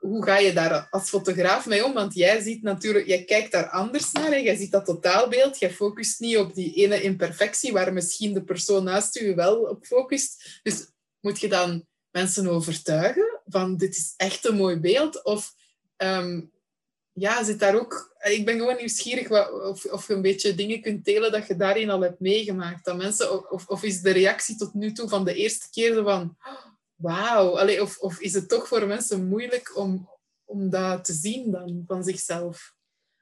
hoe 0.01 0.23
ga 0.23 0.37
je 0.37 0.53
daar 0.53 0.87
als 0.89 1.09
fotograaf 1.09 1.65
mee 1.65 1.85
om? 1.85 1.93
Want 1.93 2.13
jij 2.13 2.41
ziet 2.41 2.61
natuurlijk, 2.61 3.07
jij 3.07 3.23
kijkt 3.23 3.51
daar 3.51 3.69
anders 3.69 4.11
naar 4.11 4.31
en 4.31 4.43
jij 4.43 4.55
ziet 4.55 4.71
dat 4.71 4.85
totaalbeeld. 4.85 5.59
Jij 5.59 5.71
focust 5.71 6.19
niet 6.19 6.37
op 6.37 6.53
die 6.53 6.73
ene 6.73 7.01
imperfectie 7.01 7.71
waar 7.71 7.93
misschien 7.93 8.33
de 8.33 8.43
persoon 8.43 8.83
naast 8.83 9.19
je 9.19 9.35
wel 9.35 9.55
op 9.55 9.85
focust. 9.85 10.59
Dus 10.63 10.87
moet 11.19 11.39
je 11.39 11.47
dan 11.47 11.85
mensen 12.11 12.47
overtuigen 12.47 13.39
van 13.45 13.77
dit 13.77 13.97
is 13.97 14.13
echt 14.17 14.45
een 14.45 14.55
mooi 14.55 14.79
beeld? 14.79 15.23
Of 15.23 15.53
um, 15.97 16.51
ja, 17.13 17.43
zit 17.43 17.59
daar 17.59 17.79
ook... 17.79 18.15
Ik 18.21 18.45
ben 18.45 18.57
gewoon 18.57 18.75
nieuwsgierig 18.75 19.27
wat, 19.27 19.51
of, 19.51 19.85
of 19.85 20.07
je 20.07 20.13
een 20.13 20.21
beetje 20.21 20.55
dingen 20.55 20.81
kunt 20.81 21.05
delen 21.05 21.31
dat 21.31 21.47
je 21.47 21.55
daarin 21.55 21.89
al 21.89 22.01
hebt 22.01 22.19
meegemaakt. 22.19 22.85
Dat 22.85 22.97
mensen, 22.97 23.51
of, 23.51 23.67
of 23.67 23.83
is 23.83 24.01
de 24.01 24.11
reactie 24.11 24.55
tot 24.55 24.73
nu 24.73 24.91
toe 24.91 25.09
van 25.09 25.25
de 25.25 25.33
eerste 25.33 25.69
keer 25.69 26.03
van 26.03 26.37
wauw. 26.95 27.79
Of, 27.81 27.97
of 27.97 28.19
is 28.19 28.33
het 28.33 28.49
toch 28.49 28.67
voor 28.67 28.87
mensen 28.87 29.27
moeilijk 29.27 29.77
om, 29.77 30.09
om 30.45 30.69
dat 30.69 31.05
te 31.05 31.13
zien 31.13 31.51
dan 31.51 31.83
van 31.87 32.03
zichzelf? 32.03 32.73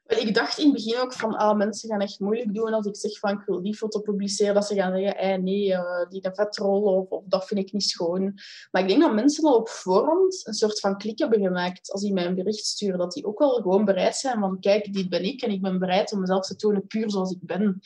Ik 0.10 0.34
dacht 0.34 0.58
in 0.58 0.64
het 0.64 0.74
begin 0.74 1.00
ook 1.00 1.14
van, 1.14 1.36
ah, 1.36 1.58
mensen 1.58 1.90
gaan 1.90 2.02
echt 2.02 2.20
moeilijk 2.20 2.54
doen 2.54 2.74
als 2.74 2.86
ik 2.86 2.96
zeg 2.96 3.20
van, 3.20 3.32
ik 3.32 3.46
wil 3.46 3.62
die 3.62 3.76
foto 3.76 4.00
publiceren, 4.00 4.54
dat 4.54 4.66
ze 4.66 4.76
gaan 4.76 4.92
zeggen, 4.92 5.18
eh, 5.18 5.38
nee, 5.38 5.68
uh, 5.68 6.10
die 6.10 6.26
een 6.26 6.36
vetrol 6.36 6.82
of, 6.82 7.10
of 7.10 7.24
dat 7.28 7.46
vind 7.46 7.60
ik 7.60 7.72
niet 7.72 7.84
schoon. 7.84 8.34
Maar 8.72 8.82
ik 8.82 8.88
denk 8.88 9.02
dat 9.02 9.14
mensen 9.14 9.44
al 9.44 9.56
op 9.56 9.70
voorhand 9.70 10.42
een 10.48 10.54
soort 10.54 10.80
van 10.80 10.98
klik 10.98 11.20
hebben 11.20 11.42
gemaakt 11.42 11.92
als 11.92 12.02
die 12.02 12.14
mij 12.14 12.26
een 12.26 12.36
bericht 12.36 12.66
sturen, 12.66 12.98
dat 12.98 13.12
die 13.12 13.26
ook 13.26 13.40
wel 13.40 13.50
gewoon 13.50 13.86
bereid 13.86 14.16
zijn 14.16 14.40
van, 14.40 14.60
kijk, 14.60 14.94
dit 14.94 15.10
ben 15.10 15.24
ik 15.24 15.42
en 15.42 15.52
ik 15.52 15.62
ben 15.62 15.80
bereid 15.80 16.12
om 16.12 16.20
mezelf 16.20 16.46
te 16.46 16.56
tonen 16.56 16.88
puur 16.88 17.12
zoals 17.12 17.32
ik 17.32 17.42
ben. 17.42 17.80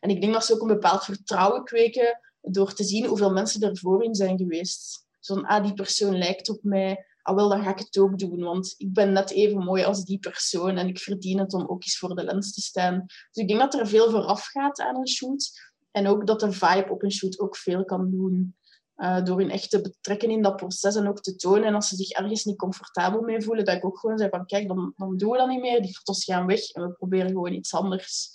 En 0.00 0.10
ik 0.10 0.20
denk 0.20 0.32
dat 0.32 0.44
ze 0.44 0.54
ook 0.54 0.60
een 0.60 0.66
bepaald 0.66 1.04
vertrouwen 1.04 1.64
kweken 1.64 2.20
door 2.40 2.74
te 2.74 2.84
zien 2.84 3.06
hoeveel 3.06 3.32
mensen 3.32 3.60
ervoor 3.60 4.04
in 4.04 4.14
zijn 4.14 4.38
geweest. 4.38 5.06
Zo'n, 5.20 5.46
ah, 5.46 5.64
die 5.64 5.74
persoon 5.74 6.18
lijkt 6.18 6.48
op 6.48 6.58
mij. 6.62 7.06
Ah, 7.28 7.34
wel, 7.34 7.48
dan 7.48 7.62
ga 7.62 7.70
ik 7.70 7.78
het 7.78 7.98
ook 7.98 8.18
doen. 8.18 8.40
Want 8.40 8.74
ik 8.76 8.92
ben 8.92 9.12
net 9.12 9.30
even 9.30 9.64
mooi 9.64 9.84
als 9.84 10.04
die 10.04 10.18
persoon. 10.18 10.76
En 10.76 10.88
ik 10.88 10.98
verdien 10.98 11.38
het 11.38 11.52
om 11.52 11.66
ook 11.68 11.82
eens 11.82 11.98
voor 11.98 12.14
de 12.14 12.24
lens 12.24 12.54
te 12.54 12.60
staan. 12.60 13.04
Dus 13.06 13.42
ik 13.42 13.48
denk 13.48 13.60
dat 13.60 13.74
er 13.74 13.86
veel 13.86 14.10
vooraf 14.10 14.46
gaat 14.46 14.80
aan 14.80 14.96
een 14.96 15.08
shoot. 15.08 15.50
En 15.90 16.06
ook 16.06 16.26
dat 16.26 16.40
de 16.40 16.52
vibe 16.52 16.90
op 16.90 17.02
een 17.02 17.12
shoot 17.12 17.38
ook 17.40 17.56
veel 17.56 17.84
kan 17.84 18.10
doen. 18.10 18.56
Uh, 18.96 19.24
door 19.24 19.38
hun 19.38 19.50
echt 19.50 19.70
te 19.70 19.80
betrekken 19.80 20.30
in 20.30 20.42
dat 20.42 20.56
proces 20.56 20.94
en 20.94 21.08
ook 21.08 21.20
te 21.20 21.36
tonen. 21.36 21.64
En 21.64 21.74
als 21.74 21.88
ze 21.88 21.96
zich 21.96 22.10
ergens 22.10 22.44
niet 22.44 22.56
comfortabel 22.56 23.20
mee 23.20 23.42
voelen, 23.42 23.64
dat 23.64 23.76
ik 23.76 23.84
ook 23.84 23.98
gewoon 23.98 24.18
zeg 24.18 24.30
van 24.30 24.46
kijk, 24.46 24.68
dan, 24.68 24.92
dan 24.96 25.16
doen 25.16 25.30
we 25.30 25.38
dat 25.38 25.48
niet 25.48 25.60
meer. 25.60 25.82
Die 25.82 25.96
foto's 25.96 26.24
gaan 26.24 26.46
weg 26.46 26.70
en 26.70 26.82
we 26.82 26.92
proberen 26.92 27.28
gewoon 27.28 27.52
iets 27.52 27.74
anders. 27.74 28.30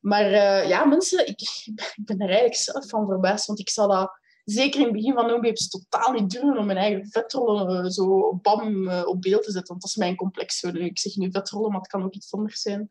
Maar 0.00 0.26
uh, 0.26 0.68
ja, 0.68 0.84
mensen, 0.84 1.26
ik, 1.26 1.40
ik 2.00 2.04
ben 2.04 2.18
er 2.18 2.28
eigenlijk 2.28 2.56
zelf 2.56 2.88
van 2.88 3.06
verbaasd, 3.06 3.46
want 3.46 3.58
ik 3.58 3.70
zal 3.70 3.88
dat 3.88 4.19
zeker 4.44 4.80
in 4.80 4.86
het 4.86 4.94
begin 4.94 5.14
van 5.14 5.26
No-Babes 5.26 5.68
totaal 5.68 6.12
niet 6.12 6.30
doen 6.30 6.58
om 6.58 6.66
mijn 6.66 6.78
eigen 6.78 7.08
vetrollen 7.10 7.84
uh, 7.84 7.90
zo 7.90 8.34
bam 8.42 8.88
uh, 8.88 9.02
op 9.06 9.22
beeld 9.22 9.42
te 9.42 9.50
zetten. 9.50 9.68
Want 9.68 9.80
dat 9.80 9.90
is 9.90 9.96
mijn 9.96 10.16
complex. 10.16 10.62
Ik 10.62 10.98
zeg 10.98 11.16
nu 11.16 11.30
vetrollen, 11.30 11.70
maar 11.70 11.80
het 11.80 11.90
kan 11.90 12.02
ook 12.02 12.14
iets 12.14 12.32
anders 12.32 12.60
zijn. 12.60 12.90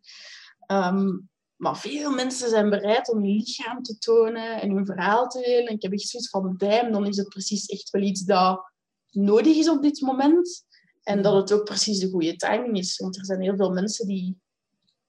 Um, 0.68 1.30
maar 1.56 1.78
veel 1.78 2.12
mensen 2.12 2.50
zijn 2.50 2.70
bereid 2.70 3.12
om 3.12 3.18
hun 3.18 3.36
lichaam 3.36 3.84
te 3.84 3.98
tonen 3.98 4.62
en 4.62 4.72
hun 4.72 4.86
verhaal 4.86 5.28
te 5.28 5.42
delen. 5.42 5.68
En 5.68 5.76
ik 5.76 5.82
heb 5.82 5.92
echt 5.92 6.08
zoiets 6.08 6.30
van, 6.30 6.54
damn, 6.58 6.92
dan 6.92 7.06
is 7.06 7.18
het 7.18 7.30
precies 7.30 7.66
echt 7.66 7.90
wel 7.90 8.02
iets 8.02 8.22
dat 8.22 8.72
nodig 9.10 9.56
is 9.56 9.70
op 9.70 9.82
dit 9.82 10.02
moment. 10.02 10.66
En 11.04 11.22
dat 11.22 11.34
het 11.34 11.52
ook 11.52 11.64
precies 11.64 12.00
de 12.00 12.10
goede 12.10 12.36
timing 12.36 12.78
is. 12.78 12.98
Want 12.98 13.18
er 13.18 13.26
zijn 13.26 13.42
heel 13.42 13.56
veel 13.56 13.72
mensen 13.72 14.08
die 14.08 14.38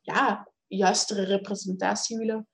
ja, 0.00 0.48
juistere 0.66 1.22
representatie 1.22 2.16
willen. 2.16 2.48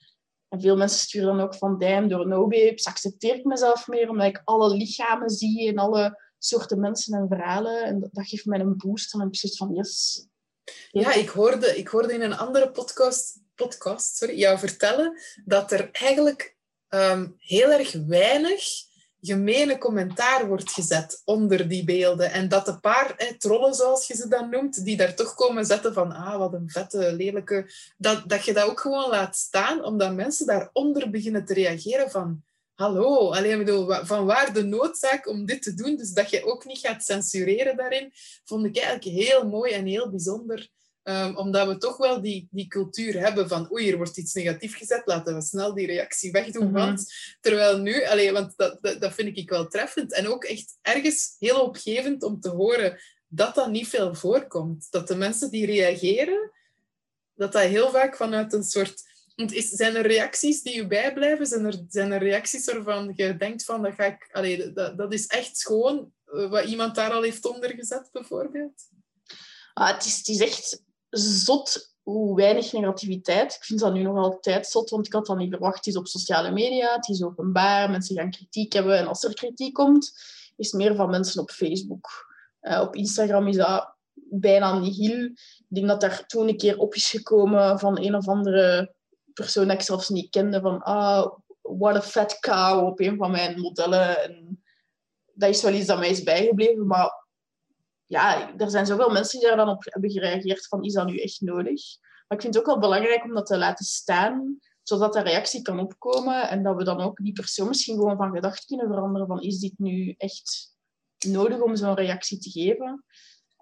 En 0.48 0.60
veel 0.60 0.76
mensen 0.76 0.98
sturen 0.98 1.36
dan 1.36 1.40
ook 1.40 1.54
van, 1.54 1.78
damn, 1.78 2.08
door 2.08 2.28
no-babes 2.28 2.84
accepteer 2.84 3.34
ik 3.34 3.44
mezelf 3.44 3.86
meer, 3.86 4.08
omdat 4.08 4.26
ik 4.26 4.42
alle 4.44 4.74
lichamen 4.76 5.30
zie 5.30 5.68
en 5.68 5.78
alle 5.78 6.22
soorten 6.38 6.80
mensen 6.80 7.18
en 7.18 7.28
verhalen. 7.28 7.84
En 7.84 8.00
dat, 8.00 8.28
geeft 8.28 8.44
mij 8.44 8.60
een 8.60 8.76
boost. 8.76 9.14
En 9.14 9.20
ik 9.20 9.36
zoiets 9.36 9.58
van, 9.58 9.74
yes. 9.74 10.26
Ja, 10.90 11.12
ik 11.12 11.28
hoorde, 11.28 11.78
ik 11.78 11.88
hoorde 11.88 12.12
in 12.12 12.22
een 12.22 12.36
andere 12.36 12.70
podcast, 12.70 13.40
podcast 13.54 14.16
sorry, 14.16 14.38
jou 14.38 14.58
vertellen 14.58 15.20
dat 15.44 15.72
er 15.72 15.88
eigenlijk 15.92 16.56
um, 16.88 17.34
heel 17.38 17.70
erg 17.70 17.92
weinig 17.92 18.62
gemene 19.26 19.78
commentaar 19.78 20.46
wordt 20.46 20.70
gezet 20.70 21.22
onder 21.24 21.68
die 21.68 21.84
beelden. 21.84 22.32
En 22.32 22.48
dat 22.48 22.66
de 22.66 22.80
paar 22.80 23.34
trollen, 23.38 23.74
zoals 23.74 24.06
je 24.06 24.14
ze 24.14 24.28
dan 24.28 24.50
noemt, 24.50 24.84
die 24.84 24.96
daar 24.96 25.14
toch 25.14 25.34
komen 25.34 25.66
zetten 25.66 25.92
van 25.92 26.12
ah, 26.12 26.36
wat 26.36 26.52
een 26.52 26.70
vette, 26.70 27.12
lelijke... 27.12 27.70
Dat, 27.96 28.22
dat 28.26 28.44
je 28.44 28.52
dat 28.52 28.68
ook 28.68 28.80
gewoon 28.80 29.10
laat 29.10 29.36
staan, 29.36 29.84
omdat 29.84 30.14
mensen 30.14 30.46
daaronder 30.46 31.10
beginnen 31.10 31.44
te 31.44 31.54
reageren 31.54 32.10
van 32.10 32.42
hallo, 32.74 33.32
alleen 33.32 33.58
bedoel, 33.58 34.04
van 34.04 34.26
waar 34.26 34.52
de 34.52 34.64
noodzaak 34.64 35.28
om 35.28 35.46
dit 35.46 35.62
te 35.62 35.74
doen? 35.74 35.96
Dus 35.96 36.10
dat 36.10 36.30
je 36.30 36.44
ook 36.44 36.64
niet 36.64 36.78
gaat 36.78 37.04
censureren 37.04 37.76
daarin, 37.76 38.12
vond 38.44 38.66
ik 38.66 38.76
eigenlijk 38.76 39.04
heel 39.04 39.48
mooi 39.48 39.72
en 39.72 39.86
heel 39.86 40.10
bijzonder. 40.10 40.68
Um, 41.08 41.36
omdat 41.36 41.68
we 41.68 41.76
toch 41.76 41.96
wel 41.96 42.20
die, 42.20 42.48
die 42.50 42.66
cultuur 42.66 43.18
hebben 43.18 43.48
van 43.48 43.72
oei, 43.72 43.90
er 43.90 43.96
wordt 43.96 44.16
iets 44.16 44.34
negatief 44.34 44.76
gezet, 44.76 45.02
laten 45.04 45.34
we 45.34 45.42
snel 45.42 45.74
die 45.74 45.86
reactie 45.86 46.30
wegdoen. 46.30 46.66
Mm 46.66 46.72
want, 46.72 47.12
terwijl 47.40 47.78
nu, 47.78 48.04
allee, 48.04 48.32
want 48.32 48.52
dat, 48.56 48.78
dat, 48.80 49.00
dat, 49.00 49.14
vind 49.14 49.36
ik 49.36 49.50
wel 49.50 49.68
treffend 49.68 50.12
en 50.12 50.28
ook 50.28 50.44
echt 50.44 50.78
ergens 50.82 51.36
heel 51.38 51.60
opgevend 51.60 52.22
om 52.22 52.40
te 52.40 52.48
horen 52.48 52.98
dat 53.26 53.54
dat 53.54 53.70
niet 53.70 53.88
veel 53.88 54.14
voorkomt. 54.14 54.86
Dat 54.90 55.08
de 55.08 55.16
mensen 55.16 55.50
die 55.50 55.66
reageren, 55.66 56.50
dat 57.34 57.52
dat 57.52 57.62
heel 57.62 57.90
vaak 57.90 58.16
vanuit 58.16 58.52
een 58.52 58.64
soort 58.64 59.02
Want 59.34 59.52
is, 59.52 59.68
zijn 59.68 59.96
er 59.96 60.06
reacties 60.06 60.62
die 60.62 60.74
je 60.74 60.86
bijblijven? 60.86 61.46
Zijn 61.46 61.64
er, 61.64 61.84
zijn 61.88 62.12
er 62.12 62.22
reacties 62.22 62.64
waarvan 62.64 63.12
je 63.14 63.36
denkt 63.36 63.64
van, 63.64 63.82
dat, 63.82 63.94
ga 63.94 64.04
ik, 64.04 64.28
allee, 64.32 64.72
dat, 64.72 64.98
dat 64.98 65.12
is 65.12 65.26
echt 65.26 65.66
gewoon 65.66 66.12
eh, 66.24 66.50
wat 66.50 66.64
iemand 66.64 66.94
daar 66.94 67.12
al 67.12 67.22
heeft 67.22 67.44
ondergezet, 67.44 68.08
bijvoorbeeld? 68.12 68.82
Ah, 69.72 69.94
het, 69.94 70.04
is, 70.04 70.16
het 70.16 70.28
is 70.28 70.40
echt 70.40 70.84
zot 71.18 71.94
hoe 72.02 72.36
weinig 72.36 72.72
negativiteit. 72.72 73.54
Ik 73.54 73.64
vind 73.64 73.80
dat 73.80 73.92
nu 73.92 74.02
nog 74.02 74.16
altijd 74.16 74.66
zot, 74.66 74.90
want 74.90 75.06
ik 75.06 75.12
had 75.12 75.26
dat 75.26 75.36
niet 75.36 75.50
verwacht. 75.50 75.86
Is 75.86 75.96
op 75.96 76.06
sociale 76.06 76.50
media, 76.50 76.94
het 76.94 77.08
is 77.08 77.22
openbaar, 77.22 77.90
mensen 77.90 78.16
gaan 78.16 78.30
kritiek 78.30 78.72
hebben. 78.72 78.98
En 78.98 79.06
als 79.06 79.24
er 79.24 79.34
kritiek 79.34 79.74
komt, 79.74 80.12
is 80.56 80.72
meer 80.72 80.94
van 80.94 81.10
mensen 81.10 81.42
op 81.42 81.50
Facebook. 81.50 82.08
Uh, 82.62 82.80
op 82.80 82.94
Instagram 82.94 83.46
is 83.46 83.56
dat 83.56 83.96
bijna 84.14 84.78
nihil. 84.78 85.24
Ik 85.24 85.64
denk 85.68 85.86
dat 85.86 86.00
daar 86.00 86.26
toen 86.26 86.48
een 86.48 86.56
keer 86.56 86.78
op 86.78 86.94
is 86.94 87.10
gekomen 87.10 87.78
van 87.78 88.00
een 88.00 88.14
of 88.14 88.28
andere 88.28 88.94
persoon 89.32 89.66
dat 89.66 89.76
ik 89.76 89.82
zelfs 89.82 90.08
niet 90.08 90.30
kende. 90.30 90.60
Van, 90.60 90.82
ah, 90.82 91.32
what 91.62 91.96
a 91.96 92.02
fat 92.02 92.38
cow 92.38 92.86
op 92.86 93.00
een 93.00 93.16
van 93.16 93.30
mijn 93.30 93.60
modellen. 93.60 94.22
En 94.22 94.62
dat 95.32 95.48
is 95.48 95.62
wel 95.62 95.72
iets 95.72 95.86
dat 95.86 95.98
mij 95.98 96.10
is 96.10 96.22
bijgebleven. 96.22 96.86
Maar 96.86 97.25
ja, 98.06 98.56
er 98.56 98.70
zijn 98.70 98.86
zoveel 98.86 99.10
mensen 99.10 99.38
die 99.38 99.48
daar 99.48 99.56
dan 99.56 99.68
op 99.68 99.84
hebben 99.84 100.10
gereageerd 100.10 100.66
van, 100.66 100.82
is 100.82 100.92
dat 100.92 101.06
nu 101.06 101.18
echt 101.18 101.40
nodig? 101.40 101.82
Maar 102.28 102.38
ik 102.38 102.40
vind 102.40 102.54
het 102.54 102.58
ook 102.62 102.70
wel 102.70 102.78
belangrijk 102.78 103.24
om 103.24 103.34
dat 103.34 103.46
te 103.46 103.58
laten 103.58 103.84
staan, 103.84 104.58
zodat 104.82 105.12
de 105.12 105.20
reactie 105.20 105.62
kan 105.62 105.80
opkomen 105.80 106.48
en 106.48 106.62
dat 106.62 106.76
we 106.76 106.84
dan 106.84 107.00
ook 107.00 107.18
die 107.22 107.32
persoon 107.32 107.68
misschien 107.68 107.96
gewoon 107.96 108.16
van 108.16 108.34
gedacht 108.34 108.64
kunnen 108.64 108.86
veranderen 108.86 109.26
van, 109.26 109.40
is 109.40 109.58
dit 109.58 109.78
nu 109.78 110.14
echt 110.18 110.76
nodig 111.26 111.60
om 111.60 111.76
zo'n 111.76 111.94
reactie 111.94 112.38
te 112.38 112.50
geven? 112.50 113.04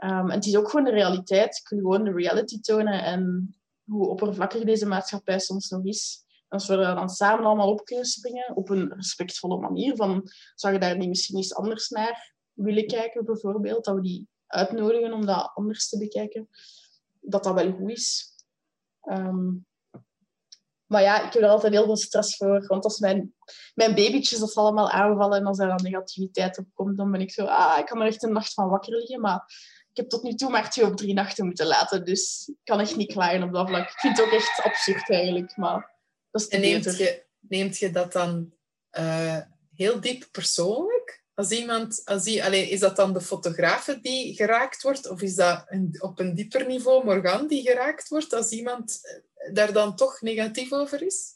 Um, 0.04 0.30
en 0.30 0.30
het 0.30 0.46
is 0.46 0.56
ook 0.56 0.70
gewoon 0.70 0.84
de 0.84 0.90
realiteit. 0.90 1.56
Ik 1.56 1.68
wil 1.68 1.78
gewoon 1.78 2.04
de 2.04 2.12
reality 2.12 2.60
tonen 2.60 3.04
en 3.04 3.54
hoe 3.84 4.08
oppervlakkig 4.08 4.64
deze 4.64 4.86
maatschappij 4.86 5.38
soms 5.38 5.70
nog 5.70 5.84
is. 5.84 6.24
Als 6.48 6.66
we 6.66 6.76
er 6.76 6.94
dan 6.94 7.08
samen 7.08 7.44
allemaal 7.44 7.70
op 7.70 7.84
kunnen 7.84 8.04
springen, 8.04 8.56
op 8.56 8.68
een 8.68 8.92
respectvolle 8.94 9.60
manier, 9.60 9.96
van 9.96 10.28
zou 10.54 10.72
je 10.72 10.78
daar 10.78 10.96
niet 10.96 11.08
misschien 11.08 11.36
eens 11.36 11.54
anders 11.54 11.88
naar 11.88 12.34
willen 12.52 12.86
kijken, 12.86 13.24
bijvoorbeeld, 13.24 13.84
dat 13.84 13.94
we 13.94 14.00
die 14.00 14.28
uitnodigen 14.46 15.12
om 15.12 15.26
dat 15.26 15.50
anders 15.54 15.88
te 15.88 15.98
bekijken, 15.98 16.48
dat 17.20 17.44
dat 17.44 17.54
wel 17.54 17.72
goed 17.72 17.90
is. 17.90 18.32
Ehm, 19.00 19.50
maar 20.86 21.02
ja, 21.02 21.26
ik 21.26 21.32
heb 21.32 21.42
er 21.42 21.48
altijd 21.48 21.72
heel 21.72 21.84
veel 21.84 21.96
stress 21.96 22.36
voor. 22.36 22.66
Want 22.66 22.84
als 22.84 22.98
mijn, 22.98 23.34
mijn 23.74 23.94
babytjes 23.94 24.38
dat 24.38 24.54
allemaal 24.54 24.90
aanvallen 24.90 25.38
en 25.38 25.46
als 25.46 25.58
er 25.58 25.68
dan 25.68 25.82
negativiteit 25.82 26.58
op 26.58 26.66
komt, 26.74 26.96
dan 26.96 27.10
ben 27.10 27.20
ik 27.20 27.30
zo... 27.30 27.44
Ah, 27.44 27.78
ik 27.78 27.86
kan 27.86 28.00
er 28.00 28.06
echt 28.06 28.22
een 28.22 28.32
nacht 28.32 28.52
van 28.52 28.68
wakker 28.68 28.96
liggen. 28.96 29.20
Maar 29.20 29.44
ik 29.90 29.96
heb 29.96 30.08
tot 30.08 30.22
nu 30.22 30.34
toe 30.34 30.50
maar 30.50 30.70
twee 30.70 30.86
of 30.86 30.94
drie 30.94 31.14
nachten 31.14 31.46
moeten 31.46 31.66
laten. 31.66 32.04
Dus 32.04 32.48
ik 32.48 32.56
kan 32.64 32.80
echt 32.80 32.96
niet 32.96 33.12
klagen 33.12 33.42
op 33.42 33.52
dat 33.52 33.68
vlak. 33.68 33.90
Ik 33.90 33.98
vind 33.98 34.16
het 34.16 34.26
ook 34.26 34.32
echt 34.32 34.60
absurd 34.64 35.10
eigenlijk. 35.10 35.56
Maar 35.56 35.94
dat 36.30 36.40
is 36.40 36.48
en 36.48 36.60
neemt 36.60 36.96
je, 36.96 37.26
neemt 37.38 37.78
je 37.78 37.90
dat 37.90 38.12
dan 38.12 38.52
uh, 38.98 39.38
heel 39.74 40.00
diep 40.00 40.28
persoonlijk? 40.30 40.93
Als 41.34 41.50
iemand, 41.50 42.02
als 42.04 42.24
die, 42.24 42.44
allez, 42.44 42.70
is 42.70 42.80
dat 42.80 42.96
dan 42.96 43.12
de 43.12 43.20
fotograaf 43.20 43.84
die 43.84 44.34
geraakt 44.34 44.82
wordt? 44.82 45.10
Of 45.10 45.22
is 45.22 45.34
dat 45.34 45.66
op 45.98 46.18
een 46.18 46.34
dieper 46.34 46.66
niveau 46.66 47.04
Morgan 47.04 47.46
die 47.46 47.62
geraakt 47.62 48.08
wordt? 48.08 48.32
Als 48.32 48.50
iemand 48.50 49.00
eh, 49.02 49.54
daar 49.54 49.72
dan 49.72 49.96
toch 49.96 50.20
negatief 50.20 50.72
over 50.72 51.02
is? 51.02 51.32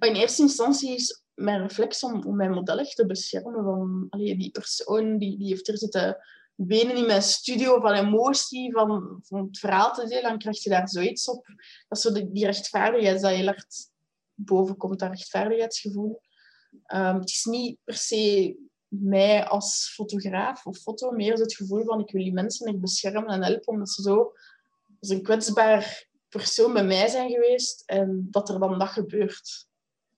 In 0.00 0.14
eerste 0.14 0.42
instantie 0.42 0.94
is 0.94 1.22
mijn 1.34 1.62
reflex 1.62 2.02
om, 2.02 2.24
om 2.26 2.36
mijn 2.36 2.50
model 2.50 2.84
te 2.84 3.06
beschermen. 3.06 3.64
Van, 3.64 4.06
allez, 4.10 4.36
die 4.36 4.50
persoon 4.50 5.18
die, 5.18 5.38
die 5.38 5.48
heeft 5.48 5.68
er 5.68 5.78
zitten 5.78 6.16
wenen 6.54 6.96
in 6.96 7.06
mijn 7.06 7.22
studio 7.22 7.80
van 7.80 7.92
emotie, 7.92 8.72
van, 8.72 9.20
van 9.22 9.46
het 9.46 9.58
verhaal 9.58 9.94
te 9.94 10.06
delen. 10.06 10.22
Dan 10.22 10.38
krijg 10.38 10.62
je 10.62 10.70
daar 10.70 10.88
zoiets 10.88 11.28
op. 11.28 11.46
Dat 11.88 11.98
is 11.98 12.00
zo 12.00 12.12
die, 12.12 12.32
die 12.32 12.44
rechtvaardigheid 12.44 13.20
dat 13.20 13.30
heel 13.30 13.46
hard 13.46 13.90
boven 14.34 14.76
komt, 14.76 14.98
dat 14.98 15.08
rechtvaardigheidsgevoel. 15.08 16.20
Um, 16.94 17.18
het 17.18 17.28
is 17.28 17.44
niet 17.44 17.78
per 17.84 17.94
se 17.94 18.56
mij 19.00 19.44
als 19.44 19.92
fotograaf 19.94 20.66
of 20.66 20.78
foto 20.78 21.10
meer 21.10 21.32
het 21.32 21.54
gevoel 21.54 21.84
van 21.84 22.00
ik 22.00 22.10
wil 22.10 22.22
die 22.22 22.32
mensen 22.32 22.66
echt 22.66 22.80
beschermen 22.80 23.26
en 23.26 23.42
helpen, 23.42 23.72
omdat 23.72 23.90
ze 23.90 24.02
zo 24.02 24.32
als 25.00 25.08
een 25.08 25.22
kwetsbaar 25.22 26.06
persoon 26.28 26.72
bij 26.72 26.84
mij 26.84 27.08
zijn 27.08 27.30
geweest 27.30 27.82
en 27.86 28.26
dat 28.30 28.48
er 28.48 28.58
dan 28.58 28.78
dat 28.78 28.88
gebeurt. 28.88 29.68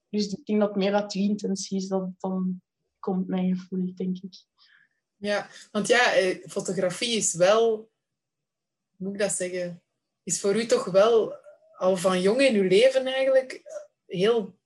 Dus 0.08 0.26
ik 0.26 0.46
denk 0.46 0.60
dat 0.60 0.76
meer 0.76 0.94
uit 0.94 1.10
die 1.10 1.28
intentie 1.28 1.76
is, 1.76 1.86
dat 1.88 2.10
dan 2.18 2.60
komt 2.98 3.28
mijn 3.28 3.56
gevoel, 3.56 3.94
denk 3.94 4.18
ik. 4.18 4.34
Ja, 5.16 5.48
want 5.70 5.86
ja, 5.86 6.12
eh, 6.12 6.48
fotografie 6.48 7.16
is 7.16 7.34
wel, 7.34 7.68
hoe 8.96 9.06
moet 9.06 9.12
ik 9.12 9.20
dat 9.20 9.32
zeggen, 9.32 9.82
is 10.22 10.40
voor 10.40 10.56
u 10.56 10.66
toch 10.66 10.84
wel 10.84 11.34
al 11.76 11.96
van 11.96 12.20
jong 12.20 12.40
in 12.40 12.54
uw 12.54 12.68
leven 12.68 13.06
eigenlijk 13.06 13.62
heel 14.06 14.58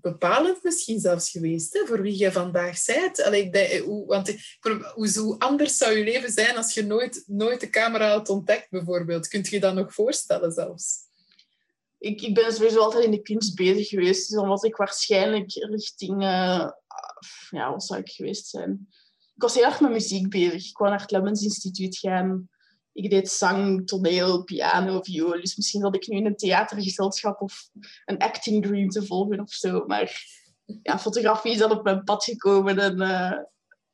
bepalend 0.00 0.62
misschien 0.62 1.00
zelfs 1.00 1.30
geweest 1.30 1.72
hè, 1.72 1.86
voor 1.86 2.02
wie 2.02 2.18
je 2.18 2.32
vandaag 2.32 2.84
bent. 2.84 3.22
Allee, 3.22 3.50
ik 3.50 3.82
hoe, 3.82 4.06
want 4.06 4.36
hoe, 5.14 5.38
anders 5.38 5.76
zou 5.76 5.98
je 5.98 6.04
leven 6.04 6.30
zijn 6.30 6.56
als 6.56 6.74
je 6.74 6.84
nooit, 6.84 7.24
nooit 7.26 7.60
de 7.60 7.70
camera 7.70 8.10
had 8.10 8.28
ontdekt, 8.28 8.70
bijvoorbeeld? 8.70 9.28
Kunt 9.28 9.48
je 9.48 9.60
dat 9.60 9.74
nog 9.74 9.94
voorstellen 9.94 10.52
zelfs? 10.52 10.98
Ik, 11.98 12.20
ik 12.20 12.34
ben 12.34 12.52
sowieso 12.52 12.78
altijd 12.78 13.04
in 13.04 13.10
de 13.10 13.22
kunst 13.22 13.54
bezig 13.54 13.88
geweest. 13.88 14.28
Dus 14.28 14.38
dan 14.38 14.48
was 14.48 14.62
ik 14.62 14.76
waarschijnlijk 14.76 15.52
richting... 15.52 16.22
Uh, 16.22 16.70
ja, 17.50 17.70
wat 17.70 17.84
zou 17.84 18.00
ik 18.00 18.10
geweest 18.10 18.46
zijn? 18.46 18.88
Ik 19.34 19.42
was 19.42 19.54
heel 19.54 19.64
erg 19.64 19.80
met 19.80 19.90
muziek 19.90 20.28
bezig. 20.28 20.68
Ik 20.68 20.78
wou 20.78 20.90
naar 20.90 21.00
het 21.00 21.10
Lemons 21.10 21.42
Instituut 21.42 21.96
gaan 21.96 22.48
ik 22.94 23.10
deed 23.10 23.30
zang, 23.30 23.86
toneel, 23.86 24.44
piano, 24.44 25.02
viool. 25.02 25.40
Dus 25.40 25.56
misschien 25.56 25.82
had 25.82 25.94
ik 25.94 26.06
nu 26.06 26.16
in 26.16 26.26
een 26.26 26.36
theatergezelschap 26.36 27.40
of 27.40 27.68
een 28.04 28.18
acting 28.18 28.66
dream 28.66 28.88
te 28.88 29.06
volgen 29.06 29.40
of 29.40 29.50
zo. 29.52 29.84
Maar 29.86 30.26
ja, 30.82 30.98
fotografie 30.98 31.52
is 31.52 31.58
dan 31.58 31.70
op 31.70 31.84
mijn 31.84 32.04
pad 32.04 32.24
gekomen 32.24 32.78
en 32.78 33.00
uh, 33.00 33.32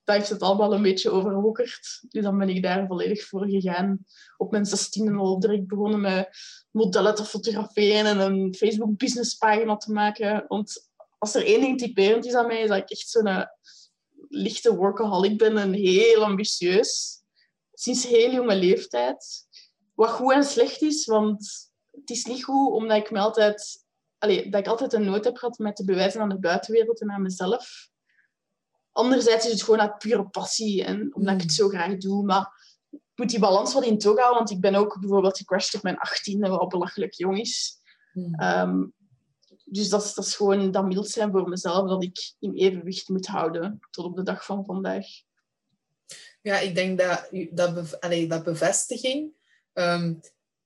heeft 0.04 0.28
het 0.28 0.42
allemaal 0.42 0.74
een 0.74 0.82
beetje 0.82 1.10
overwoekerd. 1.10 2.02
Dus 2.08 2.22
dan 2.22 2.38
ben 2.38 2.48
ik 2.48 2.62
daar 2.62 2.86
volledig 2.86 3.24
voor 3.24 3.48
gegaan. 3.48 4.04
Op 4.36 4.50
mijn 4.50 4.64
16 4.64 5.16
al 5.16 5.40
direct 5.40 5.66
begonnen 5.66 6.00
met 6.00 6.28
modellen 6.70 7.14
te 7.14 7.24
fotograferen 7.24 8.06
en 8.06 8.18
een 8.18 8.54
Facebook 8.54 8.96
businesspagina 8.96 9.76
te 9.76 9.92
maken. 9.92 10.44
Want 10.48 10.88
als 11.18 11.34
er 11.34 11.44
één 11.44 11.60
ding 11.60 11.78
typerend 11.78 12.26
is 12.26 12.34
aan 12.34 12.46
mij, 12.46 12.60
is 12.60 12.68
dat 12.68 12.78
ik 12.78 12.90
echt 12.90 13.08
zo'n 13.08 13.26
uh, 13.26 13.44
lichte 14.28 14.76
workaholic 14.76 15.38
ben 15.38 15.56
en 15.56 15.72
heel 15.72 16.24
ambitieus 16.24 17.19
sinds 17.80 18.06
heel 18.06 18.32
jonge 18.32 18.56
leeftijd. 18.56 19.48
Wat 19.94 20.10
goed 20.10 20.32
en 20.32 20.44
slecht 20.44 20.82
is, 20.82 21.06
want 21.06 21.70
het 21.90 22.10
is 22.10 22.24
niet 22.24 22.44
goed 22.44 22.72
omdat 22.72 22.96
ik 22.96 23.10
me 23.10 23.18
altijd, 23.18 23.84
allez, 24.18 24.50
dat 24.50 24.60
ik 24.60 24.66
altijd 24.66 24.92
een 24.92 25.04
nood 25.04 25.24
heb 25.24 25.36
gehad 25.36 25.58
met 25.58 25.76
te 25.76 25.84
bewijzen 25.84 26.20
aan 26.20 26.28
de 26.28 26.38
buitenwereld 26.38 27.00
en 27.00 27.10
aan 27.10 27.22
mezelf. 27.22 27.88
Anderzijds 28.92 29.46
is 29.46 29.52
het 29.52 29.62
gewoon 29.62 29.80
uit 29.80 29.98
pure 29.98 30.28
passie 30.28 30.84
en 30.84 31.14
omdat 31.14 31.34
ik 31.34 31.40
het 31.40 31.52
zo 31.52 31.68
graag 31.68 31.96
doe. 31.96 32.24
Maar 32.24 32.52
ik 32.90 33.00
moet 33.14 33.30
die 33.30 33.38
balans 33.38 33.74
wat 33.74 33.84
in 33.84 34.02
houden, 34.02 34.34
want 34.34 34.50
ik 34.50 34.60
ben 34.60 34.74
ook 34.74 35.00
bijvoorbeeld 35.00 35.36
gecrashed 35.36 35.74
op 35.74 35.82
mijn 35.82 35.96
18e, 35.96 36.48
wat 36.48 36.68
belachelijk 36.68 37.12
jong 37.12 37.38
is. 37.38 37.80
Hmm. 38.12 38.34
Ehm, 38.34 38.86
dus 39.64 39.88
dat 39.88 40.04
is, 40.04 40.14
dat 40.14 40.24
is 40.24 40.36
gewoon 40.36 40.70
dat 40.70 40.84
mild 40.84 41.08
zijn 41.08 41.30
voor 41.30 41.48
mezelf, 41.48 41.88
dat 41.88 42.02
ik 42.02 42.34
in 42.38 42.54
evenwicht 42.54 43.08
moet 43.08 43.26
houden 43.26 43.78
tot 43.90 44.04
op 44.04 44.16
de 44.16 44.22
dag 44.22 44.44
van 44.44 44.64
vandaag. 44.64 45.06
Ja, 46.42 46.58
ik 46.58 46.74
denk 46.74 46.98
dat 46.98 47.28
dat, 47.50 47.98
dat 48.28 48.44
bevestiging, 48.44 49.32
um, 49.74 50.20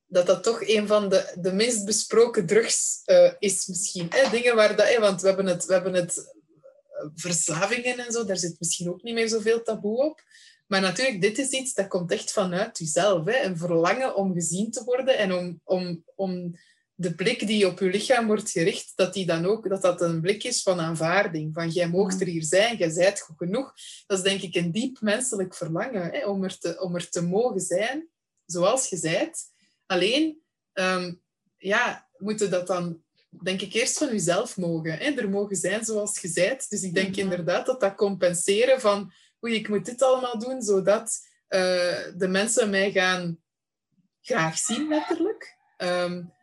dat 0.06 0.26
dat 0.26 0.42
toch 0.42 0.68
een 0.68 0.86
van 0.86 1.08
de, 1.08 1.32
de 1.40 1.52
minst 1.52 1.84
besproken 1.84 2.46
drugs 2.46 3.02
uh, 3.06 3.32
is 3.38 3.66
misschien. 3.66 4.06
Hè? 4.10 4.30
Dingen 4.30 4.54
waar 4.54 4.76
dat, 4.76 4.88
hè, 4.88 5.00
want 5.00 5.20
we 5.20 5.26
hebben 5.26 5.46
het, 5.46 5.64
we 5.64 5.72
hebben 5.72 5.94
het 5.94 6.18
eh, 6.18 7.08
verslavingen 7.14 7.98
en 7.98 8.12
zo, 8.12 8.24
daar 8.24 8.36
zit 8.36 8.56
misschien 8.58 8.88
ook 8.88 9.02
niet 9.02 9.14
meer 9.14 9.28
zoveel 9.28 9.62
taboe 9.62 10.04
op. 10.04 10.22
Maar 10.66 10.80
natuurlijk, 10.80 11.20
dit 11.20 11.38
is 11.38 11.48
iets 11.48 11.74
dat 11.74 11.88
komt 11.88 12.12
echt 12.12 12.32
vanuit 12.32 12.78
jezelf. 12.78 13.24
Hè? 13.26 13.42
Een 13.42 13.56
verlangen 13.56 14.16
om 14.16 14.32
gezien 14.32 14.70
te 14.70 14.84
worden 14.84 15.18
en 15.18 15.32
om, 15.32 15.60
om, 15.64 16.04
om 16.14 16.58
de 16.94 17.14
blik 17.14 17.46
die 17.46 17.66
op 17.66 17.78
je 17.78 17.90
lichaam 17.90 18.26
wordt 18.26 18.50
gericht, 18.50 18.92
dat 18.94 19.14
die 19.14 19.26
dan 19.26 19.46
ook 19.46 19.68
dat 19.68 19.82
dat 19.82 20.00
een 20.00 20.20
blik 20.20 20.44
is 20.44 20.62
van 20.62 20.80
aanvaarding. 20.80 21.54
Van 21.54 21.68
jij 21.68 21.88
moogt 21.88 22.20
er 22.20 22.26
hier 22.26 22.44
zijn, 22.44 22.76
jij 22.76 22.90
zijt 22.90 23.20
goed 23.20 23.36
genoeg. 23.36 23.74
Dat 24.06 24.18
is 24.18 24.24
denk 24.24 24.42
ik 24.42 24.54
een 24.54 24.72
diep 24.72 25.00
menselijk 25.00 25.54
verlangen 25.54 26.10
hè, 26.10 26.26
om, 26.26 26.44
er 26.44 26.58
te, 26.58 26.80
om 26.80 26.94
er 26.94 27.08
te 27.08 27.22
mogen 27.22 27.60
zijn, 27.60 28.08
zoals 28.46 28.88
je 28.88 28.96
zijt. 28.96 29.42
Alleen, 29.86 30.42
um, 30.72 31.22
ja, 31.56 32.08
moeten 32.16 32.50
dat 32.50 32.66
dan 32.66 33.02
denk 33.42 33.60
ik 33.60 33.72
eerst 33.72 33.98
van 33.98 34.08
jezelf 34.08 34.56
mogen. 34.56 34.98
Hè? 34.98 35.10
Er 35.10 35.30
mogen 35.30 35.56
zijn 35.56 35.84
zoals 35.84 36.20
je 36.20 36.28
zijt. 36.28 36.70
Dus 36.70 36.82
ik 36.82 36.94
denk 36.94 37.16
inderdaad 37.16 37.66
dat 37.66 37.80
dat 37.80 37.94
compenseren 37.94 38.80
van 38.80 39.12
oei, 39.44 39.54
ik 39.54 39.68
moet 39.68 39.84
dit 39.84 40.02
allemaal 40.02 40.38
doen, 40.38 40.62
zodat 40.62 41.18
uh, 41.48 41.60
de 42.16 42.28
mensen 42.28 42.70
mij 42.70 42.92
gaan 42.92 43.38
graag 44.20 44.58
zien, 44.58 44.88
letterlijk. 44.88 45.56
Um, 45.78 46.33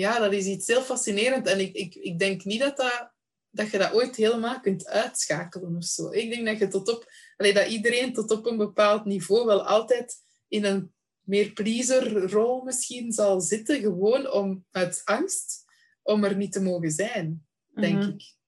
ja, 0.00 0.18
dat 0.18 0.32
is 0.32 0.46
iets 0.46 0.66
heel 0.66 0.82
fascinerend. 0.82 1.46
En 1.46 1.60
ik, 1.60 1.74
ik, 1.74 1.94
ik 1.94 2.18
denk 2.18 2.44
niet 2.44 2.60
dat, 2.60 2.76
dat, 2.76 3.12
dat 3.50 3.70
je 3.70 3.78
dat 3.78 3.92
ooit 3.92 4.16
helemaal 4.16 4.60
kunt 4.60 4.86
uitschakelen 4.86 5.76
of 5.76 5.84
zo. 5.84 6.10
Ik 6.10 6.30
denk 6.30 6.46
dat, 6.46 6.58
je 6.58 6.68
tot 6.68 6.88
op, 6.88 7.12
allee, 7.36 7.52
dat 7.52 7.68
iedereen 7.68 8.12
tot 8.12 8.30
op 8.30 8.46
een 8.46 8.56
bepaald 8.56 9.04
niveau 9.04 9.46
wel 9.46 9.66
altijd 9.66 10.16
in 10.48 10.64
een 10.64 10.92
meer 11.20 11.52
pleaser-rol 11.52 12.62
misschien 12.62 13.12
zal 13.12 13.40
zitten, 13.40 13.80
gewoon 13.80 14.32
om 14.32 14.64
uit 14.70 15.02
angst 15.04 15.64
om 16.02 16.24
er 16.24 16.36
niet 16.36 16.52
te 16.52 16.62
mogen 16.62 16.90
zijn, 16.90 17.46
denk 17.74 17.98
Mhm. 17.98 18.08
ik. 18.08 18.38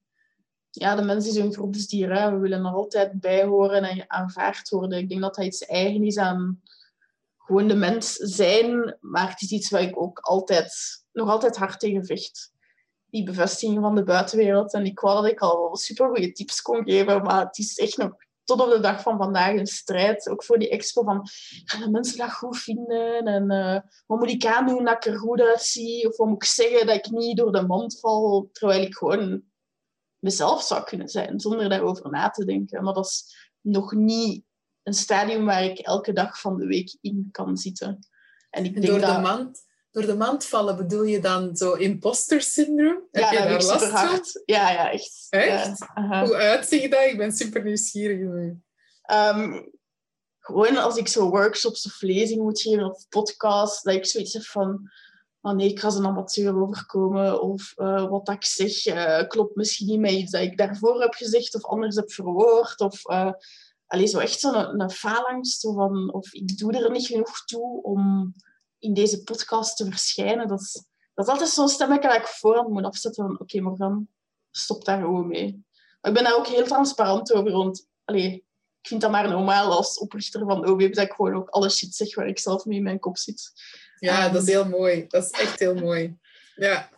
Ja, 0.70 0.96
de 0.96 1.03
mens 1.03 1.26
is 1.26 1.36
een 1.36 1.53
groepsdier. 1.53 2.18
Hè. 2.18 2.30
We 2.32 2.38
willen 2.38 2.64
er 2.64 2.72
altijd 2.72 3.20
bij 3.20 3.44
horen 3.44 3.84
en 3.84 4.11
aanvaard 4.11 4.68
worden. 4.68 4.98
Ik 4.98 5.09
denk 5.09 5.20
dat 5.20 5.34
dat 5.34 5.44
iets 5.44 5.64
eigen 5.66 6.05
is 6.05 6.18
aan 6.18 6.62
gewoon 7.45 7.68
de 7.68 7.74
mens 7.74 8.14
zijn. 8.14 8.97
Maar 9.01 9.30
het 9.30 9.43
is 9.43 9.51
iets 9.51 9.70
waar 9.70 9.82
ik 9.82 10.01
ook 10.01 10.18
altijd, 10.18 10.74
nog 11.12 11.28
altijd 11.28 11.57
hard 11.57 11.80
tegen 11.80 12.05
vecht. 12.05 12.53
Die 13.07 13.24
bevestiging 13.24 13.80
van 13.80 13.95
de 13.95 14.03
buitenwereld. 14.03 14.72
En 14.72 14.84
ik 14.84 15.01
wou 15.01 15.22
dat 15.22 15.30
ik 15.30 15.40
al 15.40 15.61
wel 15.61 15.76
supergoeie 15.76 16.32
tips 16.32 16.62
kon 16.62 16.84
geven. 16.84 17.22
Maar 17.22 17.45
het 17.45 17.59
is 17.59 17.78
echt 17.78 17.97
nog 17.97 18.14
tot 18.45 18.61
op 18.61 18.70
de 18.70 18.80
dag 18.80 19.03
van 19.03 19.16
vandaag 19.16 19.57
een 19.57 19.66
strijd. 19.66 20.28
Ook 20.28 20.45
voor 20.45 20.59
die 20.59 20.68
expo 20.68 21.03
van, 21.03 21.28
gaan 21.64 21.80
de 21.80 21.90
mensen 21.90 22.18
dat 22.18 22.32
goed 22.32 22.59
vinden? 22.59 23.24
En 23.24 23.51
eh, 23.51 23.80
wat 24.07 24.18
moet 24.18 24.30
ik 24.30 24.47
aandoen 24.47 24.84
dat 24.84 24.95
ik 24.95 25.12
er 25.12 25.18
goed 25.18 25.40
uitzie? 25.40 26.09
Of 26.09 26.16
wat 26.16 26.26
moet 26.26 26.43
ik 26.43 26.49
zeggen 26.49 26.86
dat 26.86 26.97
ik 26.97 27.11
niet 27.11 27.36
door 27.36 27.53
de 27.53 27.66
mand 27.66 28.01
val? 28.01 28.49
Terwijl 28.53 28.82
ik 28.82 28.95
gewoon 28.95 29.43
mezelf 30.18 30.62
zou 30.62 30.84
kunnen 30.84 31.09
zijn, 31.09 31.40
zonder 31.40 31.68
daarover 31.68 32.11
na 32.11 32.30
te 32.30 32.45
denken. 32.45 32.84
Maar 32.84 32.95
dat 32.95 33.07
is 33.07 33.51
nog 33.61 33.93
niet 33.93 34.45
een 34.83 34.95
stadium 34.95 35.45
waar 35.45 35.64
ik 35.64 35.78
elke 35.78 36.12
dag 36.12 36.41
van 36.41 36.57
de 36.57 36.66
week 36.66 36.97
in 37.01 37.28
kan 37.30 37.57
zitten. 37.57 38.07
En 38.51 38.64
ik 38.64 38.74
En 38.74 38.80
denk 38.80 38.93
door, 38.93 39.01
dat... 39.01 39.14
de 39.14 39.20
mand, 39.20 39.64
door 39.91 40.07
de 40.07 40.16
mand 40.16 40.45
vallen 40.45 40.76
bedoel 40.76 41.03
je 41.03 41.20
dan 41.20 41.57
zo 41.57 41.72
imposter 41.72 42.43
syndroom? 42.43 43.03
ja, 43.11 43.20
heb 43.20 43.33
je 43.33 43.39
daar 43.39 43.64
last 43.64 43.85
van? 43.85 43.91
hard. 43.91 44.43
Ja, 44.45 44.70
ja, 44.70 44.91
echt. 44.91 45.26
Echt? 45.30 45.78
Ja, 45.78 45.91
aha. 45.95 46.24
Hoe 46.24 46.35
uitziet 46.35 46.91
dat? 46.91 47.05
Ik 47.05 47.16
ben 47.16 47.33
super 47.33 47.64
nieuwsgierig. 47.64 48.55
Ehm, 49.03 49.62
gewoon 50.39 50.76
als 50.76 50.97
ik 50.97 51.09
zo 51.09 51.30
workshops 51.30 51.87
of 51.87 52.01
lezingen 52.01 52.45
moet 52.45 52.61
geven 52.61 52.85
of 52.85 53.09
podcasts, 53.09 53.83
dat 53.83 53.95
ik 53.95 54.07
zoiets 54.07 54.33
heb 54.33 54.45
van... 54.45 54.91
Oh 55.41 55.53
nee, 55.53 55.68
ik 55.68 55.80
ga 55.80 55.89
een 55.89 56.07
amateur 56.07 56.62
overkomen. 56.62 57.43
Of 57.43 57.72
eh, 57.76 58.09
wat 58.09 58.26
dat 58.26 58.35
ik 58.35 58.45
zeg 58.45 58.87
eh, 58.87 59.28
klopt 59.28 59.57
misschien 59.57 59.87
niet 59.87 60.01
met 60.01 60.11
iets 60.11 60.30
dat 60.30 60.43
ik 60.43 60.57
daarvoor 60.57 61.01
heb 61.01 61.14
gezegd 61.14 61.55
of 61.55 61.64
anders 61.64 61.97
heb 61.97 62.12
verwoord. 62.12 62.80
Of 62.80 63.07
uh, 63.93 63.99
allee, 63.99 64.07
zo 64.07 64.18
echt 64.18 64.40
zo'n 64.40 64.80
een, 64.80 64.90
faalangst. 64.90 65.61
Zo 65.61 65.72
van, 65.72 66.12
of 66.12 66.32
ik 66.32 66.59
doe 66.59 66.72
er 66.72 66.90
niet 66.90 67.07
genoeg 67.07 67.45
toe 67.45 67.82
om 67.82 68.34
in 68.78 68.95
deze 68.95 69.22
podcast 69.22 69.76
te 69.76 69.84
verschijnen. 69.84 70.49
Dat 70.49 70.61
is, 70.61 70.72
dat 71.14 71.26
is 71.26 71.32
altijd 71.32 71.51
zo'n 71.51 71.68
stemmetje 71.68 72.09
dat 72.09 72.16
ik 72.16 72.26
voor 72.26 72.70
moet 72.70 72.84
afzetten 72.84 73.24
van 73.24 73.40
oké, 73.40 73.61
Morgan, 73.61 74.09
stop 74.51 74.84
daar 74.84 75.01
gewoon 75.01 75.28
mee. 75.28 75.64
Maar 76.01 76.11
ik 76.11 76.16
ben 76.16 76.24
daar 76.24 76.36
ook 76.36 76.47
heel 76.47 76.64
transparant 76.64 77.32
over, 77.32 77.53
want 77.53 77.86
allee, 78.05 78.45
ik 78.80 78.88
vind 78.88 79.01
dat 79.01 79.11
maar 79.11 79.28
normaal 79.28 79.72
als 79.72 79.99
oprichter 79.99 80.45
van 80.47 80.66
OWeb 80.66 80.95
dat 80.95 81.05
ik 81.05 81.12
gewoon 81.12 81.34
ook 81.34 81.49
alle 81.49 81.70
shit 81.70 81.95
zeg 81.95 82.14
waar 82.14 82.26
ik 82.26 82.38
zelf 82.38 82.64
mee 82.64 82.76
in 82.76 82.82
mijn 82.82 82.99
kop 82.99 83.18
zit. 83.18 83.53
Ja, 83.99 84.26
Um, 84.26 84.32
dat 84.32 84.43
is 84.43 84.49
heel 84.49 84.68
mooi. 84.68 85.07
Dat 85.09 85.24
is 85.24 85.30
echt 85.30 85.59
heel 85.59 85.74
mooi. 85.74 86.18
Ja. 86.55 86.90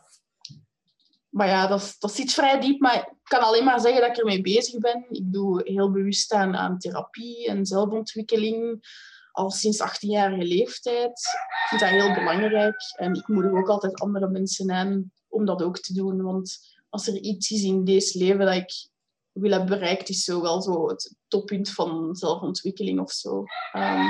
Maar 1.28 1.46
ja, 1.46 1.66
dat 1.66 1.82
is, 1.82 1.98
dat 1.98 2.18
iets 2.18 2.34
vrij 2.34 2.60
diep, 2.60 2.80
maar 2.80 3.12
kan 3.28 3.40
alleen 3.40 3.64
maar 3.64 3.80
zeggen 3.80 4.00
dat 4.00 4.10
ik 4.10 4.16
ermee 4.16 4.40
bezig 4.40 4.78
ben. 4.78 5.06
Ik 5.08 5.32
doe 5.32 5.60
heel 5.64 5.90
bewust 5.90 6.32
aan, 6.32 6.56
aan 6.56 6.78
therapie 6.78 7.46
en 7.46 7.66
zelfontwikkeling 7.66 8.86
al 9.32 9.50
sinds 9.50 9.82
18-jarige 9.82 10.44
leeftijd. 10.44 11.10
Ik 11.10 11.68
vind 11.68 11.80
dat 11.80 11.90
heel 11.90 12.14
belangrijk 12.14 12.76
en 12.96 13.14
ik 13.14 13.28
moedig 13.28 13.52
ook 13.52 13.68
altijd 13.68 14.00
andere 14.00 14.28
mensen 14.28 14.70
aan 14.70 15.12
om 15.28 15.44
dat 15.44 15.62
ook 15.62 15.78
te 15.78 15.92
doen. 15.92 16.22
Want 16.22 16.58
als 16.88 17.06
er 17.06 17.16
iets 17.16 17.50
is 17.50 17.62
in 17.62 17.84
deze 17.84 18.18
leven 18.18 18.46
dat 18.46 18.54
ik 18.54 18.88
wil 19.32 19.50
hebben 19.50 19.78
bereikt, 19.78 20.08
is 20.08 20.24
zo 20.24 20.40
wel 20.40 20.62
zo 20.62 20.88
het 20.88 21.16
toppunt 21.28 21.70
van 21.70 22.14
zelfontwikkeling 22.14 23.00
of 23.00 23.12
zo. 23.12 23.44
Um, 23.76 24.06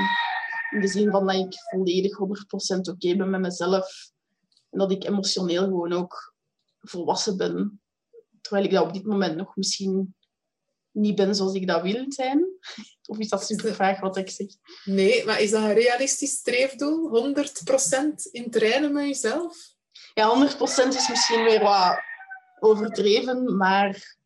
in 0.69 0.81
de 0.81 0.87
zin 0.87 1.11
van 1.11 1.25
dat 1.25 1.35
ik 1.35 1.53
volledig 1.69 2.17
100% 2.17 2.79
oké 2.79 3.15
ben 3.15 3.29
met 3.29 3.41
mezelf. 3.41 4.11
En 4.69 4.79
dat 4.79 4.91
ik 4.91 5.03
emotioneel 5.03 5.63
gewoon 5.63 5.93
ook 5.93 6.33
volwassen 6.79 7.37
ben. 7.37 7.81
Terwijl 8.45 8.65
ik 8.65 8.71
dat 8.73 8.85
op 8.85 8.93
dit 8.93 9.05
moment 9.05 9.35
nog 9.35 9.55
misschien 9.55 10.15
niet 10.91 11.15
ben 11.15 11.35
zoals 11.35 11.53
ik 11.53 11.67
dat 11.67 11.81
wil 11.81 12.05
zijn. 12.07 12.45
Of 13.09 13.17
is 13.17 13.29
dat 13.29 13.45
super 13.45 13.75
vaag 13.75 13.99
wat 13.99 14.17
ik 14.17 14.29
zeg? 14.29 14.47
Nee, 14.83 15.25
maar 15.25 15.41
is 15.41 15.51
dat 15.51 15.61
een 15.63 15.73
realistisch 15.73 16.31
streefdoel? 16.31 17.33
100% 17.35 18.31
in 18.31 18.51
trainen 18.51 18.93
met 18.93 19.05
jezelf? 19.05 19.57
Ja, 20.13 20.47
100% 20.55 20.59
is 20.87 21.09
misschien 21.09 21.43
weer 21.43 21.63
wat 21.63 21.99
overdreven, 22.59 23.57
maar 23.57 24.17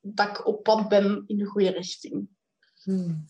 dat 0.00 0.28
ik 0.28 0.46
op 0.46 0.62
pad 0.62 0.88
ben 0.88 1.24
in 1.26 1.38
de 1.38 1.44
goede 1.44 1.70
richting. 1.70 2.28
Hmm. 2.82 3.28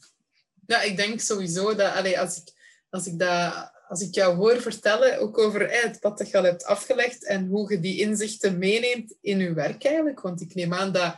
Ja, 0.67 0.81
ik 0.83 0.97
denk 0.97 1.21
sowieso 1.21 1.75
dat 1.75 1.95
allee, 1.95 2.21
als, 2.21 2.37
ik, 2.37 2.53
als, 2.91 3.07
ik 3.07 3.19
dat, 3.19 3.73
als 3.93 4.01
ik 4.01 4.15
jou 4.15 4.37
hoor 4.37 4.61
vertellen, 4.61 5.19
ook 5.19 5.39
over 5.39 5.69
eh, 5.69 5.83
het 5.83 6.01
pad 6.01 6.19
dat 6.19 6.31
je 6.31 6.37
al 6.37 6.45
hebt 6.45 6.65
afgelegd 6.65 7.25
en 7.25 7.47
hoe 7.47 7.73
je 7.73 7.81
die 7.81 8.01
inzichten 8.01 8.59
meeneemt 8.59 9.15
in 9.21 9.39
je 9.39 9.53
werk 9.53 9.85
eigenlijk. 9.85 10.21
Want 10.21 10.41
ik 10.41 10.55
neem 10.55 10.75
aan 10.75 10.93
dat, 10.93 11.17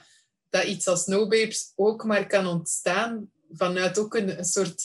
dat 0.51 0.64
iets 0.64 0.89
als 0.89 1.07
No 1.07 1.29
Babes 1.29 1.72
ook 1.77 2.05
maar 2.05 2.27
kan 2.27 2.47
ontstaan 2.47 3.31
vanuit 3.53 3.99
ook 3.99 4.14
een, 4.14 4.39
een 4.39 4.45
soort 4.45 4.85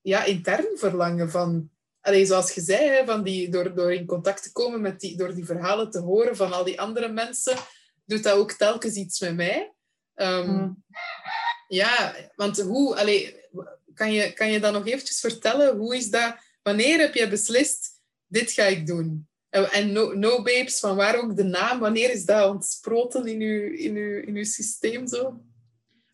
ja, 0.00 0.24
intern 0.24 0.66
verlangen 0.74 1.30
van... 1.30 1.70
Allee, 2.00 2.26
zoals 2.26 2.52
je 2.52 2.60
zei, 2.60 2.88
hè, 2.88 3.04
van 3.04 3.22
die, 3.22 3.48
door, 3.48 3.74
door 3.74 3.92
in 3.92 4.06
contact 4.06 4.42
te 4.42 4.52
komen 4.52 4.80
met 4.80 5.00
die, 5.00 5.16
door 5.16 5.34
die 5.34 5.44
verhalen 5.44 5.90
te 5.90 6.00
horen 6.00 6.36
van 6.36 6.52
al 6.52 6.64
die 6.64 6.80
andere 6.80 7.08
mensen, 7.08 7.56
doet 8.04 8.22
dat 8.22 8.36
ook 8.36 8.52
telkens 8.52 8.94
iets 8.94 9.20
met 9.20 9.36
mij. 9.36 9.72
Um, 10.14 10.44
Hmm. 10.44 10.84
Ja, 11.68 12.14
want 12.36 12.60
hoe... 12.60 12.96
Allee, 12.96 13.40
kan 13.94 14.12
je, 14.12 14.32
kan 14.32 14.50
je 14.50 14.60
dan 14.60 14.72
nog 14.72 14.86
eventjes 14.86 15.20
vertellen, 15.20 15.76
hoe 15.76 15.96
is 15.96 16.10
dat... 16.10 16.46
Wanneer 16.68 16.98
heb 16.98 17.14
je 17.14 17.28
beslist, 17.28 18.00
dit 18.26 18.50
ga 18.50 18.62
ik 18.62 18.86
doen? 18.86 19.28
En, 19.48 19.92
no, 19.92 20.12
no 20.12 20.36
Babes, 20.42 20.80
van 20.80 20.96
waar 20.96 21.18
ook 21.22 21.36
de 21.36 21.44
naam? 21.44 21.78
Wanneer 21.78 22.10
is 22.10 22.24
dat 22.24 22.50
ontsproten 22.50 23.26
in 23.26 23.40
uw, 23.40 23.72
in 23.72 23.96
uw, 23.96 24.22
in 24.22 24.34
uw 24.34 24.44
systeem 24.44 25.06
zo? 25.06 25.40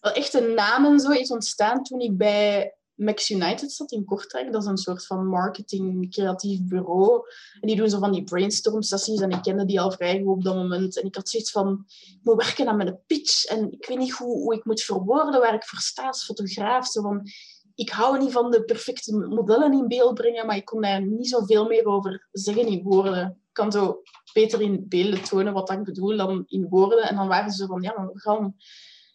Wel, 0.00 0.12
echt 0.12 0.34
een 0.34 0.54
naam 0.54 0.84
en 0.84 1.00
zo 1.00 1.10
is 1.10 1.30
ontstaan 1.30 1.82
toen 1.82 2.00
ik 2.00 2.16
bij 2.16 2.74
Max 2.94 3.30
United 3.30 3.72
zat 3.72 3.92
in 3.92 4.04
Kortrijk. 4.04 4.52
Dat 4.52 4.62
is 4.62 4.68
een 4.68 4.76
soort 4.76 5.06
van 5.06 5.26
marketing, 5.26 6.10
creatief 6.10 6.60
bureau. 6.62 7.26
En 7.60 7.68
die 7.68 7.76
doen 7.76 7.90
zo 7.90 7.98
van 7.98 8.12
die 8.12 8.24
brainstorm 8.24 8.82
sessies. 8.82 9.20
En 9.20 9.30
ik 9.30 9.42
kende 9.42 9.64
die 9.64 9.80
al 9.80 9.92
vrij 9.92 10.18
goed 10.18 10.36
op 10.36 10.44
dat 10.44 10.54
moment. 10.54 11.00
En 11.00 11.06
ik 11.06 11.14
had 11.14 11.28
zoiets 11.28 11.50
van, 11.50 11.84
ik 11.86 12.18
moet 12.22 12.44
werken 12.44 12.68
aan 12.68 12.76
mijn 12.76 13.00
pitch. 13.06 13.44
En 13.44 13.72
ik 13.72 13.86
weet 13.86 13.98
niet 13.98 14.12
hoe, 14.12 14.42
hoe 14.42 14.54
ik 14.54 14.64
moet 14.64 14.82
verwoorden 14.82 15.40
waar 15.40 15.54
ik 15.54 15.64
voor 15.64 15.78
sta 15.78 16.06
als 16.06 16.24
fotograaf. 16.24 16.86
Zo 16.86 17.02
van, 17.02 17.28
ik 17.74 17.90
hou 17.90 18.18
niet 18.18 18.32
van 18.32 18.50
de 18.50 18.64
perfecte 18.64 19.16
modellen 19.16 19.72
in 19.72 19.88
beeld 19.88 20.14
brengen, 20.14 20.46
maar 20.46 20.56
ik 20.56 20.64
kon 20.64 20.80
daar 20.80 21.06
niet 21.06 21.28
zoveel 21.28 21.66
meer 21.66 21.86
over 21.86 22.28
zeggen 22.32 22.66
in 22.66 22.82
woorden. 22.82 23.26
Ik 23.26 23.52
kan 23.52 23.72
zo 23.72 24.02
beter 24.32 24.60
in 24.60 24.88
beelden 24.88 25.22
tonen 25.22 25.52
wat 25.52 25.70
ik 25.70 25.84
bedoel 25.84 26.16
dan 26.16 26.44
in 26.46 26.68
woorden. 26.68 27.08
En 27.08 27.16
dan 27.16 27.28
waren 27.28 27.50
ze 27.50 27.66
van, 27.66 27.82
ja, 27.82 27.94
maar 27.96 28.10
gaan 28.12 28.56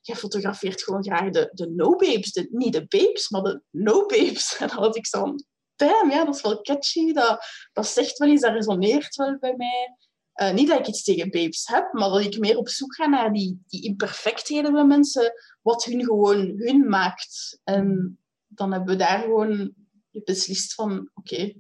jij 0.02 0.16
fotografeert 0.16 0.84
gewoon 0.84 1.04
graag 1.04 1.30
de, 1.30 1.50
de 1.54 1.70
no-babes. 1.70 2.32
De, 2.32 2.48
niet 2.52 2.74
de 2.74 2.86
babes, 2.88 3.30
maar 3.30 3.42
de 3.42 3.62
no-babes. 3.70 4.56
En 4.60 4.68
dan 4.68 4.78
had 4.78 4.96
ik 4.96 5.08
zo 5.08 5.20
van, 5.76 6.10
ja, 6.10 6.26
dat 6.26 6.36
is 6.36 6.42
wel 6.42 6.62
catchy. 6.62 7.14
Dat, 7.14 7.46
dat 7.74 7.88
zegt 7.88 8.18
wel 8.18 8.30
iets, 8.30 8.42
dat 8.42 8.54
resoneert 8.54 9.16
wel 9.16 9.38
bij 9.40 9.56
mij. 9.58 9.96
Uh, 10.42 10.54
niet 10.54 10.68
dat 10.68 10.80
ik 10.80 10.88
iets 10.88 11.04
tegen 11.04 11.30
babes 11.30 11.68
heb, 11.68 11.94
maar 11.94 12.10
dat 12.10 12.22
ik 12.22 12.40
meer 12.40 12.58
op 12.58 12.70
zoek 12.70 12.96
ga 12.96 13.08
naar 13.08 13.34
die, 13.34 13.62
die 13.68 13.84
imperfectheden 13.84 14.74
bij 14.74 14.86
mensen, 14.86 15.34
wat 15.62 15.84
hun 15.84 16.04
gewoon 16.04 16.54
hun 16.58 16.90
maakt. 16.90 17.60
En 17.64 18.19
dan 18.50 18.72
hebben 18.72 18.98
we 18.98 19.04
daar 19.04 19.20
gewoon 19.20 19.74
beslist 20.12 20.74
van, 20.74 21.10
oké, 21.14 21.54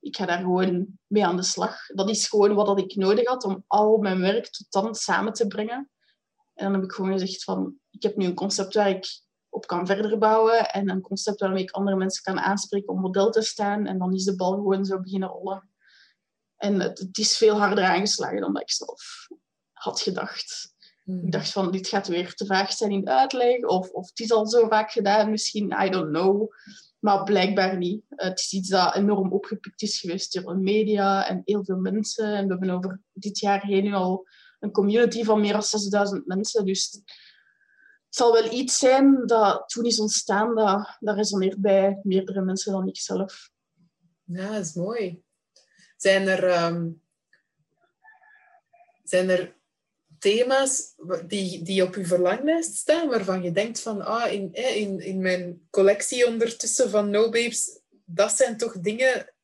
ik 0.00 0.16
ga 0.16 0.26
daar 0.26 0.38
gewoon 0.38 0.86
mee 1.06 1.26
aan 1.26 1.36
de 1.36 1.42
slag. 1.42 1.86
Dat 1.86 2.10
is 2.10 2.28
gewoon 2.28 2.54
wat 2.54 2.78
ik 2.78 2.94
nodig 2.94 3.28
had 3.28 3.44
om 3.44 3.64
al 3.66 3.96
mijn 3.96 4.20
werk 4.20 4.50
tot 4.50 4.66
dan 4.70 4.94
samen 4.94 5.32
te 5.32 5.46
brengen. 5.46 5.90
En 6.54 6.64
dan 6.64 6.72
heb 6.72 6.82
ik 6.82 6.92
gewoon 6.92 7.12
gezegd 7.12 7.44
van, 7.44 7.78
ik 7.90 8.02
heb 8.02 8.16
nu 8.16 8.24
een 8.24 8.34
concept 8.34 8.74
waar 8.74 8.88
ik 8.88 9.06
op 9.48 9.66
kan 9.66 9.86
verder 9.86 10.18
bouwen 10.18 10.70
en 10.70 10.90
een 10.90 11.00
concept 11.00 11.40
waarmee 11.40 11.62
ik 11.62 11.70
andere 11.70 11.96
mensen 11.96 12.22
kan 12.22 12.38
aanspreken 12.38 12.88
om 12.88 13.00
model 13.00 13.30
te 13.30 13.42
staan. 13.42 13.86
En 13.86 13.98
dan 13.98 14.14
is 14.14 14.24
de 14.24 14.36
bal 14.36 14.52
gewoon 14.52 14.84
zo 14.84 15.00
beginnen 15.00 15.28
rollen. 15.28 15.70
En 16.56 16.80
het, 16.80 16.98
het 16.98 17.18
is 17.18 17.36
veel 17.36 17.58
harder 17.58 17.84
aangeslagen 17.84 18.40
dan 18.40 18.52
dat 18.52 18.62
ik 18.62 18.70
zelf 18.70 19.28
had 19.72 20.00
gedacht. 20.00 20.74
Hmm. 21.06 21.24
Ik 21.24 21.32
dacht 21.32 21.52
van, 21.52 21.70
dit 21.70 21.88
gaat 21.88 22.08
weer 22.08 22.34
te 22.34 22.46
vaag 22.46 22.72
zijn 22.72 22.90
in 22.90 23.04
de 23.04 23.10
uitleg. 23.10 23.62
Of, 23.62 23.90
of 23.90 24.08
het 24.08 24.20
is 24.20 24.32
al 24.32 24.46
zo 24.46 24.68
vaak 24.68 24.90
gedaan, 24.90 25.30
misschien, 25.30 25.74
I 25.84 25.90
don't 25.90 26.08
know. 26.08 26.52
Maar 26.98 27.22
blijkbaar 27.22 27.76
niet. 27.76 28.02
Het 28.08 28.38
is 28.38 28.52
iets 28.52 28.68
dat 28.68 28.94
enorm 28.94 29.32
opgepikt 29.32 29.82
is 29.82 30.00
geweest 30.00 30.32
door 30.32 30.54
de 30.54 30.60
media 30.60 31.28
en 31.28 31.42
heel 31.44 31.64
veel 31.64 31.76
mensen. 31.76 32.34
En 32.34 32.44
we 32.46 32.50
hebben 32.50 32.70
over 32.70 33.00
dit 33.12 33.38
jaar 33.38 33.62
heen 33.62 33.84
nu 33.84 33.92
al 33.92 34.26
een 34.60 34.70
community 34.70 35.24
van 35.24 35.40
meer 35.40 35.52
dan 35.52 35.62
6000 35.62 36.26
mensen. 36.26 36.64
Dus 36.64 36.92
het 36.92 38.14
zal 38.14 38.32
wel 38.32 38.52
iets 38.52 38.78
zijn 38.78 39.26
dat 39.26 39.68
toen 39.68 39.84
is 39.84 40.00
ontstaan, 40.00 40.54
dat, 40.54 40.96
dat 41.00 41.16
resoneert 41.16 41.60
bij 41.60 42.00
meerdere 42.02 42.40
mensen 42.40 42.72
dan 42.72 42.88
ik 42.88 42.98
zelf. 42.98 43.50
Ja, 44.24 44.50
dat 44.52 44.64
is 44.64 44.74
mooi. 44.74 45.22
Zijn 45.96 46.28
er, 46.28 46.64
um, 46.64 47.02
zijn 49.02 49.28
er 49.28 49.56
thema's 50.18 50.94
die, 51.26 51.62
die 51.62 51.82
op 51.82 51.94
uw 51.94 52.04
verlanglijst 52.04 52.74
staan, 52.74 53.08
waarvan 53.08 53.42
je 53.42 53.52
denkt 53.52 53.80
van, 53.80 54.04
ah, 54.04 54.32
in, 54.32 54.52
in, 54.52 55.00
in 55.00 55.20
mijn 55.20 55.66
collectie 55.70 56.26
ondertussen 56.26 56.90
van 56.90 57.10
No 57.10 57.22
Babes, 57.22 57.80
dat 58.04 58.32
zijn 58.32 58.56
toch 58.56 58.80
dingen 58.80 59.34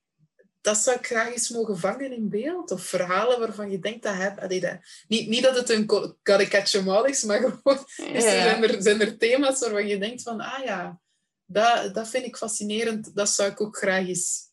dat 0.63 0.79
zou 0.79 0.97
ik 0.97 1.07
graag 1.07 1.33
eens 1.33 1.49
mogen 1.49 1.79
vangen 1.79 2.13
in 2.13 2.29
beeld. 2.29 2.71
Of 2.71 2.83
verhalen 2.83 3.39
waarvan 3.39 3.71
je 3.71 3.79
denkt 3.79 4.03
dat 4.03 4.15
heb. 4.15 4.49
dat, 4.49 4.79
niet, 5.09 5.29
niet 5.29 5.43
dat 5.43 5.57
het 5.57 5.71
een 5.71 6.15
karikatje 6.23 7.05
is, 7.07 7.25
maar 7.25 7.39
gewoon 7.39 7.87
ja. 8.13 8.21
zijn, 8.21 8.63
er, 8.63 8.83
zijn 8.83 9.01
er 9.01 9.19
thema's 9.19 9.61
waarvan 9.61 9.87
je 9.87 9.99
denkt 9.99 10.23
van, 10.23 10.41
ah 10.41 10.65
ja, 10.65 11.01
dat, 11.45 11.95
dat 11.95 12.09
vind 12.09 12.25
ik 12.25 12.37
fascinerend. 12.37 13.15
Dat 13.15 13.29
zou 13.29 13.51
ik 13.51 13.61
ook 13.61 13.77
graag 13.77 14.07
eens... 14.07 14.51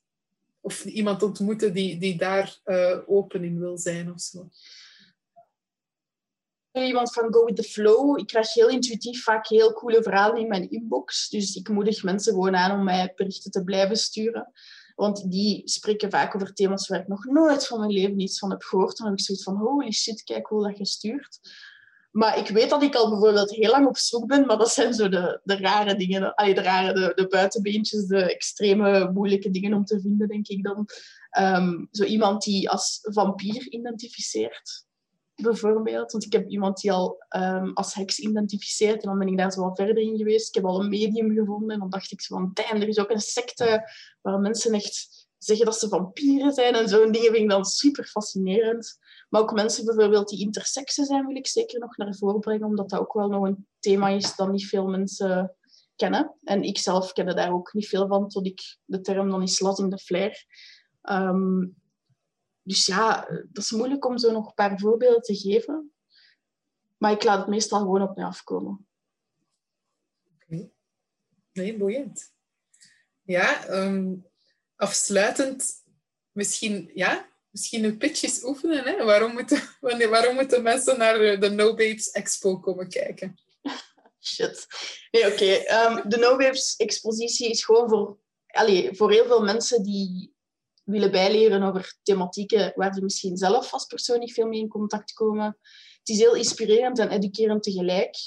Of 0.61 0.85
iemand 0.85 1.23
ontmoeten 1.23 1.73
die, 1.73 1.97
die 1.97 2.17
daar 2.17 2.59
uh, 2.65 2.97
open 3.05 3.43
in 3.43 3.59
wil 3.59 3.77
zijn 3.77 4.11
of 4.11 4.21
zo 4.21 4.49
iemand 6.71 7.13
van 7.13 7.33
go 7.33 7.45
with 7.45 7.55
the 7.55 7.63
flow. 7.63 8.19
Ik 8.19 8.27
krijg 8.27 8.53
heel 8.53 8.69
intuïtief 8.69 9.23
vaak 9.23 9.47
heel 9.47 9.73
coole 9.73 10.03
verhalen 10.03 10.41
in 10.41 10.47
mijn 10.47 10.69
inbox. 10.69 11.29
Dus 11.29 11.55
ik 11.55 11.69
moedig 11.69 12.03
mensen 12.03 12.33
gewoon 12.33 12.55
aan 12.55 12.79
om 12.79 12.83
mij 12.83 13.13
berichten 13.15 13.51
te 13.51 13.63
blijven 13.63 13.97
sturen. 13.97 14.51
Want 14.95 15.31
die 15.31 15.61
spreken 15.65 16.09
vaak 16.09 16.35
over 16.35 16.53
thema's 16.53 16.87
waar 16.87 16.99
ik 16.99 17.07
nog 17.07 17.25
nooit 17.25 17.67
van 17.67 17.79
mijn 17.79 17.91
leven 17.91 18.19
iets 18.19 18.39
van 18.39 18.51
heb 18.51 18.61
gehoord. 18.61 18.97
Dan 18.97 19.07
heb 19.07 19.17
ik 19.17 19.23
zoiets 19.23 19.43
van, 19.43 19.55
holy 19.57 19.91
shit, 19.91 20.23
kijk 20.23 20.47
hoe 20.47 20.67
dat 20.67 20.77
je 20.77 20.85
stuurt. 20.85 21.39
Maar 22.11 22.37
ik 22.37 22.47
weet 22.47 22.69
dat 22.69 22.83
ik 22.83 22.95
al 22.95 23.09
bijvoorbeeld 23.09 23.51
heel 23.51 23.71
lang 23.71 23.87
op 23.87 23.97
zoek 23.97 24.27
ben, 24.27 24.45
maar 24.45 24.57
dat 24.57 24.71
zijn 24.71 24.93
zo 24.93 25.09
de, 25.09 25.39
de 25.43 25.57
rare 25.57 25.95
dingen. 25.95 26.35
Allee, 26.35 26.53
de 26.53 26.61
rare, 26.61 26.93
de, 26.93 27.11
de 27.15 27.27
buitenbeentjes, 27.27 28.05
de 28.05 28.33
extreme 28.33 29.11
moeilijke 29.11 29.49
dingen 29.49 29.73
om 29.73 29.85
te 29.85 29.99
vinden, 30.01 30.27
denk 30.27 30.47
ik 30.47 30.63
dan. 30.63 30.87
Um, 31.39 31.87
zo 31.91 32.03
iemand 32.03 32.43
die 32.43 32.69
als 32.69 32.99
vampier 33.01 33.69
identificeert 33.69 34.87
bijvoorbeeld. 35.41 36.11
Want 36.11 36.25
ik 36.25 36.33
heb 36.33 36.49
iemand 36.49 36.81
die 36.81 36.91
al 36.91 37.25
um, 37.37 37.73
als 37.73 37.93
heks 37.93 38.19
identificeert 38.19 39.03
en 39.03 39.09
dan 39.09 39.19
ben 39.19 39.27
ik 39.27 39.37
daar 39.37 39.51
zo 39.51 39.61
wat 39.61 39.77
verder 39.77 40.03
in 40.03 40.17
geweest. 40.17 40.47
Ik 40.47 40.55
heb 40.55 40.65
al 40.65 40.79
een 40.79 40.89
medium 40.89 41.31
gevonden 41.31 41.69
en 41.69 41.79
dan 41.79 41.89
dacht 41.89 42.11
ik 42.11 42.21
zo 42.21 42.35
van, 42.35 42.51
damn, 42.53 42.81
er 42.81 42.87
is 42.87 42.99
ook 42.99 43.09
een 43.09 43.19
secte 43.19 43.91
waar 44.21 44.39
mensen 44.39 44.73
echt 44.73 45.27
zeggen 45.37 45.65
dat 45.65 45.79
ze 45.79 45.87
vampieren 45.87 46.53
zijn 46.53 46.73
en 46.73 46.89
zo'n 46.89 47.11
dingen 47.11 47.31
vind 47.31 47.43
ik 47.43 47.49
dan 47.49 47.65
super 47.65 48.05
fascinerend. 48.05 48.97
Maar 49.29 49.41
ook 49.41 49.53
mensen 49.53 49.85
bijvoorbeeld 49.85 50.29
die 50.29 50.39
intersexe 50.39 51.05
zijn, 51.05 51.25
wil 51.25 51.35
ik 51.35 51.47
zeker 51.47 51.79
nog 51.79 51.97
naar 51.97 52.15
voren 52.15 52.39
brengen, 52.39 52.67
omdat 52.67 52.89
dat 52.89 52.99
ook 52.99 53.13
wel 53.13 53.29
nog 53.29 53.43
een 53.43 53.67
thema 53.79 54.09
is 54.09 54.35
dat 54.35 54.51
niet 54.51 54.67
veel 54.67 54.87
mensen 54.87 55.55
kennen. 55.95 56.35
En 56.43 56.63
ik 56.63 56.77
zelf 56.77 57.13
kende 57.13 57.33
daar 57.33 57.53
ook 57.53 57.73
niet 57.73 57.87
veel 57.87 58.07
van, 58.07 58.27
tot 58.27 58.45
ik 58.45 58.77
de 58.85 59.01
term 59.01 59.29
dan 59.29 59.41
eens 59.41 59.59
las 59.59 59.79
in 59.79 59.89
de 59.89 59.97
flair. 59.97 60.45
Um, 61.01 61.78
dus 62.69 62.85
ja, 62.85 63.27
dat 63.51 63.63
is 63.63 63.71
moeilijk 63.71 64.05
om 64.05 64.17
zo 64.17 64.31
nog 64.31 64.47
een 64.47 64.53
paar 64.53 64.79
voorbeelden 64.79 65.21
te 65.21 65.35
geven. 65.35 65.93
Maar 66.97 67.11
ik 67.11 67.23
laat 67.23 67.39
het 67.39 67.47
meestal 67.47 67.79
gewoon 67.79 68.01
op 68.01 68.15
mij 68.15 68.25
afkomen. 68.25 68.87
Oké. 70.33 70.69
Nee, 71.53 71.77
boeiend. 71.77 72.33
Ja, 73.21 73.65
ehm, 73.65 74.15
afsluitend 74.75 75.83
misschien, 76.31 76.91
ja, 76.93 77.29
misschien 77.49 77.83
een 77.83 77.97
pitches 77.97 78.43
oefenen. 78.43 78.83
Hè? 78.83 79.03
Waarom, 79.03 79.33
moeten, 79.33 79.61
waarom 80.09 80.35
moeten 80.35 80.63
mensen 80.63 80.97
naar 80.97 81.39
de 81.39 81.49
No 81.49 81.67
Babes 81.67 82.11
Expo 82.11 82.59
komen 82.59 82.89
kijken? 82.89 83.39
Shit. 84.21 84.67
Nee, 85.11 85.31
oké. 85.31 85.45
Ehm, 85.45 86.09
de 86.09 86.17
No 86.17 86.35
Babes 86.37 86.75
expositie 86.75 87.49
is 87.49 87.65
gewoon 87.65 87.89
voor, 87.89 88.19
allez, 88.47 88.97
voor 88.97 89.11
heel 89.11 89.25
veel 89.25 89.43
mensen 89.43 89.83
die 89.83 90.37
willen 90.89 91.11
bijleren 91.11 91.63
over 91.63 91.97
thematieken 92.03 92.71
waar 92.75 92.93
ze 92.93 93.03
misschien 93.03 93.37
zelf 93.37 93.73
als 93.73 93.85
persoon 93.85 94.19
niet 94.19 94.33
veel 94.33 94.47
mee 94.47 94.59
in 94.59 94.67
contact 94.67 95.13
komen. 95.13 95.57
Het 95.99 96.09
is 96.09 96.19
heel 96.19 96.35
inspirerend 96.35 96.99
en 96.99 97.09
educerend 97.09 97.63
tegelijk. 97.63 98.17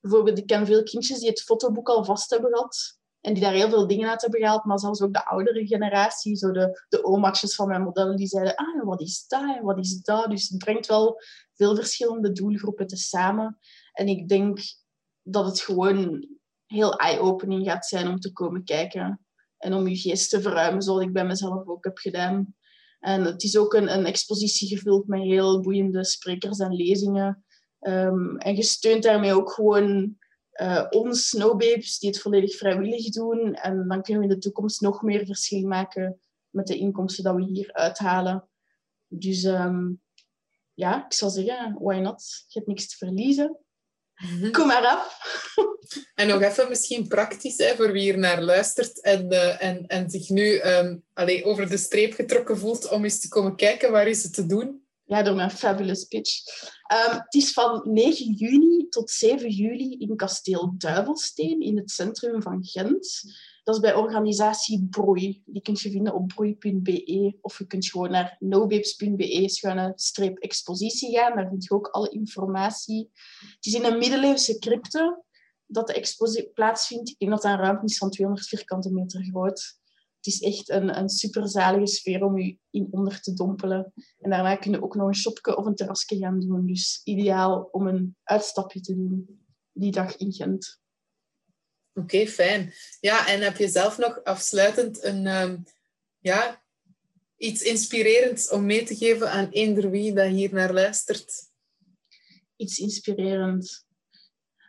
Bijvoorbeeld, 0.00 0.38
ik 0.38 0.46
ken 0.46 0.66
veel 0.66 0.82
kindjes 0.82 1.18
die 1.18 1.28
het 1.28 1.42
fotoboek 1.42 1.88
al 1.88 2.04
vast 2.04 2.30
hebben 2.30 2.50
gehad 2.52 2.98
en 3.20 3.32
die 3.34 3.42
daar 3.42 3.52
heel 3.52 3.68
veel 3.68 3.86
dingen 3.86 4.08
uit 4.08 4.20
hebben 4.22 4.40
gehaald, 4.40 4.64
maar 4.64 4.78
zelfs 4.78 5.00
ook 5.00 5.12
de 5.12 5.26
oudere 5.26 5.66
generatie, 5.66 6.36
zo 6.36 6.50
de, 6.50 6.84
de 6.88 7.04
oma's 7.04 7.54
van 7.54 7.68
mijn 7.68 7.82
modellen, 7.82 8.16
die 8.16 8.26
zeiden, 8.26 8.54
ah, 8.54 8.84
wat 8.84 9.00
is 9.00 9.26
dat 9.26 9.60
wat 9.60 9.78
is 9.78 10.02
dat? 10.02 10.30
Dus 10.30 10.48
het 10.48 10.58
brengt 10.58 10.86
wel 10.86 11.20
veel 11.54 11.76
verschillende 11.76 12.32
doelgroepen 12.32 12.86
te 12.86 12.96
samen. 12.96 13.58
En 13.92 14.06
ik 14.06 14.28
denk 14.28 14.60
dat 15.22 15.46
het 15.46 15.60
gewoon 15.60 16.28
heel 16.66 16.96
eye-opening 16.96 17.66
gaat 17.66 17.86
zijn 17.86 18.08
om 18.08 18.20
te 18.20 18.32
komen 18.32 18.64
kijken 18.64 19.26
en 19.62 19.74
om 19.74 19.88
je 19.88 19.96
geest 19.96 20.30
te 20.30 20.40
verruimen, 20.40 20.82
zoals 20.82 21.02
ik 21.02 21.12
bij 21.12 21.26
mezelf 21.26 21.66
ook 21.66 21.84
heb 21.84 21.98
gedaan. 21.98 22.54
En 23.00 23.24
het 23.24 23.42
is 23.42 23.56
ook 23.56 23.74
een, 23.74 23.92
een 23.92 24.04
expositie 24.04 24.68
gevuld 24.68 25.06
met 25.06 25.20
heel 25.20 25.60
boeiende 25.60 26.04
sprekers 26.04 26.58
en 26.58 26.72
lezingen. 26.72 27.44
Um, 27.80 28.36
en 28.36 28.56
je 28.56 28.62
steunt 28.62 29.02
daarmee 29.02 29.32
ook 29.32 29.50
gewoon 29.50 30.16
uh, 30.60 30.86
ons 30.90 31.28
snowbabes 31.28 31.98
die 31.98 32.10
het 32.10 32.20
volledig 32.20 32.56
vrijwillig 32.56 33.08
doen. 33.08 33.54
En 33.54 33.88
dan 33.88 34.02
kunnen 34.02 34.22
we 34.22 34.28
in 34.28 34.34
de 34.34 34.40
toekomst 34.40 34.80
nog 34.80 35.02
meer 35.02 35.26
verschil 35.26 35.66
maken 35.66 36.20
met 36.50 36.66
de 36.66 36.76
inkomsten 36.76 37.24
dat 37.24 37.34
we 37.34 37.44
hier 37.44 37.72
uithalen. 37.72 38.48
Dus 39.08 39.44
um, 39.44 40.00
ja, 40.74 41.04
ik 41.04 41.12
zou 41.12 41.30
zeggen, 41.30 41.76
why 41.80 41.98
not? 41.98 42.44
Je 42.48 42.58
hebt 42.58 42.66
niks 42.66 42.88
te 42.88 42.96
verliezen. 42.96 43.61
Kom 44.50 44.66
maar 44.66 44.86
af. 44.86 45.18
En 46.14 46.28
nog 46.28 46.42
even 46.42 46.68
misschien 46.68 47.08
praktisch 47.08 47.56
hè, 47.56 47.74
voor 47.74 47.92
wie 47.92 48.02
hier 48.02 48.18
naar 48.18 48.42
luistert 48.42 49.00
en, 49.00 49.32
uh, 49.32 49.62
en, 49.62 49.86
en 49.86 50.10
zich 50.10 50.28
nu 50.28 50.60
um, 50.60 51.02
allee, 51.14 51.44
over 51.44 51.68
de 51.68 51.76
streep 51.76 52.12
getrokken 52.12 52.58
voelt 52.58 52.88
om 52.88 53.04
eens 53.04 53.20
te 53.20 53.28
komen 53.28 53.56
kijken. 53.56 53.90
Waar 53.92 54.08
is 54.08 54.22
het 54.22 54.34
te 54.34 54.46
doen? 54.46 54.82
Ja, 55.04 55.22
door 55.22 55.34
mijn 55.34 55.50
fabulous 55.50 56.04
pitch. 56.04 56.46
Um, 57.08 57.12
het 57.12 57.34
is 57.34 57.52
van 57.52 57.82
9 57.84 58.32
juni 58.32 58.88
tot 58.88 59.10
7 59.10 59.50
juli 59.50 59.96
in 59.98 60.16
kasteel 60.16 60.74
Duivelsteen 60.78 61.60
in 61.60 61.76
het 61.76 61.90
centrum 61.90 62.42
van 62.42 62.64
Gent. 62.64 63.22
Dat 63.72 63.84
is 63.84 63.90
bij 63.90 64.00
organisatie 64.00 64.86
Broei. 64.90 65.42
Die 65.46 65.62
kun 65.62 65.76
je 65.78 65.90
vinden 65.90 66.14
op 66.14 66.28
broei.be 66.28 67.38
of 67.40 67.58
je 67.58 67.66
kunt 67.66 67.86
gewoon 67.86 68.10
naar 68.10 68.36
nobabes.be 68.38 69.48
schuine 69.48 69.92
streep 69.94 70.38
expositie 70.38 71.16
gaan. 71.16 71.36
Daar 71.36 71.48
vind 71.48 71.64
je 71.64 71.70
ook 71.70 71.86
alle 71.86 72.08
informatie. 72.08 73.10
Het 73.38 73.66
is 73.66 73.74
in 73.74 73.84
een 73.84 73.98
middeleeuwse 73.98 74.58
crypte 74.58 75.22
dat 75.66 75.86
de 75.86 75.92
expositie 75.92 76.50
plaatsvindt. 76.50 77.08
Ik 77.08 77.18
denk 77.18 77.30
dat 77.30 77.44
een 77.44 77.56
ruimte 77.56 77.84
is 77.84 77.98
van 77.98 78.10
200 78.10 78.48
vierkante 78.48 78.92
meter 78.92 79.24
groot. 79.24 79.78
Het 80.16 80.26
is 80.26 80.40
echt 80.40 80.70
een, 80.70 80.98
een 80.98 81.08
superzalige 81.08 81.86
sfeer 81.86 82.24
om 82.24 82.38
je 82.38 82.58
in 82.70 82.88
onder 82.90 83.20
te 83.20 83.32
dompelen. 83.32 83.92
En 84.18 84.30
daarna 84.30 84.56
kun 84.56 84.70
je 84.70 84.82
ook 84.82 84.94
nog 84.94 85.06
een 85.06 85.14
shopje 85.14 85.56
of 85.56 85.66
een 85.66 85.74
terrasje 85.74 86.16
gaan 86.16 86.40
doen. 86.40 86.66
Dus 86.66 87.00
ideaal 87.04 87.68
om 87.70 87.86
een 87.86 88.16
uitstapje 88.22 88.80
te 88.80 88.94
doen 88.94 89.44
die 89.72 89.92
dag 89.92 90.16
in 90.16 90.32
Gent. 90.32 90.81
Oké, 91.94 92.26
fijn. 92.26 92.74
Ja, 93.00 93.28
en 93.28 93.40
heb 93.40 93.56
je 93.56 93.68
zelf 93.68 93.98
nog 93.98 94.24
afsluitend 94.24 95.02
een, 95.04 95.26
um, 95.26 95.64
ja, 96.18 96.62
iets 97.36 97.62
inspirerends 97.62 98.50
om 98.50 98.66
mee 98.66 98.84
te 98.84 98.96
geven 98.96 99.30
aan 99.30 99.48
eender 99.50 99.90
wie 99.90 100.12
dat 100.12 100.26
hier 100.26 100.54
naar 100.54 100.72
luistert? 100.72 101.32
Iets 102.56 102.78
inspirerend. 102.78 103.86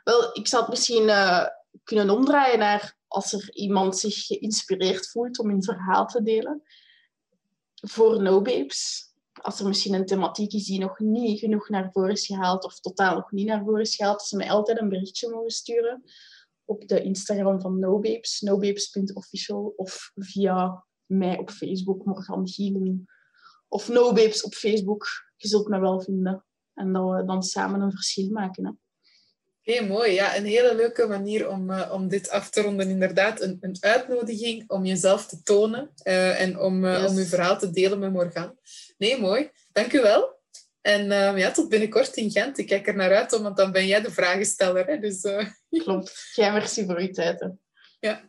Wel, 0.03 0.37
ik 0.37 0.47
zou 0.47 0.61
het 0.61 0.71
misschien 0.71 1.03
uh, 1.03 1.45
kunnen 1.83 2.09
omdraaien 2.09 2.59
naar 2.59 2.97
als 3.07 3.33
er 3.33 3.53
iemand 3.53 3.97
zich 3.97 4.25
geïnspireerd 4.25 5.09
voelt 5.09 5.39
om 5.39 5.49
een 5.49 5.63
verhaal 5.63 6.05
te 6.07 6.23
delen. 6.23 6.63
Voor 7.75 8.21
No 8.21 8.41
Babes. 8.41 9.11
Als 9.41 9.59
er 9.59 9.67
misschien 9.67 9.93
een 9.93 10.05
thematiek 10.05 10.53
is 10.53 10.65
die 10.65 10.79
nog 10.79 10.99
niet 10.99 11.39
genoeg 11.39 11.69
naar 11.69 11.91
voren 11.91 12.11
is 12.11 12.25
gehaald 12.25 12.63
of 12.63 12.79
totaal 12.79 13.15
nog 13.15 13.31
niet 13.31 13.47
naar 13.47 13.63
voren 13.63 13.81
is 13.81 13.95
gehaald, 13.95 14.21
ze 14.21 14.35
mij 14.35 14.49
altijd 14.49 14.79
een 14.79 14.89
berichtje 14.89 15.29
mogen 15.29 15.51
sturen 15.51 16.03
op 16.65 16.87
de 16.87 17.03
Instagram 17.03 17.61
van 17.61 17.79
NoBabes, 17.79 18.41
nobabes.official, 18.41 19.73
of 19.75 20.11
via 20.15 20.85
mij 21.05 21.37
op 21.37 21.49
Facebook, 21.51 22.05
Morgan 22.05 22.47
Gielen, 22.47 23.05
of 23.67 23.89
NoBabes 23.89 24.43
op 24.43 24.53
Facebook. 24.53 25.07
Je 25.35 25.47
zult 25.47 25.67
me 25.67 25.79
wel 25.79 26.01
vinden. 26.01 26.45
En 26.73 26.93
dat 26.93 27.09
we 27.09 27.25
dan 27.25 27.43
samen 27.43 27.81
een 27.81 27.91
verschil 27.91 28.29
maken. 28.29 28.65
Hè. 28.65 28.71
Heel 29.61 29.87
mooi. 29.87 30.11
Ja, 30.11 30.37
een 30.37 30.45
hele 30.45 30.75
leuke 30.75 31.07
manier 31.07 31.49
om, 31.49 31.69
uh, 31.69 31.91
om 31.93 32.07
dit 32.07 32.29
af 32.29 32.49
te 32.49 32.61
ronden. 32.61 32.89
Inderdaad, 32.89 33.41
een, 33.41 33.57
een 33.61 33.77
uitnodiging 33.79 34.69
om 34.69 34.85
jezelf 34.85 35.25
te 35.27 35.43
tonen 35.43 35.93
uh, 36.03 36.41
en 36.41 36.59
om, 36.59 36.85
uh, 36.85 37.01
yes. 37.01 37.09
om 37.09 37.17
je 37.17 37.25
verhaal 37.25 37.57
te 37.57 37.69
delen 37.69 37.99
met 37.99 38.11
Morgan. 38.11 38.57
Nee, 38.97 39.19
mooi. 39.19 39.49
Dank 39.71 39.93
u 39.93 40.01
wel. 40.01 40.41
En 40.83 41.05
uh, 41.05 41.37
ja, 41.37 41.51
tot 41.51 41.69
binnenkort 41.69 42.15
in 42.15 42.31
Gent. 42.31 42.57
Ik 42.57 42.67
kijk 42.67 42.87
er 42.87 42.95
naar 42.95 43.15
uit, 43.15 43.31
want 43.31 43.57
dan 43.57 43.71
ben 43.71 43.87
jij 43.87 44.01
de 44.01 44.11
vragensteller. 44.11 44.85
Hè? 44.85 44.99
Dus, 44.99 45.23
uh... 45.23 45.47
Klopt. 45.83 46.31
Jij 46.35 46.51
merci 46.51 46.85
voor 46.85 46.97
uw 46.97 47.11
tijd. 47.11 47.39
Hè. 47.39 47.47
Ja. 47.99 48.21